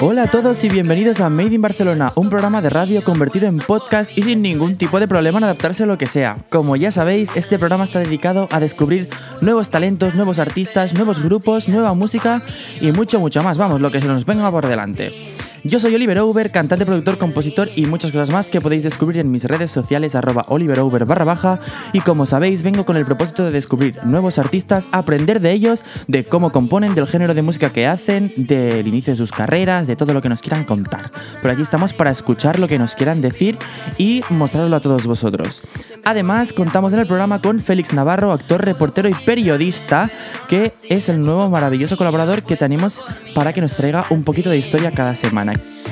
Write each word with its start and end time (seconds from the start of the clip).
Hola 0.00 0.22
a 0.22 0.30
todos 0.30 0.62
y 0.62 0.68
bienvenidos 0.68 1.20
a 1.20 1.28
Made 1.28 1.54
in 1.54 1.60
Barcelona, 1.60 2.12
un 2.14 2.30
programa 2.30 2.62
de 2.62 2.70
radio 2.70 3.02
convertido 3.02 3.48
en 3.48 3.58
podcast 3.58 4.16
y 4.16 4.22
sin 4.22 4.42
ningún 4.42 4.76
tipo 4.76 5.00
de 5.00 5.08
problema 5.08 5.38
en 5.38 5.44
adaptarse 5.44 5.82
a 5.82 5.86
lo 5.86 5.98
que 5.98 6.06
sea. 6.06 6.36
Como 6.50 6.76
ya 6.76 6.92
sabéis, 6.92 7.30
este 7.34 7.58
programa 7.58 7.82
está 7.82 7.98
dedicado 7.98 8.48
a 8.52 8.60
descubrir 8.60 9.08
nuevos 9.40 9.70
talentos, 9.70 10.14
nuevos 10.14 10.38
artistas, 10.38 10.94
nuevos 10.94 11.20
grupos, 11.20 11.68
nueva 11.68 11.94
música 11.94 12.42
y 12.80 12.92
mucho, 12.92 13.18
mucho 13.18 13.42
más. 13.42 13.58
Vamos, 13.58 13.80
lo 13.80 13.90
que 13.90 14.00
se 14.00 14.06
nos 14.06 14.24
venga 14.24 14.50
por 14.50 14.68
delante. 14.68 15.37
Yo 15.64 15.80
soy 15.80 15.94
Oliver 15.94 16.20
Over, 16.20 16.52
cantante, 16.52 16.86
productor, 16.86 17.18
compositor 17.18 17.68
y 17.74 17.86
muchas 17.86 18.12
cosas 18.12 18.30
más 18.30 18.46
que 18.46 18.60
podéis 18.60 18.84
descubrir 18.84 19.18
en 19.18 19.30
mis 19.30 19.44
redes 19.44 19.70
sociales 19.70 20.14
arroba 20.14 20.44
oliverover 20.48 21.04
barra 21.04 21.24
baja 21.24 21.58
y 21.92 22.00
como 22.00 22.26
sabéis 22.26 22.62
vengo 22.62 22.86
con 22.86 22.96
el 22.96 23.04
propósito 23.04 23.44
de 23.44 23.50
descubrir 23.50 23.98
nuevos 24.04 24.38
artistas, 24.38 24.88
aprender 24.92 25.40
de 25.40 25.50
ellos, 25.52 25.84
de 26.06 26.24
cómo 26.24 26.52
componen, 26.52 26.94
del 26.94 27.08
género 27.08 27.34
de 27.34 27.42
música 27.42 27.72
que 27.72 27.86
hacen, 27.86 28.32
del 28.36 28.86
inicio 28.86 29.12
de 29.12 29.16
sus 29.16 29.32
carreras, 29.32 29.86
de 29.88 29.96
todo 29.96 30.14
lo 30.14 30.22
que 30.22 30.28
nos 30.28 30.42
quieran 30.42 30.64
contar. 30.64 31.10
Por 31.42 31.50
aquí 31.50 31.62
estamos 31.62 31.92
para 31.92 32.12
escuchar 32.12 32.58
lo 32.58 32.68
que 32.68 32.78
nos 32.78 32.94
quieran 32.94 33.20
decir 33.20 33.58
y 33.96 34.22
mostrarlo 34.30 34.76
a 34.76 34.80
todos 34.80 35.06
vosotros. 35.06 35.62
Además 36.04 36.52
contamos 36.52 36.92
en 36.92 37.00
el 37.00 37.06
programa 37.06 37.42
con 37.42 37.58
Félix 37.58 37.92
Navarro, 37.92 38.32
actor, 38.32 38.64
reportero 38.64 39.08
y 39.08 39.14
periodista, 39.14 40.10
que 40.48 40.72
es 40.88 41.08
el 41.08 41.20
nuevo 41.22 41.50
maravilloso 41.50 41.96
colaborador 41.96 42.44
que 42.44 42.56
tenemos 42.56 43.04
para 43.34 43.52
que 43.52 43.60
nos 43.60 43.74
traiga 43.74 44.06
un 44.10 44.24
poquito 44.24 44.50
de 44.50 44.58
historia 44.58 44.92
cada 44.92 45.14
semana. 45.14 45.48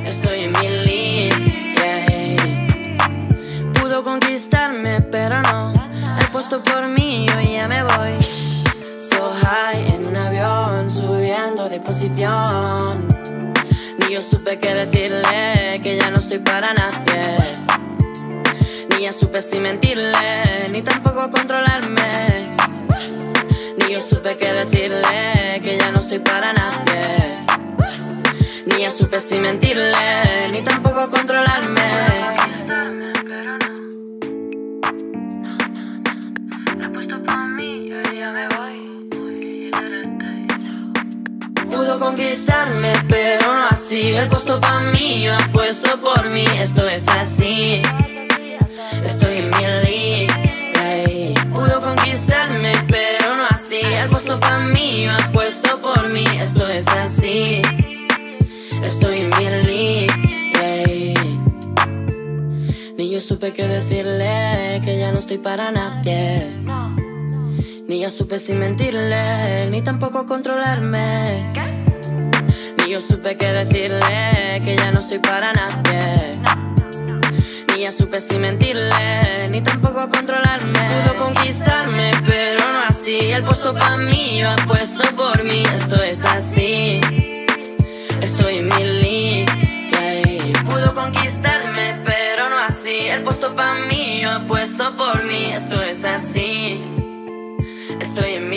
Estoy 0.06 0.40
en 0.40 0.52
mi 0.52 0.68
league. 0.68 2.36
Pudo 3.74 4.04
conquistarme, 4.04 5.00
pero 5.00 5.42
no. 5.42 5.72
El 6.20 6.28
puesto 6.28 6.62
por 6.62 6.86
mí, 6.88 7.26
yo 7.28 7.40
ya 7.40 7.66
me 7.66 7.82
voy. 7.82 8.22
So 9.00 9.34
high 9.42 9.84
en 9.94 10.06
un 10.06 10.16
avión, 10.16 10.90
subiendo 10.90 11.68
de 11.68 11.80
posición. 11.80 13.08
Ni 13.98 14.14
yo 14.14 14.22
supe 14.22 14.58
qué 14.58 14.74
decirle, 14.74 15.80
que 15.82 15.96
ya 15.96 16.10
no 16.10 16.18
estoy 16.18 16.38
para 16.38 16.72
nadie. 16.72 17.38
Ni 18.90 19.02
ya 19.02 19.12
supe 19.12 19.42
si 19.42 19.58
mentirle, 19.58 20.68
ni 20.70 20.82
tampoco 20.82 21.30
controlarme. 21.30 22.54
Ni 23.78 23.92
yo 23.92 24.00
supe 24.00 24.36
qué 24.36 24.52
decirle, 24.52 25.60
que 25.62 25.76
ya 25.78 25.90
no 25.90 25.98
estoy 25.98 26.20
para 26.20 26.52
nadie. 26.52 26.65
Ya 28.78 28.90
supe 28.90 29.20
si 29.22 29.38
mentirle, 29.38 30.50
ni 30.52 30.60
tampoco 30.62 31.08
controlarme. 31.10 31.80
Pudo 41.64 41.98
conquistarme, 41.98 42.92
pero 43.08 43.52
no 43.52 43.66
así. 43.70 44.14
El 44.14 44.28
puesto 44.28 44.60
pa' 44.60 44.80
mí, 44.80 45.22
yo 45.22 45.34
apuesto 45.34 45.98
por 45.98 46.30
mí. 46.30 46.44
Esto 46.60 46.86
es 46.86 47.08
así. 47.08 47.82
Estoy 49.02 49.38
en 49.38 49.50
mi 49.50 49.66
league. 49.84 51.34
Pudo 51.50 51.80
conquistarme, 51.80 52.74
pero 52.88 53.36
no 53.36 53.46
así. 53.50 53.80
El 53.80 54.10
puesto 54.10 54.38
pa' 54.38 54.58
mí, 54.58 55.06
yo 55.06 55.12
apuesto 55.12 55.80
por 55.80 56.12
mí. 56.12 56.26
Esto 56.38 56.68
es 56.68 56.86
así. 56.88 57.62
Estoy 58.86 59.22
en 59.22 59.30
mi. 59.66 60.06
Ni 62.96 63.10
yo 63.10 63.20
supe 63.20 63.52
qué 63.52 63.66
decirle, 63.66 64.80
que 64.84 64.96
ya 65.00 65.10
no 65.10 65.18
estoy 65.18 65.38
para 65.38 65.72
nadie. 65.72 66.46
Ni 67.88 67.98
ya 67.98 68.10
supe 68.12 68.38
si 68.38 68.52
mentirle, 68.52 69.68
ni 69.70 69.82
tampoco 69.82 70.24
controlarme. 70.24 71.52
Ni 72.78 72.92
yo 72.92 73.00
supe 73.00 73.36
qué 73.36 73.52
decirle, 73.52 74.62
que 74.64 74.76
ya 74.76 74.92
no 74.92 75.00
estoy 75.00 75.18
para 75.18 75.52
nadie. 75.52 76.38
Ni 77.74 77.82
ya 77.82 77.90
supe 77.90 78.20
si 78.20 78.36
mentirle, 78.36 79.48
ni 79.50 79.62
tampoco 79.62 80.08
controlarme. 80.08 80.78
Pudo 81.02 81.24
conquistarme, 81.24 82.12
pero 82.24 82.72
no 82.72 82.82
así. 82.88 83.32
El 83.32 83.42
puesto 83.42 83.74
pa' 83.74 83.96
mí, 83.96 84.38
yo 84.38 84.48
apuesto 84.48 85.02
por 85.16 85.42
mí. 85.42 85.64
Esto 85.74 86.00
es 86.04 86.24
así. 86.24 87.00
Estoy 88.36 88.58
en 88.58 88.66
mi 88.66 88.84
league, 88.84 89.46
yeah. 89.90 90.62
Pudo 90.64 90.94
conquistarme, 90.94 92.02
pero 92.04 92.50
no 92.50 92.58
así. 92.58 93.06
El 93.08 93.22
puesto 93.22 93.56
pa' 93.56 93.86
mí, 93.88 94.20
yo 94.20 94.30
apuesto 94.30 94.94
por 94.94 95.24
mí. 95.24 95.52
Esto 95.54 95.80
es 95.80 96.04
así. 96.04 96.78
Estoy 97.98 98.34
en 98.34 98.50
mi. 98.50 98.56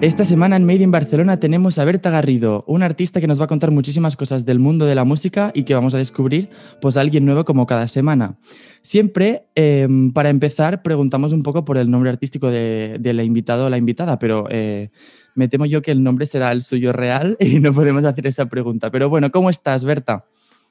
Esta 0.00 0.24
semana 0.24 0.56
en 0.56 0.64
Made 0.64 0.82
in 0.82 0.90
Barcelona 0.90 1.38
tenemos 1.38 1.78
a 1.78 1.84
Berta 1.84 2.10
Garrido, 2.10 2.64
una 2.66 2.86
artista 2.86 3.20
que 3.20 3.28
nos 3.28 3.40
va 3.40 3.44
a 3.44 3.46
contar 3.46 3.70
muchísimas 3.70 4.16
cosas 4.16 4.44
del 4.44 4.58
mundo 4.58 4.84
de 4.84 4.96
la 4.96 5.04
música 5.04 5.52
y 5.54 5.62
que 5.62 5.74
vamos 5.74 5.94
a 5.94 5.98
descubrir 5.98 6.50
pues 6.80 6.96
a 6.96 7.02
alguien 7.02 7.24
nuevo 7.24 7.44
como 7.44 7.66
cada 7.66 7.86
semana. 7.86 8.36
Siempre, 8.82 9.46
eh, 9.54 9.86
para 10.12 10.30
empezar, 10.30 10.82
preguntamos 10.82 11.32
un 11.32 11.44
poco 11.44 11.64
por 11.64 11.76
el 11.78 11.88
nombre 11.88 12.10
artístico 12.10 12.50
de, 12.50 12.96
de 12.98 13.12
la 13.12 13.22
invitada 13.22 13.64
o 13.64 13.70
la 13.70 13.78
invitada, 13.78 14.18
pero 14.18 14.48
eh, 14.50 14.90
me 15.34 15.48
temo 15.48 15.66
yo 15.66 15.82
que 15.82 15.90
el 15.90 16.02
nombre 16.02 16.26
será 16.26 16.52
el 16.52 16.62
suyo 16.62 16.92
real 16.92 17.36
y 17.40 17.60
no 17.60 17.72
podemos 17.72 18.04
hacer 18.04 18.26
esa 18.26 18.46
pregunta. 18.46 18.90
Pero 18.90 19.08
bueno, 19.08 19.30
¿cómo 19.30 19.50
estás, 19.50 19.84
Berta? 19.84 20.24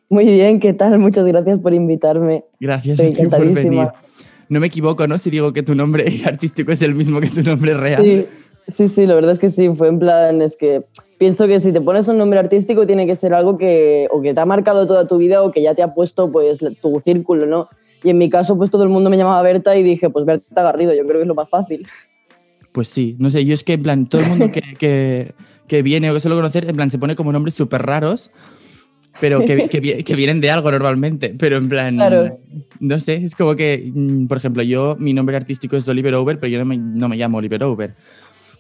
Muy 0.09 0.25
bien, 0.25 0.59
¿qué 0.59 0.73
tal? 0.73 0.99
Muchas 0.99 1.25
gracias 1.25 1.59
por 1.59 1.73
invitarme. 1.73 2.43
Gracias 2.59 2.99
Estoy 2.99 3.25
a 3.25 3.29
ti 3.29 3.35
por 3.35 3.53
venir. 3.53 3.87
No 4.49 4.59
me 4.59 4.67
equivoco, 4.67 5.07
¿no? 5.07 5.17
Si 5.17 5.29
digo 5.29 5.53
que 5.53 5.63
tu 5.63 5.75
nombre 5.75 6.05
artístico 6.25 6.73
es 6.73 6.81
el 6.81 6.93
mismo 6.93 7.21
que 7.21 7.29
tu 7.29 7.41
nombre 7.41 7.73
real. 7.73 8.01
Sí, 8.01 8.25
sí, 8.67 8.87
sí, 8.89 9.05
la 9.05 9.15
verdad 9.15 9.31
es 9.31 9.39
que 9.39 9.47
sí, 9.47 9.69
fue 9.73 9.87
en 9.87 9.99
plan, 9.99 10.41
es 10.41 10.57
que 10.57 10.83
pienso 11.17 11.47
que 11.47 11.61
si 11.61 11.71
te 11.71 11.79
pones 11.79 12.09
un 12.09 12.17
nombre 12.17 12.39
artístico 12.39 12.85
tiene 12.85 13.07
que 13.07 13.15
ser 13.15 13.33
algo 13.33 13.57
que 13.57 14.09
o 14.11 14.21
que 14.21 14.33
te 14.33 14.39
ha 14.41 14.45
marcado 14.45 14.85
toda 14.85 15.07
tu 15.07 15.17
vida 15.17 15.43
o 15.43 15.51
que 15.51 15.61
ya 15.61 15.75
te 15.75 15.83
ha 15.83 15.93
puesto 15.93 16.29
pues 16.29 16.59
tu 16.81 16.99
círculo, 16.99 17.45
¿no? 17.45 17.69
Y 18.03 18.09
en 18.09 18.17
mi 18.17 18.29
caso 18.29 18.57
pues 18.57 18.69
todo 18.69 18.83
el 18.83 18.89
mundo 18.89 19.09
me 19.09 19.15
llamaba 19.15 19.41
Berta 19.41 19.77
y 19.77 19.83
dije 19.83 20.09
pues 20.09 20.25
Berta 20.25 20.61
Garrido, 20.61 20.93
yo 20.93 21.03
creo 21.03 21.15
que 21.17 21.21
es 21.21 21.27
lo 21.27 21.35
más 21.35 21.49
fácil. 21.49 21.87
Pues 22.71 22.87
sí, 22.87 23.15
no 23.19 23.29
sé, 23.29 23.43
yo 23.45 23.53
es 23.53 23.63
que 23.63 23.73
en 23.73 23.83
plan, 23.83 24.05
todo 24.07 24.21
el 24.21 24.27
mundo 24.29 24.51
que, 24.51 24.61
que, 24.77 25.33
que 25.67 25.81
viene 25.81 26.09
o 26.09 26.13
que 26.13 26.19
suelo 26.21 26.37
conocer, 26.37 26.69
en 26.69 26.75
plan, 26.75 26.89
se 26.89 26.97
pone 26.97 27.15
como 27.15 27.31
nombres 27.33 27.53
súper 27.55 27.81
raros, 27.81 28.31
pero 29.19 29.43
que, 29.45 29.67
que, 29.67 29.79
vi- 29.81 30.03
que 30.03 30.15
vienen 30.15 30.39
de 30.39 30.51
algo 30.51 30.71
normalmente, 30.71 31.35
pero 31.37 31.57
en 31.57 31.67
plan, 31.67 31.95
Claro. 31.97 32.39
no 32.79 32.99
sé, 32.99 33.15
es 33.23 33.35
como 33.35 33.55
que, 33.57 33.91
mm, 33.93 34.27
por 34.27 34.37
ejemplo, 34.37 34.63
yo, 34.63 34.95
mi 34.97 35.13
nombre 35.13 35.35
artístico 35.35 35.75
es 35.75 35.85
Oliver 35.89 36.13
Over, 36.15 36.39
pero 36.39 36.49
yo 36.49 36.59
no 36.59 36.65
me, 36.65 36.77
no 36.77 37.09
me 37.09 37.17
llamo 37.17 37.39
Oliver 37.39 37.61
Over. 37.63 37.93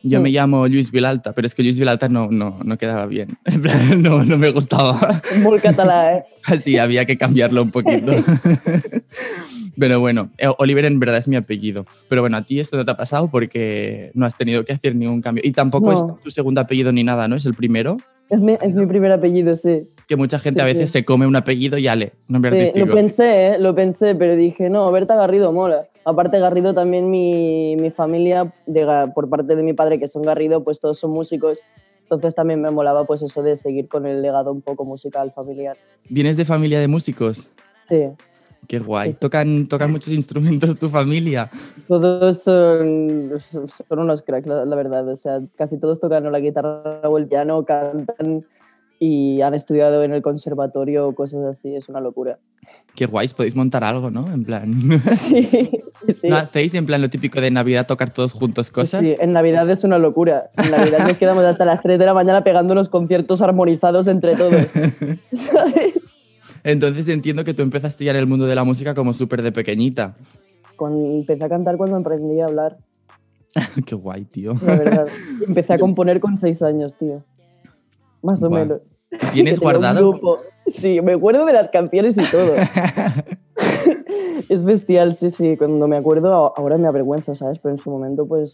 Yo 0.03 0.19
Mm. 0.19 0.23
me 0.23 0.29
llamo 0.31 0.67
Luis 0.67 0.89
Vilalta, 0.91 1.31
pero 1.33 1.45
es 1.47 1.53
que 1.55 1.61
Luis 1.63 1.77
Vilalta 1.79 2.09
no, 2.09 2.27
no, 2.31 2.59
no 2.65 2.77
quedaba 2.77 3.05
bien. 3.05 3.37
En 3.45 3.61
plan, 3.61 4.01
no, 4.01 4.25
no 4.25 4.37
me 4.37 4.51
gustaba. 4.51 5.21
Muy 5.41 5.59
catalá, 5.59 6.17
¿eh? 6.17 6.23
Así 6.45 6.77
había 6.77 7.05
que 7.05 7.17
cambiarlo 7.17 7.61
un 7.61 7.71
poquito. 7.71 8.11
Pero 9.77 9.99
bueno, 9.99 10.29
eh, 10.37 10.47
Oliver 10.57 10.85
en 10.85 10.99
verdad 10.99 11.17
es 11.17 11.27
mi 11.27 11.35
apellido. 11.35 11.85
Pero 12.09 12.21
bueno, 12.21 12.37
a 12.37 12.41
ti 12.43 12.59
esto 12.59 12.77
no 12.77 12.85
te 12.85 12.91
ha 12.91 12.97
pasado 12.97 13.29
porque 13.29 14.11
no 14.13 14.25
has 14.25 14.35
tenido 14.37 14.63
que 14.65 14.73
hacer 14.73 14.95
ningún 14.95 15.21
cambio. 15.21 15.43
Y 15.45 15.51
tampoco 15.51 15.91
No. 15.91 15.93
es 16.17 16.23
tu 16.23 16.29
segundo 16.31 16.61
apellido 16.61 16.91
ni 16.91 17.03
nada, 17.03 17.27
¿no? 17.27 17.35
Es 17.35 17.45
el 17.45 17.53
primero. 17.53 17.97
Es 18.29 18.41
mi, 18.41 18.57
es 18.61 18.75
mi 18.75 18.85
primer 18.85 19.11
apellido, 19.11 19.55
sí. 19.57 19.89
Que 20.07 20.15
mucha 20.15 20.39
gente 20.39 20.59
Sí, 20.59 20.61
a 20.61 20.65
veces 20.65 20.89
sí. 20.91 20.99
se 20.99 21.05
come 21.05 21.27
un 21.27 21.35
apellido 21.35 21.77
y 21.77 21.87
ale, 21.87 22.13
nombre 22.29 22.51
Sí, 22.51 22.57
artístico. 22.59 22.85
lo 22.85 22.93
pensé, 22.95 23.47
¿eh? 23.47 23.59
lo 23.59 23.75
pensé, 23.75 24.15
pero 24.15 24.35
dije, 24.37 24.69
no, 24.69 24.89
Berta 24.91 25.15
Garrido 25.15 25.51
mola. 25.51 25.87
Aparte 26.05 26.39
Garrido 26.39 26.73
también 26.73 27.09
mi, 27.11 27.75
mi 27.75 27.91
familia, 27.91 28.53
de 28.65 28.85
por 29.13 29.29
parte 29.29 29.55
de 29.55 29.63
mi 29.63 29.73
padre, 29.73 29.99
que 29.99 30.07
son 30.07 30.21
Garrido, 30.21 30.63
pues 30.63 30.79
todos 30.79 30.97
son 30.97 31.11
músicos. 31.11 31.59
Entonces 32.03 32.33
también 32.35 32.61
me 32.61 32.71
molaba 32.71 33.05
pues 33.05 33.21
eso 33.21 33.41
de 33.43 33.55
seguir 33.57 33.87
con 33.87 34.05
el 34.05 34.21
legado 34.21 34.51
un 34.51 34.61
poco 34.61 34.83
musical 34.85 35.31
familiar. 35.33 35.75
¿Vienes 36.09 36.35
de 36.37 36.45
familia 36.45 36.79
de 36.79 36.87
músicos? 36.87 37.49
Sí, 37.87 38.03
Qué 38.71 38.79
guay. 38.79 39.11
¿Tocan, 39.11 39.67
¿Tocan 39.67 39.91
muchos 39.91 40.13
instrumentos 40.13 40.77
tu 40.77 40.87
familia? 40.87 41.51
todos 41.89 42.41
son, 42.41 43.33
son 43.51 43.99
unos 43.99 44.21
cracks, 44.21 44.47
la, 44.47 44.63
la 44.63 44.77
verdad. 44.77 45.09
O 45.09 45.17
sea, 45.17 45.41
casi 45.57 45.77
todos 45.77 45.99
tocan 45.99 46.31
la 46.31 46.39
guitarra 46.39 47.01
o 47.03 47.17
el 47.17 47.27
piano, 47.27 47.65
cantan 47.65 48.45
y 48.97 49.41
han 49.41 49.55
estudiado 49.55 50.01
en 50.05 50.13
el 50.13 50.21
conservatorio 50.21 51.05
o 51.05 51.13
cosas 51.13 51.43
así. 51.43 51.75
Es 51.75 51.89
una 51.89 51.99
locura. 51.99 52.39
Qué 52.95 53.07
guays, 53.07 53.33
podéis 53.33 53.57
montar 53.57 53.83
algo, 53.83 54.09
¿no? 54.09 54.31
En 54.31 54.45
plan... 54.45 54.73
Sí, 55.17 55.49
sí, 56.05 56.13
sí. 56.13 56.29
¿No 56.29 56.37
hacéis 56.37 56.73
en 56.73 56.85
plan 56.85 57.01
lo 57.01 57.09
típico 57.09 57.41
de 57.41 57.51
Navidad 57.51 57.87
tocar 57.87 58.13
todos 58.13 58.31
juntos 58.31 58.71
cosas? 58.71 59.01
Sí, 59.01 59.17
en 59.19 59.33
Navidad 59.33 59.69
es 59.69 59.83
una 59.83 59.97
locura. 59.97 60.49
En 60.55 60.71
Navidad 60.71 61.05
nos 61.05 61.17
quedamos 61.17 61.43
hasta 61.43 61.65
las 61.65 61.81
3 61.81 61.99
de 61.99 62.05
la 62.05 62.13
mañana 62.13 62.41
pegando 62.45 62.71
unos 62.71 62.87
conciertos 62.87 63.41
armonizados 63.41 64.07
entre 64.07 64.37
todos. 64.37 64.61
¿Sabes? 65.33 66.10
Entonces 66.63 67.07
entiendo 67.09 67.43
que 67.43 67.53
tú 67.53 67.61
empezaste 67.61 68.05
ya 68.05 68.11
en 68.11 68.17
el 68.17 68.27
mundo 68.27 68.45
de 68.45 68.55
la 68.55 68.63
música 68.63 68.93
como 68.95 69.13
súper 69.13 69.41
de 69.41 69.51
pequeñita. 69.51 70.15
Con- 70.75 71.05
empecé 71.05 71.43
a 71.45 71.49
cantar 71.49 71.77
cuando 71.77 71.97
aprendí 71.97 72.39
a 72.39 72.45
hablar, 72.45 72.77
Qué 73.85 73.95
guay, 73.95 74.25
tío. 74.25 74.53
la 74.65 74.77
verdad. 74.77 75.07
Empecé 75.47 75.73
a 75.73 75.77
componer 75.79 76.19
con 76.19 76.37
6 76.37 76.61
años, 76.61 76.95
tío. 76.95 77.23
Más 78.21 78.41
o 78.43 78.49
menos. 78.49 78.81
¿Tienes 79.33 79.59
guardado? 79.59 80.13
Sí, 80.67 81.01
me 81.01 81.13
acuerdo 81.13 81.45
de 81.45 81.53
las 81.53 81.67
canciones 81.69 82.15
y 82.17 82.31
todo. 82.31 82.53
Es 84.49 84.63
bestial, 84.63 85.13
sí, 85.13 85.29
sí. 85.29 85.57
Cuando 85.57 85.87
me 85.87 85.97
acuerdo, 85.97 86.53
ahora 86.57 86.77
me 86.77 86.87
avergüenza, 86.87 87.35
¿sabes? 87.35 87.59
Pero 87.59 87.73
en 87.75 87.79
su 87.79 87.89
momento, 87.89 88.25
pues, 88.25 88.53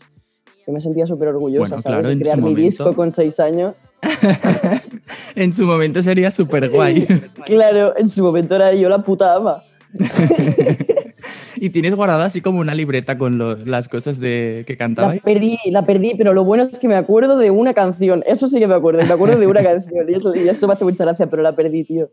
yo 0.68 0.74
me 0.74 0.82
sentía 0.82 1.08
súper 1.08 1.30
orgullosa, 1.30 1.60
Bueno, 1.62 1.82
¿sabes? 1.82 1.86
claro, 1.86 2.10
de 2.10 2.20
crear 2.20 2.42
mi 2.42 2.54
disco 2.54 2.94
con 2.94 3.12
seis 3.14 3.40
años. 3.40 3.74
en 5.36 5.54
su 5.54 5.64
momento 5.66 6.04
sería 6.04 6.30
súper 6.30 6.70
guay. 6.70 7.08
Claro, 7.46 7.94
en 7.98 8.10
su 8.10 8.22
momento 8.22 8.56
era 8.56 8.74
yo 8.74 8.90
la 8.90 9.02
puta 9.04 9.34
ama. 9.36 9.64
y 11.56 11.70
tienes 11.70 11.96
guardada 11.96 12.26
así 12.26 12.42
como 12.42 12.60
una 12.60 12.76
libreta 12.76 13.18
con 13.18 13.38
lo- 13.38 13.56
las 13.56 13.88
cosas 13.88 14.20
de 14.20 14.64
que 14.68 14.74
La 14.74 14.78
cantabais. 14.78 15.22
perdí, 15.22 15.58
la 15.72 15.86
perdí, 15.86 16.14
pero 16.18 16.34
lo 16.34 16.44
bueno 16.44 16.64
es 16.70 16.78
que 16.78 16.88
me 16.90 16.96
acuerdo 16.96 17.38
de 17.38 17.50
una 17.52 17.74
canción. 17.74 18.24
Eso 18.28 18.50
sí 18.50 18.60
que 18.60 18.68
me 18.68 18.76
acuerdo, 18.76 19.06
me 19.06 19.14
acuerdo 19.14 19.40
de 19.40 19.48
una 19.48 19.64
canción. 19.64 20.10
Y 20.10 20.16
eso, 20.16 20.36
y 20.36 20.50
eso 20.50 20.68
me 20.68 20.74
hace 20.74 20.84
mucha 20.84 21.06
gracia, 21.06 21.28
pero 21.28 21.42
la 21.42 21.56
perdí, 21.56 21.86
tío. 21.86 22.10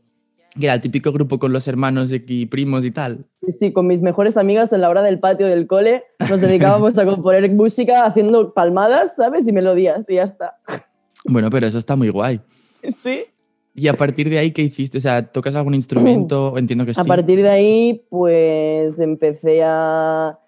Que 0.58 0.66
era 0.66 0.74
el 0.74 0.80
típico 0.80 1.12
grupo 1.12 1.38
con 1.38 1.52
los 1.52 1.66
hermanos 1.66 2.12
y 2.12 2.46
primos 2.46 2.84
y 2.84 2.90
tal. 2.90 3.26
Sí, 3.34 3.48
sí, 3.58 3.72
con 3.72 3.86
mis 3.86 4.02
mejores 4.02 4.36
amigas 4.36 4.72
en 4.72 4.80
la 4.80 4.88
hora 4.88 5.02
del 5.02 5.18
patio 5.18 5.46
del 5.46 5.66
cole 5.66 6.04
nos 6.30 6.40
dedicábamos 6.40 6.96
a 6.98 7.04
componer 7.04 7.50
música 7.50 8.04
haciendo 8.04 8.54
palmadas, 8.54 9.14
¿sabes? 9.16 9.48
Y 9.48 9.52
melodías, 9.52 10.08
y 10.08 10.14
ya 10.14 10.22
está. 10.22 10.58
Bueno, 11.24 11.50
pero 11.50 11.66
eso 11.66 11.78
está 11.78 11.96
muy 11.96 12.10
guay. 12.10 12.40
Sí. 12.88 13.24
Y 13.74 13.88
a 13.88 13.94
partir 13.94 14.30
de 14.30 14.38
ahí, 14.38 14.52
¿qué 14.52 14.62
hiciste? 14.62 14.98
O 14.98 15.00
sea, 15.00 15.26
¿tocas 15.26 15.54
algún 15.56 15.74
instrumento? 15.74 16.54
Entiendo 16.58 16.86
que 16.86 16.94
sí. 16.94 17.00
A 17.00 17.04
partir 17.04 17.42
de 17.42 17.48
ahí, 17.48 18.04
pues 18.08 18.98
empecé 19.00 19.62
a, 19.64 20.38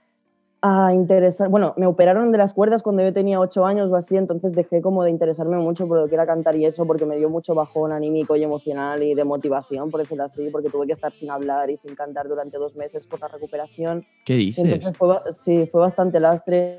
a 0.62 0.92
interesar. 0.92 1.48
Bueno, 1.48 1.74
me 1.76 1.86
operaron 1.86 2.32
de 2.32 2.38
las 2.38 2.52
cuerdas 2.52 2.82
cuando 2.82 3.02
yo 3.02 3.12
tenía 3.12 3.38
ocho 3.38 3.66
años 3.66 3.90
o 3.90 3.96
así, 3.96 4.16
entonces 4.16 4.54
dejé 4.54 4.80
como 4.80 5.04
de 5.04 5.10
interesarme 5.10 5.56
mucho 5.58 5.86
por 5.86 6.00
lo 6.00 6.08
que 6.08 6.14
era 6.14 6.26
cantar 6.26 6.56
y 6.56 6.64
eso, 6.64 6.86
porque 6.86 7.06
me 7.06 7.16
dio 7.16 7.28
mucho 7.28 7.54
bajón 7.54 7.92
anímico 7.92 8.36
y 8.36 8.42
emocional 8.42 9.02
y 9.02 9.14
de 9.14 9.24
motivación, 9.24 9.90
por 9.90 10.00
decirlo 10.00 10.24
así, 10.24 10.48
porque 10.50 10.70
tuve 10.70 10.86
que 10.86 10.92
estar 10.92 11.12
sin 11.12 11.30
hablar 11.30 11.70
y 11.70 11.76
sin 11.76 11.94
cantar 11.94 12.28
durante 12.28 12.58
dos 12.58 12.74
meses 12.74 13.06
por 13.06 13.20
la 13.20 13.28
recuperación. 13.28 14.06
¿Qué 14.24 14.34
dices? 14.34 14.64
Entonces 14.64 14.96
fue, 14.96 15.20
sí, 15.32 15.66
fue 15.66 15.80
bastante 15.80 16.20
lastre. 16.20 16.76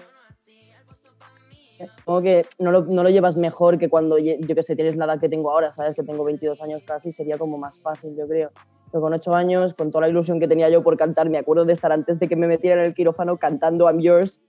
Como 2.05 2.21
que 2.21 2.45
no 2.57 2.71
lo, 2.71 2.85
no 2.85 3.03
lo 3.03 3.09
llevas 3.09 3.37
mejor 3.37 3.77
que 3.77 3.87
cuando, 3.87 4.17
yo 4.17 4.35
que 4.39 4.63
sé, 4.63 4.75
tienes 4.75 4.95
la 4.95 5.05
edad 5.05 5.19
que 5.19 5.29
tengo 5.29 5.51
ahora, 5.51 5.71
¿sabes? 5.73 5.95
Que 5.95 6.01
tengo 6.01 6.23
22 6.23 6.59
años 6.61 6.81
casi, 6.83 7.11
sería 7.11 7.37
como 7.37 7.57
más 7.59 7.79
fácil, 7.79 8.15
yo 8.17 8.27
creo. 8.27 8.51
Pero 8.91 9.01
con 9.01 9.13
8 9.13 9.35
años, 9.35 9.73
con 9.73 9.91
toda 9.91 10.03
la 10.03 10.09
ilusión 10.09 10.39
que 10.39 10.47
tenía 10.47 10.69
yo 10.69 10.81
por 10.83 10.95
cantar, 10.97 11.29
me 11.29 11.37
acuerdo 11.37 11.65
de 11.65 11.73
estar 11.73 11.91
antes 11.91 12.19
de 12.19 12.27
que 12.27 12.35
me 12.35 12.47
metieran 12.47 12.79
en 12.79 12.85
el 12.85 12.93
quirófano 12.93 13.37
cantando 13.37 13.85
I'm 13.89 13.99
Yours 13.99 14.39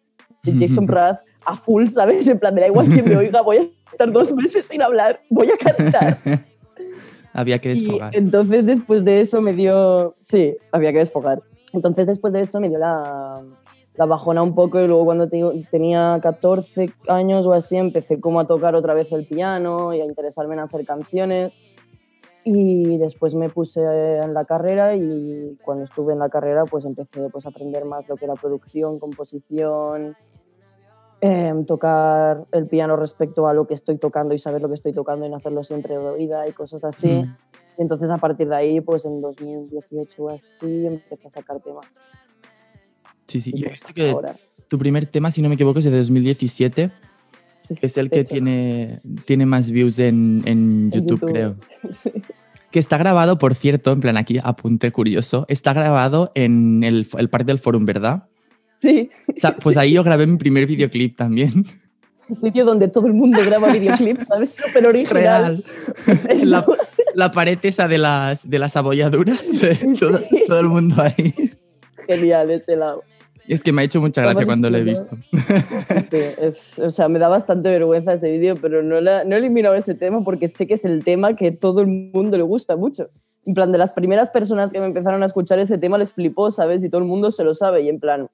de 0.44 0.52
Jason 0.66 0.84
Mraz 0.86 1.20
a 1.44 1.56
full, 1.56 1.88
¿sabes? 1.88 2.28
En 2.28 2.38
plan, 2.38 2.54
me 2.54 2.60
da 2.60 2.66
igual 2.68 2.86
que 2.94 3.02
me 3.02 3.16
oiga, 3.16 3.40
voy 3.42 3.56
a 3.56 3.90
estar 3.90 4.10
dos 4.12 4.32
meses 4.34 4.66
sin 4.66 4.82
hablar, 4.82 5.20
voy 5.30 5.50
a 5.50 5.56
cantar. 5.56 6.16
Había 7.32 7.58
que 7.58 7.72
Y 7.72 7.80
desfogar. 7.80 8.16
entonces 8.16 8.66
después 8.66 9.04
de 9.04 9.20
eso 9.20 9.40
me 9.40 9.52
dio, 9.52 10.14
sí, 10.18 10.56
había 10.72 10.92
que 10.92 10.98
desfogar. 10.98 11.40
Entonces 11.72 12.06
después 12.06 12.32
de 12.32 12.40
eso 12.40 12.58
me 12.60 12.68
dio 12.68 12.78
la, 12.78 13.42
la 13.96 14.06
bajona 14.06 14.42
un 14.42 14.54
poco 14.54 14.80
y 14.80 14.86
luego 14.88 15.04
cuando 15.04 15.28
te- 15.28 15.66
tenía 15.70 16.18
14 16.22 16.90
años 17.08 17.44
o 17.46 17.52
así 17.52 17.76
empecé 17.76 18.18
como 18.20 18.40
a 18.40 18.46
tocar 18.46 18.74
otra 18.74 18.94
vez 18.94 19.12
el 19.12 19.26
piano 19.26 19.94
y 19.94 20.00
a 20.00 20.04
interesarme 20.04 20.54
en 20.54 20.60
hacer 20.60 20.84
canciones. 20.84 21.52
Y 22.50 22.96
después 22.96 23.34
me 23.34 23.50
puse 23.50 23.82
en 23.82 24.32
la 24.32 24.46
carrera 24.46 24.96
y 24.96 25.58
cuando 25.62 25.84
estuve 25.84 26.14
en 26.14 26.18
la 26.18 26.30
carrera 26.30 26.64
pues 26.64 26.86
empecé 26.86 27.28
pues, 27.28 27.44
a 27.44 27.50
aprender 27.50 27.84
más 27.84 28.08
lo 28.08 28.16
que 28.16 28.24
era 28.24 28.32
producción, 28.36 28.98
composición, 28.98 30.16
em, 31.20 31.66
tocar 31.66 32.44
el 32.52 32.66
piano 32.66 32.96
respecto 32.96 33.48
a 33.48 33.52
lo 33.52 33.66
que 33.66 33.74
estoy 33.74 33.98
tocando 33.98 34.34
y 34.34 34.38
saber 34.38 34.62
lo 34.62 34.68
que 34.68 34.76
estoy 34.76 34.94
tocando 34.94 35.26
y 35.26 35.28
no 35.28 35.36
hacerlo 35.36 35.62
siempre 35.62 35.98
de 35.98 36.06
oída 36.06 36.48
y 36.48 36.52
cosas 36.52 36.84
así. 36.84 37.10
Mm. 37.10 37.36
Y 37.76 37.82
entonces 37.82 38.10
a 38.10 38.16
partir 38.16 38.48
de 38.48 38.56
ahí, 38.56 38.80
pues 38.80 39.04
en 39.04 39.20
2018 39.20 40.22
o 40.22 40.30
así, 40.30 40.86
empecé 40.86 41.26
a 41.26 41.30
sacar 41.30 41.60
temas. 41.60 41.84
Sí, 43.26 43.42
sí. 43.42 43.52
Y 43.54 43.60
Yo 43.60 43.66
he 43.66 43.70
visto 43.72 43.92
que 43.94 44.10
ahora. 44.10 44.36
tu 44.68 44.78
primer 44.78 45.04
tema, 45.04 45.30
si 45.30 45.42
no 45.42 45.50
me 45.50 45.56
equivoco, 45.56 45.80
es 45.80 45.84
de 45.84 45.98
2017, 45.98 46.90
Sí, 47.68 47.74
que 47.76 47.86
es 47.86 47.96
el 47.98 48.08
que 48.10 48.20
hecho. 48.20 48.32
tiene, 48.32 49.00
tiene 49.26 49.44
más 49.46 49.70
views 49.70 49.98
en, 49.98 50.42
en 50.46 50.90
YouTube, 50.90 51.20
YouTube. 51.20 51.30
creo. 51.32 51.56
Sí. 51.92 52.10
Que 52.70 52.78
está 52.80 52.98
grabado, 52.98 53.38
por 53.38 53.54
cierto, 53.54 53.92
en 53.92 54.00
plan 54.00 54.16
aquí, 54.18 54.38
apunte 54.42 54.92
curioso, 54.92 55.46
está 55.48 55.72
grabado 55.72 56.30
en 56.34 56.84
el, 56.84 57.06
el 57.16 57.30
Parque 57.30 57.46
del 57.46 57.58
Forum, 57.58 57.86
¿verdad? 57.86 58.28
Sí, 58.80 59.10
O 59.26 59.40
sea, 59.40 59.56
pues 59.62 59.76
ahí 59.78 59.92
yo 59.92 60.04
grabé 60.04 60.26
mi 60.26 60.36
primer 60.36 60.66
videoclip 60.66 61.16
también. 61.16 61.64
un 62.28 62.34
sitio 62.36 62.66
donde 62.66 62.88
todo 62.88 63.06
el 63.06 63.14
mundo 63.14 63.40
graba 63.44 63.72
videoclips, 63.72 64.26
¿sabes? 64.26 64.54
Súper 64.54 64.86
original. 64.86 65.64
Real. 66.06 66.44
La, 66.44 66.66
la 67.14 67.32
pared 67.32 67.58
esa 67.62 67.88
de 67.88 67.96
las, 67.98 68.48
de 68.48 68.58
las 68.58 68.76
abolladuras, 68.76 69.48
todo, 69.98 70.20
todo 70.46 70.60
el 70.60 70.66
mundo 70.68 70.96
ahí. 71.02 71.32
Genial 72.06 72.50
ese 72.50 72.76
lado. 72.76 73.02
Es 73.48 73.62
que 73.62 73.72
me 73.72 73.82
ha 73.82 73.84
hecho 73.84 74.00
mucha 74.00 74.22
gracia 74.22 74.44
cuando 74.46 74.68
lo 74.70 74.76
he 74.78 74.82
visto. 74.82 75.16
Sí, 75.32 76.16
es- 76.42 76.78
o 76.78 76.90
sea, 76.90 77.08
me 77.08 77.18
da 77.18 77.28
bastante 77.28 77.70
vergüenza 77.70 78.12
ese 78.12 78.30
vídeo, 78.30 78.56
pero 78.60 78.82
no, 78.82 79.00
la- 79.00 79.24
no 79.24 79.34
he 79.34 79.38
eliminado 79.38 79.74
ese 79.74 79.94
tema 79.94 80.22
porque 80.22 80.48
sé 80.48 80.66
que 80.66 80.74
es 80.74 80.84
el 80.84 81.02
tema 81.04 81.34
que 81.34 81.50
todo 81.50 81.80
el 81.80 81.86
mundo 81.86 82.36
le 82.36 82.42
gusta 82.42 82.76
mucho. 82.76 83.08
En 83.46 83.54
plan, 83.54 83.72
de 83.72 83.78
las 83.78 83.92
primeras 83.92 84.28
personas 84.30 84.70
que 84.72 84.80
me 84.80 84.86
empezaron 84.86 85.22
a 85.22 85.26
escuchar 85.26 85.58
ese 85.58 85.78
tema 85.78 85.96
les 85.96 86.12
flipó, 86.12 86.50
¿sabes? 86.50 86.84
Y 86.84 86.90
todo 86.90 87.00
el 87.00 87.06
mundo 87.06 87.30
se 87.30 87.44
lo 87.44 87.54
sabe. 87.54 87.82
Y 87.82 87.88
en 87.88 87.98
plan, 87.98 88.28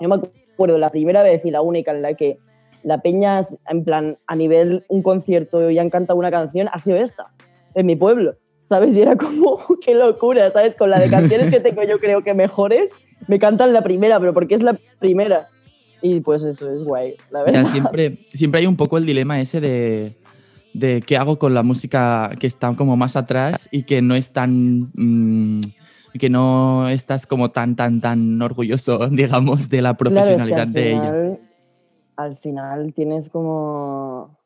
yo 0.00 0.08
me 0.08 0.14
acuerdo 0.54 0.78
la 0.78 0.90
primera 0.90 1.22
vez 1.22 1.44
y 1.44 1.50
la 1.50 1.60
única 1.60 1.90
en 1.92 2.00
la 2.02 2.14
que 2.14 2.38
la 2.82 3.02
peña, 3.02 3.40
en 3.68 3.84
plan, 3.84 4.16
a 4.26 4.36
nivel 4.36 4.84
un 4.88 5.02
concierto 5.02 5.70
y 5.70 5.78
han 5.78 5.90
cantado 5.90 6.18
una 6.18 6.30
canción, 6.30 6.68
ha 6.72 6.78
sido 6.78 6.96
esta, 6.96 7.26
en 7.74 7.84
mi 7.84 7.96
pueblo, 7.96 8.36
¿sabes? 8.64 8.94
Y 8.94 9.02
era 9.02 9.16
como, 9.16 9.58
qué 9.84 9.94
locura, 9.94 10.50
¿sabes? 10.50 10.74
Con 10.76 10.88
la 10.90 10.98
de 11.00 11.10
canciones 11.10 11.50
que 11.50 11.60
tengo 11.60 11.82
yo 11.82 11.98
creo 11.98 12.22
que 12.22 12.32
mejores, 12.32 12.92
me 13.26 13.38
cantan 13.38 13.72
la 13.72 13.82
primera, 13.82 14.18
pero 14.20 14.32
porque 14.34 14.54
es 14.54 14.62
la 14.62 14.78
primera. 14.98 15.48
Y 16.02 16.20
pues 16.20 16.42
eso 16.42 16.70
es 16.72 16.84
guay, 16.84 17.14
la 17.30 17.42
verdad. 17.42 17.64
Siempre, 17.66 18.18
siempre 18.34 18.60
hay 18.60 18.66
un 18.66 18.76
poco 18.76 18.98
el 18.98 19.06
dilema 19.06 19.40
ese 19.40 19.60
de, 19.60 20.16
de 20.74 21.02
qué 21.02 21.16
hago 21.16 21.38
con 21.38 21.54
la 21.54 21.62
música 21.62 22.30
que 22.38 22.46
está 22.46 22.74
como 22.76 22.96
más 22.96 23.16
atrás 23.16 23.68
y 23.72 23.82
que 23.84 24.02
no 24.02 24.14
es 24.14 24.32
tan... 24.32 24.90
mm, 24.94 25.60
que 26.18 26.30
no 26.30 26.88
estás 26.88 27.26
como 27.26 27.50
tan, 27.50 27.76
tan, 27.76 28.00
tan 28.00 28.40
orgulloso, 28.40 29.08
digamos, 29.10 29.68
de 29.68 29.82
la 29.82 29.94
Claro, 29.94 30.08
es 30.08 30.14
que 30.26 30.34
profesionalidad 30.34 30.60
al 30.60 30.72
de 30.72 30.90
ella. 30.92 31.00
final- 31.02 31.40
Al 32.16 32.36
final 32.38 32.94
tienes 32.94 33.28
como, 33.28 34.38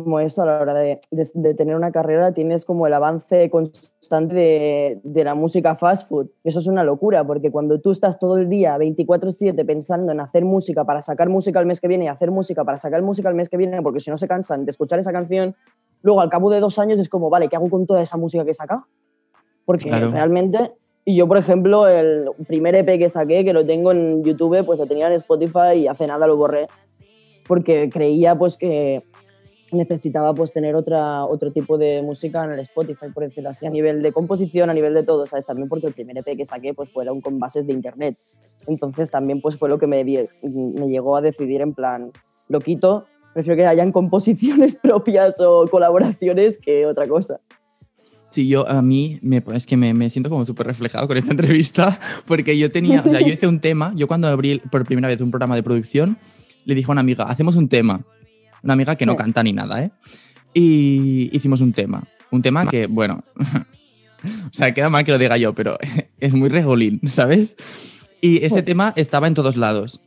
como 0.00 0.20
eso 0.20 0.40
a 0.42 0.46
la 0.46 0.60
hora 0.60 0.72
de, 0.74 1.00
de- 1.10 1.30
de 1.34 1.54
tener 1.54 1.76
una 1.76 1.92
carrera, 1.92 2.32
tienes 2.32 2.64
como 2.64 2.86
el 2.86 2.94
avance 2.94 3.50
constante 3.50 4.34
de, 4.34 5.00
de 5.04 5.24
la 5.24 5.34
música 5.34 5.74
fast 5.76 6.08
food. 6.08 6.28
Eso 6.44 6.60
es 6.60 6.66
una 6.66 6.82
locura, 6.82 7.24
porque 7.24 7.50
cuando 7.50 7.78
tú 7.78 7.90
estás 7.90 8.18
todo 8.18 8.38
el 8.38 8.48
día 8.48 8.78
24/7 8.78 9.66
pensando 9.66 10.10
en 10.12 10.20
hacer 10.20 10.44
música 10.46 10.84
para 10.84 11.02
sacar 11.02 11.28
música 11.28 11.60
el 11.60 11.66
mes 11.66 11.78
que 11.80 11.88
viene 11.88 12.06
y 12.06 12.08
hacer 12.08 12.30
música 12.30 12.64
para 12.64 12.78
sacar 12.78 13.02
música 13.02 13.28
el 13.28 13.34
mes 13.34 13.50
que 13.50 13.58
viene, 13.58 13.82
porque 13.82 14.00
si 14.00 14.10
no 14.10 14.16
se 14.16 14.26
cansan 14.26 14.64
de 14.64 14.70
escuchar 14.70 14.98
esa 14.98 15.12
canción, 15.12 15.54
luego 16.00 16.22
al 16.22 16.30
cabo 16.30 16.50
de 16.50 16.60
dos 16.60 16.78
años 16.78 16.98
es 16.98 17.10
como, 17.10 17.28
vale, 17.28 17.48
¿qué 17.48 17.56
hago 17.56 17.68
con 17.68 17.84
toda 17.84 18.00
esa 18.00 18.16
música 18.16 18.44
que 18.46 18.52
he 18.52 18.54
sacado? 18.54 18.86
Porque 19.66 19.88
Claro. 19.90 20.10
realmente 20.10 20.72
y 21.04 21.16
yo, 21.16 21.28
por 21.28 21.36
ejemplo, 21.36 21.86
el 21.88 22.30
primer 22.46 22.74
EP 22.76 22.96
que 22.98 23.08
saqué, 23.08 23.44
que 23.44 23.52
lo 23.52 23.66
tengo 23.66 23.90
en 23.92 24.22
YouTube, 24.24 24.64
pues 24.64 24.78
lo 24.78 24.86
tenía 24.86 25.08
en 25.08 25.12
Spotify 25.14 25.74
y 25.76 25.86
hace 25.88 26.06
nada 26.06 26.26
lo 26.26 26.36
borré, 26.36 26.68
porque 27.46 27.90
creía 27.92 28.36
pues 28.38 28.56
que 28.56 29.02
necesitaba 29.72 30.34
pues 30.34 30.52
tener 30.52 30.74
otra, 30.74 31.24
otro 31.24 31.52
tipo 31.52 31.78
de 31.78 32.02
música 32.02 32.44
en 32.44 32.52
el 32.52 32.60
Spotify, 32.60 33.06
por 33.12 33.24
decirlo 33.24 33.50
así, 33.50 33.66
a 33.66 33.70
nivel 33.70 34.02
de 34.02 34.12
composición, 34.12 34.70
a 34.70 34.74
nivel 34.74 34.94
de 34.94 35.02
todo, 35.02 35.26
¿sabes? 35.26 35.46
También 35.46 35.68
porque 35.68 35.86
el 35.86 35.94
primer 35.94 36.18
EP 36.18 36.36
que 36.36 36.46
saqué 36.46 36.74
pues 36.74 36.90
fueron 36.90 37.20
con 37.20 37.38
bases 37.38 37.66
de 37.66 37.72
internet. 37.72 38.18
Entonces 38.66 39.10
también 39.10 39.40
pues 39.40 39.56
fue 39.56 39.68
lo 39.68 39.78
que 39.78 39.86
me, 39.86 40.04
me 40.04 40.88
llegó 40.88 41.16
a 41.16 41.22
decidir 41.22 41.60
en 41.62 41.74
plan, 41.74 42.12
lo 42.48 42.60
quito, 42.60 43.06
prefiero 43.34 43.56
que 43.56 43.66
hayan 43.66 43.92
composiciones 43.92 44.74
propias 44.82 45.40
o 45.40 45.66
colaboraciones 45.68 46.58
que 46.58 46.86
otra 46.86 47.08
cosa. 47.08 47.40
Sí, 48.30 48.48
yo 48.48 48.66
a 48.66 48.80
mí 48.80 49.18
me, 49.20 49.42
es 49.52 49.66
que 49.66 49.76
me, 49.76 49.92
me 49.92 50.08
siento 50.08 50.30
como 50.30 50.46
súper 50.46 50.66
reflejado 50.66 51.06
con 51.06 51.18
esta 51.18 51.30
entrevista, 51.32 51.98
porque 52.26 52.56
yo 52.56 52.72
tenía, 52.72 53.02
o 53.04 53.08
sea, 53.08 53.20
yo 53.20 53.28
hice 53.28 53.46
un 53.46 53.60
tema, 53.60 53.92
yo 53.94 54.08
cuando 54.08 54.28
abrí 54.28 54.58
por 54.70 54.84
primera 54.86 55.08
vez 55.08 55.20
un 55.20 55.30
programa 55.30 55.54
de 55.54 55.62
producción, 55.62 56.16
le 56.64 56.74
dije 56.74 56.90
a 56.90 56.92
una 56.92 57.02
amiga, 57.02 57.24
hacemos 57.24 57.56
un 57.56 57.68
tema, 57.68 58.06
una 58.62 58.74
amiga 58.74 58.96
que 58.96 59.06
no 59.06 59.16
canta 59.16 59.42
ni 59.42 59.52
nada, 59.52 59.82
¿eh? 59.82 59.90
Y 60.54 61.30
hicimos 61.36 61.60
un 61.60 61.72
tema, 61.72 62.04
un 62.30 62.42
tema 62.42 62.66
que, 62.66 62.86
bueno, 62.86 63.24
o 64.46 64.52
sea, 64.52 64.72
queda 64.74 64.88
mal 64.90 65.04
que 65.04 65.12
lo 65.12 65.18
diga 65.18 65.36
yo, 65.36 65.54
pero 65.54 65.78
es 66.20 66.34
muy 66.34 66.48
regolín, 66.48 67.00
¿sabes? 67.08 67.56
Y 68.20 68.44
ese 68.44 68.62
tema 68.62 68.92
estaba 68.96 69.26
en 69.26 69.34
todos 69.34 69.56
lados. 69.56 70.00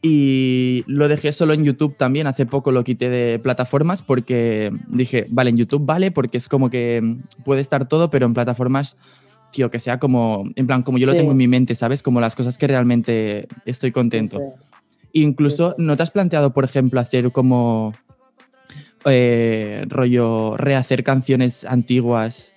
Y 0.00 0.84
lo 0.86 1.08
dejé 1.08 1.32
solo 1.32 1.54
en 1.54 1.64
YouTube 1.64 1.96
también. 1.96 2.26
Hace 2.28 2.46
poco 2.46 2.70
lo 2.70 2.84
quité 2.84 3.08
de 3.08 3.38
plataformas 3.40 4.00
porque 4.02 4.70
dije, 4.88 5.26
vale, 5.28 5.50
en 5.50 5.56
YouTube 5.56 5.84
vale 5.84 6.12
porque 6.12 6.36
es 6.38 6.46
como 6.48 6.70
que 6.70 7.00
mm, 7.02 7.42
puede 7.44 7.60
estar 7.60 7.88
todo, 7.88 8.08
pero 8.08 8.26
en 8.26 8.34
plataformas, 8.34 8.96
tío, 9.50 9.70
que 9.72 9.80
sea 9.80 9.98
como, 9.98 10.44
en 10.54 10.66
plan, 10.68 10.82
como 10.84 10.98
yo 10.98 11.06
lo 11.06 11.12
Sí. 11.12 11.18
tengo 11.18 11.32
en 11.32 11.36
mi 11.36 11.48
mente, 11.48 11.74
¿sabes? 11.74 12.04
Como 12.04 12.20
las 12.20 12.36
cosas 12.36 12.58
que 12.58 12.68
realmente 12.68 13.48
estoy 13.64 13.90
contento. 13.90 14.38
Sí, 14.38 14.44
sí. 14.56 14.62
Incluso. 15.12 15.74
¿no 15.78 15.96
te 15.96 16.02
has 16.02 16.10
planteado, 16.10 16.52
por 16.52 16.64
ejemplo, 16.64 17.00
hacer 17.00 17.30
como 17.32 17.94
eh, 19.04 19.84
rollo, 19.88 20.56
rehacer 20.56 21.04
canciones 21.04 21.64
antiguas? 21.64 22.52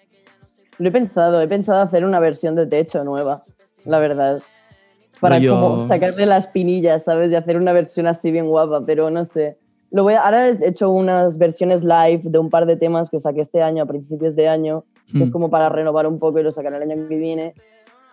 Lo 0.77 0.89
he 0.89 0.91
pensado, 0.91 1.41
he 1.41 1.47
pensado 1.47 1.81
hacer 1.81 2.03
una 2.05 2.19
versión 2.19 2.55
de 2.55 2.65
techo 2.67 3.03
nueva. 3.03 3.43
la 3.85 3.97
verdad. 3.99 4.43
Para 5.19 5.37
Rollo- 5.37 5.53
como 5.59 5.85
sacarle 5.87 6.25
las 6.27 6.47
pinillas, 6.47 7.03
¿sabes? 7.03 7.29
De 7.31 7.37
hacer 7.37 7.57
una 7.57 7.73
versión 7.73 8.05
así 8.07 8.31
bien 8.31 8.47
guapa, 8.47 8.83
pero 8.85 9.09
no 9.09 9.25
sé. 9.25 9.57
Lo 9.91 10.03
voy 10.03 10.13
a- 10.15 10.21
ahora 10.21 10.47
he 10.49 10.67
hecho 10.67 10.89
unas 10.91 11.37
versiones 11.39 11.83
live 11.83 12.21
de 12.23 12.37
un 12.39 12.49
par 12.51 12.65
de 12.67 12.75
temas 12.75 13.09
que 13.09 13.19
saqué 13.19 13.41
este 13.41 13.61
año, 13.61 13.83
a 13.83 13.85
principios 13.87 14.35
de 14.35 14.47
año, 14.47 14.83
que 15.11 15.23
es 15.23 15.29
Mm. 15.29 15.31
como 15.31 15.49
para 15.49 15.69
renovar 15.69 16.05
un 16.07 16.17
poco 16.19 16.39
y 16.39 16.43
lo 16.43 16.51
sacaré 16.51 16.77
el 16.77 16.83
año 16.91 17.07
que 17.07 17.15
viene. 17.17 17.53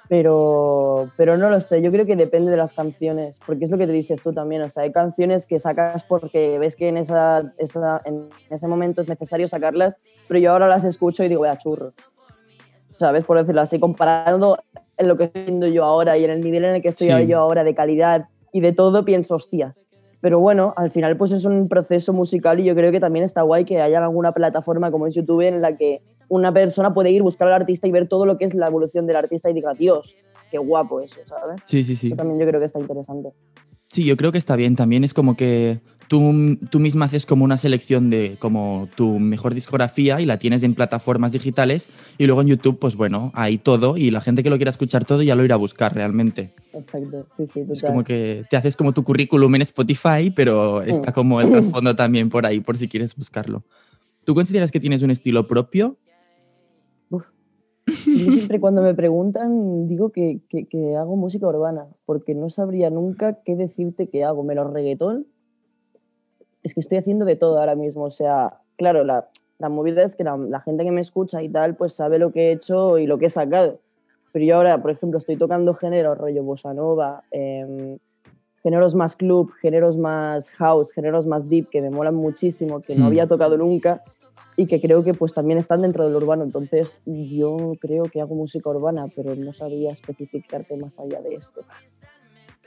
Pero, 0.09 1.11
pero 1.17 1.37
no 1.37 1.51
lo 1.51 1.61
sé, 1.61 1.83
yo 1.83 1.91
creo 1.93 2.07
que 2.07 2.17
depende 2.17 2.51
de 2.51 2.57
las 2.57 2.73
canciones, 2.73 3.41
porque 3.47 3.67
es 3.67 3.71
lo 3.71 3.77
que 3.77 3.87
te 3.87 3.93
dices 3.93 4.23
tú 4.23 4.33
también, 4.33 4.63
o 4.63 4.69
sea, 4.69 4.85
hay 4.85 4.91
canciones 4.93 5.47
que 5.47 5.61
sacas 5.61 6.03
porque 6.05 6.59
ves 6.59 6.77
que 6.77 6.89
en, 6.89 6.97
esa, 6.97 7.53
esa- 7.59 8.01
en 8.07 8.29
ese 8.49 8.67
momento 8.69 9.01
es 9.03 9.09
necesario 9.09 9.47
sacarlas, 9.49 9.99
pero 10.27 10.41
yo 10.41 10.53
ahora 10.53 10.67
las 10.67 10.85
escucho 10.85 11.23
y 11.25 11.29
digo, 11.29 11.43
vaya 11.43 11.59
churro, 11.59 11.93
¿sabes? 12.91 13.25
Por 13.25 13.39
decirlo 13.39 13.61
así, 13.61 13.79
comparando 13.79 14.59
en 14.97 15.09
lo 15.09 15.17
que 15.19 15.25
estoy 15.25 15.43
viendo 15.43 15.67
yo 15.67 15.85
ahora 15.85 16.17
y 16.17 16.25
en 16.25 16.31
el 16.31 16.41
nivel 16.41 16.65
en 16.65 16.77
el 16.77 16.83
que 16.83 16.89
estoy 16.89 17.09
Sí. 17.09 17.27
yo 17.27 17.39
ahora 17.39 17.63
de 17.63 17.75
calidad 17.75 18.29
y 18.51 18.61
de 18.61 18.73
todo, 18.73 19.05
pienso, 19.05 19.35
hostias. 19.35 19.85
Pero 20.21 20.41
bueno, 20.41 20.75
al 20.77 20.91
final 20.91 21.17
pues 21.17 21.33
es 21.33 21.45
un 21.45 21.69
proceso 21.69 22.13
musical 22.13 22.59
y 22.61 22.65
yo 22.65 22.75
creo 22.75 22.91
que 22.91 23.01
también 23.01 23.25
está 23.25 23.43
guay 23.43 23.65
que 23.65 23.81
haya 23.81 24.03
alguna 24.03 24.33
plataforma 24.33 24.91
como 24.91 25.07
es 25.07 25.15
YouTube 25.15 25.43
en 25.43 25.63
la 25.63 25.77
que 25.77 26.03
una 26.29 26.53
persona 26.53 26.93
puede 26.93 27.11
ir, 27.11 27.23
buscar 27.23 27.49
al 27.49 27.55
artista 27.55 27.87
y 27.87 27.91
ver 27.91 28.09
todo 28.09 28.27
lo 28.27 28.37
que 28.37 28.45
es 28.45 28.55
la 28.55 28.67
evolución 28.67 29.07
del 29.07 29.17
artista 29.17 29.49
y 29.49 29.55
diga, 29.55 29.75
Dios, 29.75 30.17
qué 30.51 30.59
guapo 30.59 31.01
eso, 31.01 31.17
¿sabes? 31.27 31.61
Sí, 31.67 31.85
sí, 31.85 31.97
sí. 31.97 32.09
Eso 32.09 32.17
también 32.17 32.39
yo 32.39 32.47
creo 32.47 32.61
que 32.61 32.67
está 32.67 32.79
interesante. 32.79 33.33
Sí, 33.89 34.05
yo 34.05 34.17
creo 34.17 34.33
que 34.33 34.39
está 34.39 34.57
bien. 34.57 34.77
También 34.77 35.05
es 35.05 35.15
como 35.15 35.37
que 35.37 35.81
tú, 36.09 36.59
tú 36.71 36.81
misma 36.81 37.05
haces 37.07 37.27
como 37.27 37.45
una 37.45 37.57
selección 37.57 38.11
de 38.11 38.37
como 38.41 38.89
tu 38.97 39.19
mejor 39.19 39.55
discografía 39.55 40.21
y 40.21 40.27
la 40.27 40.39
tienes 40.39 40.63
en 40.63 40.75
plataformas 40.75 41.33
digitales 41.33 41.89
y 42.19 42.27
luego 42.27 42.41
en 42.43 42.49
YouTube, 42.49 42.79
pues 42.79 42.97
bueno, 42.97 43.31
hay 43.35 43.59
todo 43.59 43.97
y 43.97 44.11
la 44.11 44.21
gente 44.21 44.43
que 44.43 44.51
lo 44.51 44.57
quiera 44.57 44.71
escuchar 44.71 45.05
todo 45.05 45.23
ya 45.23 45.35
lo 45.37 45.45
irá 45.45 45.55
a 45.55 45.59
buscar 45.59 45.95
realmente. 45.95 46.53
Exacto, 46.73 47.27
sí, 47.37 47.47
sí, 47.47 47.61
Es 47.71 47.83
como 47.83 48.05
que 48.05 48.45
te 48.51 48.57
haces 48.57 48.77
como 48.77 48.93
tu 48.93 49.05
currículum 49.05 49.55
en 49.55 49.63
Spotify, 49.63 50.31
pero 50.35 50.83
está 50.83 51.13
como 51.13 51.41
el 51.41 51.51
trasfondo 51.51 51.95
también 51.97 52.29
por 52.31 52.47
ahí, 52.47 52.61
por 52.61 52.77
si 52.79 52.89
quieres 52.89 53.15
buscarlo. 53.17 53.63
¿Tú 54.25 54.35
consideras 54.35 54.71
que 54.71 54.81
tienes 54.81 55.03
un 55.03 55.11
estilo 55.11 55.47
propio? 55.47 55.97
Yo 57.87 58.33
siempre 58.33 58.61
cuando 58.61 58.83
me 58.83 58.95
preguntan 58.95 59.89
digo 59.89 60.11
que, 60.11 60.41
que- 60.51 60.67
que 60.67 60.95
hago 60.97 61.17
música 61.17 61.47
urbana, 61.47 61.87
porque 62.05 62.35
no 62.35 62.51
sabría 62.51 62.91
nunca 62.91 63.39
qué 63.45 63.57
decirte 63.57 64.09
que 64.11 64.25
hago. 64.25 64.45
Menos 64.45 64.71
reggaetón. 64.73 65.27
Es 66.69 66.75
que 66.75 66.81
estoy 66.81 66.99
haciendo 66.99 67.25
de 67.25 67.35
todo 67.35 67.59
ahora 67.59 67.75
mismo. 67.75 68.05
O 68.05 68.11
sea, 68.11 68.59
claro, 68.77 69.03
la, 69.03 69.27
la 69.59 69.71
movida 69.71 70.03
es 70.03 70.17
que 70.17 70.23
la, 70.25 70.37
la 70.37 70.61
gente 70.61 70.85
que 70.85 70.91
me 70.91 71.01
escucha 71.01 71.43
y 71.43 71.49
tal, 71.49 71.77
pues 71.77 71.95
sabe 71.95 72.19
lo 72.19 72.31
que 72.31 72.49
he 72.49 72.53
hecho 72.53 72.99
y 72.99 73.07
lo 73.07 73.19
que 73.19 73.27
he 73.27 73.31
sacado. 73.31 73.79
Pero 74.33 74.45
yo 74.45 74.57
ahora, 74.57 74.83
por 74.83 74.91
ejemplo, 74.91 75.19
estoy 75.19 75.39
tocando 75.39 75.73
géneros 75.73 76.19
rollo 76.19 76.43
bossa 76.45 76.75
nova, 76.75 77.25
em, 77.31 77.97
géneros 78.63 78.95
más 78.95 79.17
club, 79.17 79.51
géneros 79.63 79.97
más 79.97 80.51
house, 80.51 80.93
géneros 80.93 81.27
más 81.27 81.49
deep, 81.49 81.71
que 81.71 81.81
me 81.81 81.89
molan 81.89 82.15
muchísimo, 82.17 82.81
que 82.83 82.95
no 82.95 83.05
Hmm. 83.05 83.07
había 83.07 83.27
tocado 83.27 83.57
nunca 83.57 84.03
y 84.55 84.67
que 84.67 84.79
creo 84.83 85.03
que 85.03 85.15
pues 85.15 85.33
también 85.33 85.59
están 85.59 85.81
dentro 85.81 86.05
del 86.05 86.17
urbano. 86.17 86.45
Entonces 86.45 87.01
yo 87.07 87.73
creo 87.81 88.05
que 88.05 88.21
hago 88.21 88.35
música 88.35 88.69
urbana, 88.69 89.07
pero 89.17 89.35
no 89.35 89.55
sabía 89.55 89.93
especificarte 89.93 90.77
más 90.77 91.01
allá 91.01 91.23
de 91.23 91.35
esto. 91.37 91.63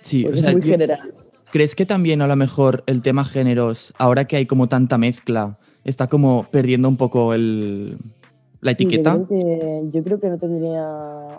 Sí, 0.02 0.24
Porque 0.24 0.40
o 0.40 0.42
sea, 0.42 0.50
es 0.50 0.56
muy 0.56 0.64
yo- 0.64 0.72
general. 0.72 1.14
¿Crees 1.52 1.76
que 1.76 1.86
también 1.86 2.22
a 2.22 2.28
lo 2.28 2.36
mejor 2.36 2.84
el 2.88 3.02
tema 3.02 3.26
géneros, 3.26 3.94
ahora 3.98 4.26
que 4.26 4.38
hay 4.38 4.46
como 4.46 4.68
tanta 4.68 4.98
mezcla, 4.98 5.58
está 5.84 6.08
como 6.08 6.48
perdiendo 6.52 6.88
un 6.88 6.98
poco 6.98 7.34
el, 7.34 7.98
la 8.62 8.72
Sí, 8.74 8.84
yo 8.84 8.90
etiqueta? 8.90 9.14
creo 9.16 9.28
que- 9.28 9.82
yo 9.90 10.04
creo 10.04 10.20
que 10.20 10.30
no 10.30 10.38
tendría, 10.38 10.84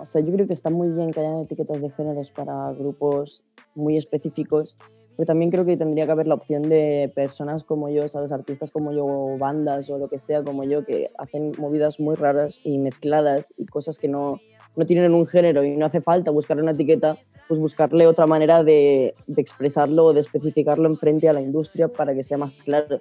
o 0.00 0.04
sea, 0.06 0.20
yo 0.20 0.32
creo 0.32 0.46
que 0.46 0.52
está 0.54 0.70
muy 0.70 0.88
bien 0.90 1.10
que 1.12 1.20
hayan 1.20 1.40
etiquetas 1.40 1.80
de 1.80 1.90
géneros 1.90 2.30
para 2.30 2.72
grupos 2.72 3.42
muy 3.74 3.96
específicos, 3.96 4.76
pero 5.16 5.26
también 5.26 5.50
creo 5.50 5.64
que 5.64 5.76
tendría 5.76 6.06
que 6.06 6.12
haber 6.12 6.26
la 6.26 6.34
opción 6.34 6.62
de 6.62 7.12
personas 7.14 7.64
como 7.64 7.88
yo, 7.90 8.08
¿sabes? 8.08 8.32
Artistas 8.32 8.70
como 8.70 8.92
yo, 8.92 9.04
o 9.06 9.38
bandas 9.38 9.88
o 9.90 9.98
lo 9.98 10.08
que 10.08 10.18
sea 10.18 10.42
como 10.42 10.64
yo, 10.64 10.84
que 10.84 11.10
hacen 11.18 11.52
movidas 11.58 12.00
muy 12.00 12.16
raras 12.16 12.58
y 12.64 12.78
mezcladas 12.78 13.52
y 13.58 13.66
cosas 13.66 13.98
que 13.98 14.08
no, 14.08 14.40
no 14.76 14.86
tienen 14.86 15.14
un 15.14 15.26
género 15.26 15.64
y 15.64 15.76
no 15.76 15.86
hace 15.86 16.00
falta 16.00 16.30
buscarle 16.30 16.62
una 16.62 16.72
etiqueta, 16.72 17.18
pues 17.48 17.60
buscarle 17.60 18.06
otra 18.06 18.26
manera 18.26 18.62
de, 18.64 19.14
de 19.26 19.42
expresarlo 19.42 20.06
o 20.06 20.12
de 20.12 20.20
especificarlo 20.20 20.88
en 20.88 20.96
frente 20.96 21.28
a 21.28 21.32
la 21.32 21.40
industria 21.40 21.88
para 21.88 22.14
que 22.14 22.22
sea 22.22 22.38
más 22.38 22.52
claro. 22.52 23.00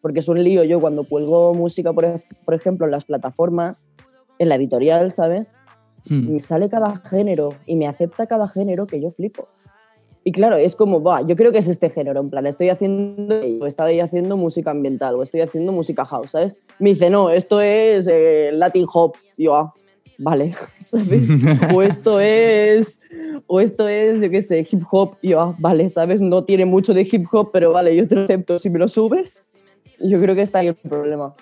Porque 0.00 0.20
es 0.20 0.28
un 0.28 0.42
lío 0.42 0.64
yo 0.64 0.80
cuando 0.80 1.04
cuelgo 1.04 1.54
música, 1.54 1.92
por, 1.92 2.22
por 2.44 2.54
ejemplo, 2.54 2.86
en 2.86 2.92
las 2.92 3.04
plataformas, 3.04 3.84
en 4.38 4.48
la 4.48 4.54
editorial, 4.54 5.12
¿sabes? 5.12 5.52
Hmm. 6.08 6.32
me 6.32 6.40
sale 6.40 6.70
cada 6.70 6.96
género 6.96 7.50
y 7.66 7.76
me 7.76 7.86
acepta 7.86 8.26
cada 8.26 8.48
género 8.48 8.86
que 8.86 9.00
yo 9.00 9.10
flipo. 9.10 9.48
Y 10.22 10.32
claro, 10.32 10.56
es 10.56 10.76
como, 10.76 11.02
va, 11.02 11.22
yo 11.22 11.34
creo 11.34 11.50
que 11.50 11.58
es 11.58 11.68
este 11.68 11.88
género, 11.88 12.20
en 12.20 12.28
plan, 12.28 12.46
estoy 12.46 12.68
haciendo, 12.68 13.40
o 13.60 13.66
estoy 13.66 14.00
haciendo 14.00 14.36
música 14.36 14.70
ambiental, 14.70 15.14
o 15.14 15.22
estoy 15.22 15.40
haciendo 15.40 15.72
música 15.72 16.04
house, 16.04 16.32
¿sabes? 16.32 16.56
Me 16.78 16.90
dice, 16.90 17.08
no, 17.08 17.30
esto 17.30 17.60
es 17.62 18.06
eh, 18.06 18.50
Latin 18.52 18.86
Hop. 18.92 19.14
Y 19.38 19.44
yo, 19.44 19.56
ah, 19.56 19.72
vale, 20.20 20.54
¿sabes? 20.78 21.28
o 21.74 21.82
esto 21.82 22.20
es, 22.20 23.00
o 23.46 23.60
esto 23.60 23.88
es, 23.88 24.22
yo 24.22 24.30
qué 24.30 24.42
sé, 24.42 24.66
hip 24.70 24.82
hop. 24.90 25.16
Y 25.22 25.30
yo, 25.30 25.40
ah, 25.40 25.56
vale, 25.58 25.88
¿sabes? 25.88 26.20
No 26.20 26.44
tiene 26.44 26.64
mucho 26.64 26.94
de 26.94 27.08
hip 27.10 27.26
hop, 27.32 27.50
pero 27.52 27.72
vale, 27.72 27.96
yo 27.96 28.06
te 28.06 28.14
lo 28.14 28.22
acepto 28.24 28.58
si 28.58 28.70
me 28.70 28.78
lo 28.78 28.86
subes. 28.88 29.42
Y 29.98 30.10
yo 30.10 30.20
creo 30.20 30.34
que 30.34 30.42
está 30.42 30.60
ahí 30.60 30.68
el 30.68 30.74
problema. 30.74 31.34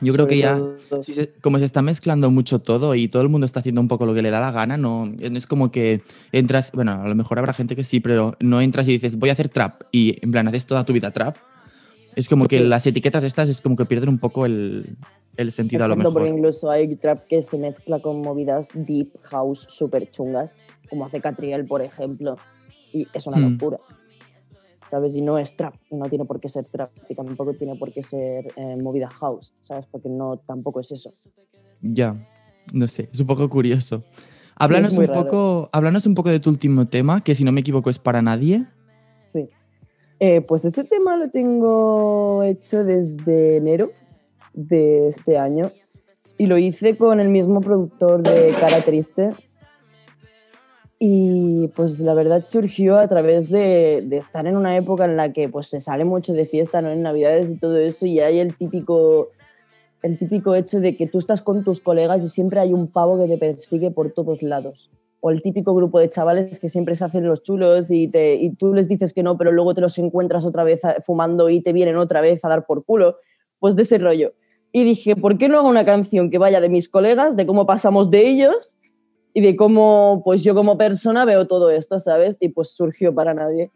Yo 0.00 0.12
creo 0.12 0.26
que 0.26 0.36
ya, 0.36 0.60
sí 1.00 1.12
se- 1.12 1.32
como 1.40 1.60
se 1.60 1.64
está 1.64 1.80
mezclando 1.80 2.28
mucho 2.28 2.58
todo 2.58 2.96
y 2.96 3.06
todo 3.06 3.22
el 3.22 3.28
mundo 3.28 3.44
está 3.44 3.60
haciendo 3.60 3.80
un 3.80 3.86
poco 3.86 4.04
lo 4.04 4.14
que 4.14 4.22
le 4.22 4.30
da 4.30 4.40
la 4.40 4.50
gana, 4.50 4.76
no 4.76 5.12
es 5.20 5.46
como 5.46 5.70
que 5.70 6.02
entras, 6.32 6.72
bueno, 6.72 7.00
a 7.02 7.06
lo 7.06 7.14
mejor 7.14 7.38
habrá 7.38 7.52
gente 7.54 7.76
que 7.76 7.84
sí, 7.84 8.00
pero 8.00 8.34
no 8.40 8.60
entras 8.60 8.88
y 8.88 8.92
dices, 8.92 9.16
voy 9.16 9.30
a 9.30 9.34
hacer 9.34 9.48
trap 9.48 9.82
y 9.92 10.18
en 10.20 10.32
plan 10.32 10.48
haces 10.48 10.66
toda 10.66 10.84
tu 10.84 10.92
vida 10.92 11.12
trap. 11.12 11.36
Es 12.16 12.28
como 12.28 12.48
que 12.48 12.58
las 12.58 12.84
etiquetas 12.84 13.22
estas 13.22 13.48
es 13.48 13.60
como 13.60 13.76
que 13.76 13.84
pierden 13.84 14.08
un 14.08 14.18
poco 14.18 14.44
el, 14.44 14.96
el 15.36 15.50
sentido 15.52 15.84
a 15.84 15.88
lo 15.88 15.94
Exacto, 15.94 16.10
mejor. 16.10 16.22
porque 16.22 16.36
incluso 16.36 16.70
hay 16.70 16.94
trap 16.96 17.26
que 17.26 17.42
se 17.42 17.58
mezcla 17.58 18.00
con 18.00 18.20
movidas 18.20 18.70
deep 18.74 19.10
house 19.22 19.66
súper 19.68 20.10
chungas, 20.10 20.54
como 20.90 21.06
hace 21.06 21.20
Catriel, 21.20 21.66
por 21.66 21.82
ejemplo, 21.82 22.36
y 22.92 23.06
es 23.14 23.26
una 23.26 23.38
Hmm. 23.38 23.52
locura. 23.54 23.78
¿Sabes? 24.90 25.16
Y 25.16 25.22
no 25.22 25.38
es 25.38 25.56
trap, 25.56 25.74
no 25.90 26.06
tiene 26.10 26.26
por 26.26 26.38
qué 26.38 26.50
ser 26.50 26.66
trap, 26.66 26.90
y 27.08 27.14
tampoco 27.14 27.54
tiene 27.54 27.76
por 27.76 27.92
qué 27.92 28.02
ser 28.02 28.46
eh, 28.56 28.76
movida 28.76 29.08
house, 29.08 29.52
¿sabes? 29.62 29.86
Porque 29.90 30.10
no, 30.10 30.36
tampoco 30.36 30.80
es 30.80 30.92
eso. 30.92 31.14
Ya, 31.80 32.14
no 32.74 32.86
sé, 32.88 33.08
es 33.10 33.20
un 33.20 33.26
poco 33.26 33.48
curioso. 33.48 34.02
Háblanos, 34.56 34.98
un 34.98 35.06
raro. 35.06 35.24
poco, 35.24 35.70
háblanos 35.72 36.04
un 36.06 36.14
poco 36.14 36.28
de 36.30 36.40
tu 36.40 36.50
último 36.50 36.86
tema, 36.88 37.24
que 37.24 37.34
si 37.34 37.42
no 37.42 37.52
me 37.52 37.60
equivoco 37.60 37.88
es 37.88 37.98
para 37.98 38.20
nadie. 38.20 38.66
Sí. 39.32 39.48
Eh, 40.20 40.42
pues 40.42 40.64
ese 40.66 40.84
tema 40.84 41.16
lo 41.16 41.30
tengo 41.30 42.42
hecho 42.44 42.84
desde 42.84 43.56
enero 43.56 43.92
de 44.54 45.08
este 45.08 45.38
año 45.38 45.70
y 46.38 46.46
lo 46.46 46.58
hice 46.58 46.96
con 46.96 47.20
el 47.20 47.28
mismo 47.28 47.60
productor 47.60 48.22
de 48.22 48.52
Cara 48.58 48.80
Triste. 48.80 49.30
Y 50.98 51.68
pues 51.74 51.98
la 52.00 52.14
verdad 52.14 52.44
surgió 52.44 52.96
a 52.96 53.08
través 53.08 53.50
de, 53.50 54.04
de 54.06 54.16
estar 54.16 54.46
en 54.46 54.56
una 54.56 54.76
época 54.76 55.04
en 55.04 55.16
la 55.16 55.32
que 55.32 55.48
pues 55.48 55.66
se 55.66 55.80
sale 55.80 56.04
mucho 56.04 56.32
de 56.32 56.44
fiesta, 56.44 56.80
¿no? 56.80 56.90
En 56.90 57.02
Navidades 57.02 57.50
y 57.50 57.58
todo 57.58 57.76
eso 57.78 58.06
y 58.06 58.20
hay 58.20 58.38
el 58.38 58.56
típico, 58.56 59.28
el 60.02 60.18
típico 60.18 60.54
hecho 60.54 60.80
de 60.80 60.96
que 60.96 61.06
tú 61.06 61.18
estás 61.18 61.42
con 61.42 61.64
tus 61.64 61.80
colegas 61.80 62.24
y 62.24 62.28
siempre 62.28 62.60
hay 62.60 62.72
un 62.72 62.86
pavo 62.86 63.20
que 63.20 63.28
te 63.28 63.38
persigue 63.38 63.90
por 63.90 64.12
todos 64.12 64.42
lados 64.42 64.90
o 65.24 65.30
el 65.30 65.40
típico 65.40 65.72
grupo 65.72 66.00
de 66.00 66.08
chavales 66.08 66.58
que 66.58 66.68
siempre 66.68 66.96
se 66.96 67.04
hacen 67.04 67.24
los 67.24 67.44
chulos 67.44 67.86
y, 67.90 68.08
te, 68.08 68.34
y 68.34 68.56
tú 68.56 68.74
les 68.74 68.88
dices 68.88 69.12
que 69.12 69.22
no, 69.22 69.38
pero 69.38 69.52
luego 69.52 69.72
te 69.72 69.80
los 69.80 69.96
encuentras 69.98 70.44
otra 70.44 70.64
vez 70.64 70.82
fumando 71.04 71.48
y 71.48 71.60
te 71.60 71.72
vienen 71.72 71.96
otra 71.96 72.20
vez 72.20 72.44
a 72.44 72.48
dar 72.48 72.66
por 72.66 72.84
culo, 72.84 73.18
pues 73.60 73.76
de 73.76 73.82
ese 73.82 73.98
rollo. 73.98 74.32
Y 74.72 74.84
dije, 74.84 75.14
¿por 75.16 75.36
qué 75.36 75.48
no 75.48 75.58
hago 75.58 75.68
una 75.68 75.84
canción 75.84 76.30
que 76.30 76.38
vaya 76.38 76.60
de 76.60 76.70
mis 76.70 76.88
colegas, 76.88 77.36
de 77.36 77.44
cómo 77.46 77.66
pasamos 77.66 78.10
de 78.10 78.26
ellos 78.26 78.76
y 79.34 79.42
de 79.42 79.54
cómo 79.54 80.22
pues 80.24 80.42
yo 80.42 80.54
como 80.54 80.78
persona 80.78 81.24
veo 81.26 81.46
todo 81.46 81.70
esto, 81.70 81.98
¿sabes? 81.98 82.36
Y 82.40 82.48
pues 82.48 82.70
surgió 82.70 83.14
para 83.14 83.34
nadie. 83.34 83.70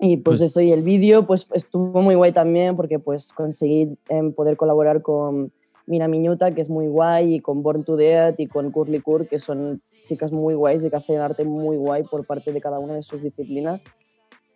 Y 0.00 0.18
pues, 0.18 0.38
Pues- 0.38 0.50
eso, 0.50 0.60
y 0.60 0.72
el 0.72 0.82
vídeo 0.82 1.26
pues 1.26 1.48
estuvo 1.52 2.02
muy 2.02 2.14
guay 2.14 2.32
también 2.32 2.76
porque 2.76 2.98
pues 2.98 3.32
conseguí 3.32 3.96
em, 4.08 4.32
poder 4.32 4.56
colaborar 4.56 5.02
con 5.02 5.52
Mina 5.86 6.06
Miñuta, 6.08 6.52
que 6.54 6.60
es 6.60 6.68
muy 6.70 6.86
guay, 6.86 7.34
y 7.36 7.40
con 7.40 7.62
Born 7.62 7.82
to 7.84 7.96
Death 7.96 8.38
y 8.38 8.46
con 8.46 8.70
Curly 8.70 9.00
Kur, 9.00 9.26
que 9.26 9.38
son 9.38 9.80
chicas 10.04 10.32
muy 10.32 10.54
guays 10.54 10.84
y 10.84 10.90
que 10.90 10.96
hacen 10.96 11.18
arte 11.20 11.44
muy 11.44 11.76
guay 11.76 12.02
por 12.04 12.26
parte 12.26 12.52
de 12.52 12.60
cada 12.60 12.78
una 12.78 12.94
de 12.94 13.02
sus 13.02 13.22
disciplinas. 13.22 13.80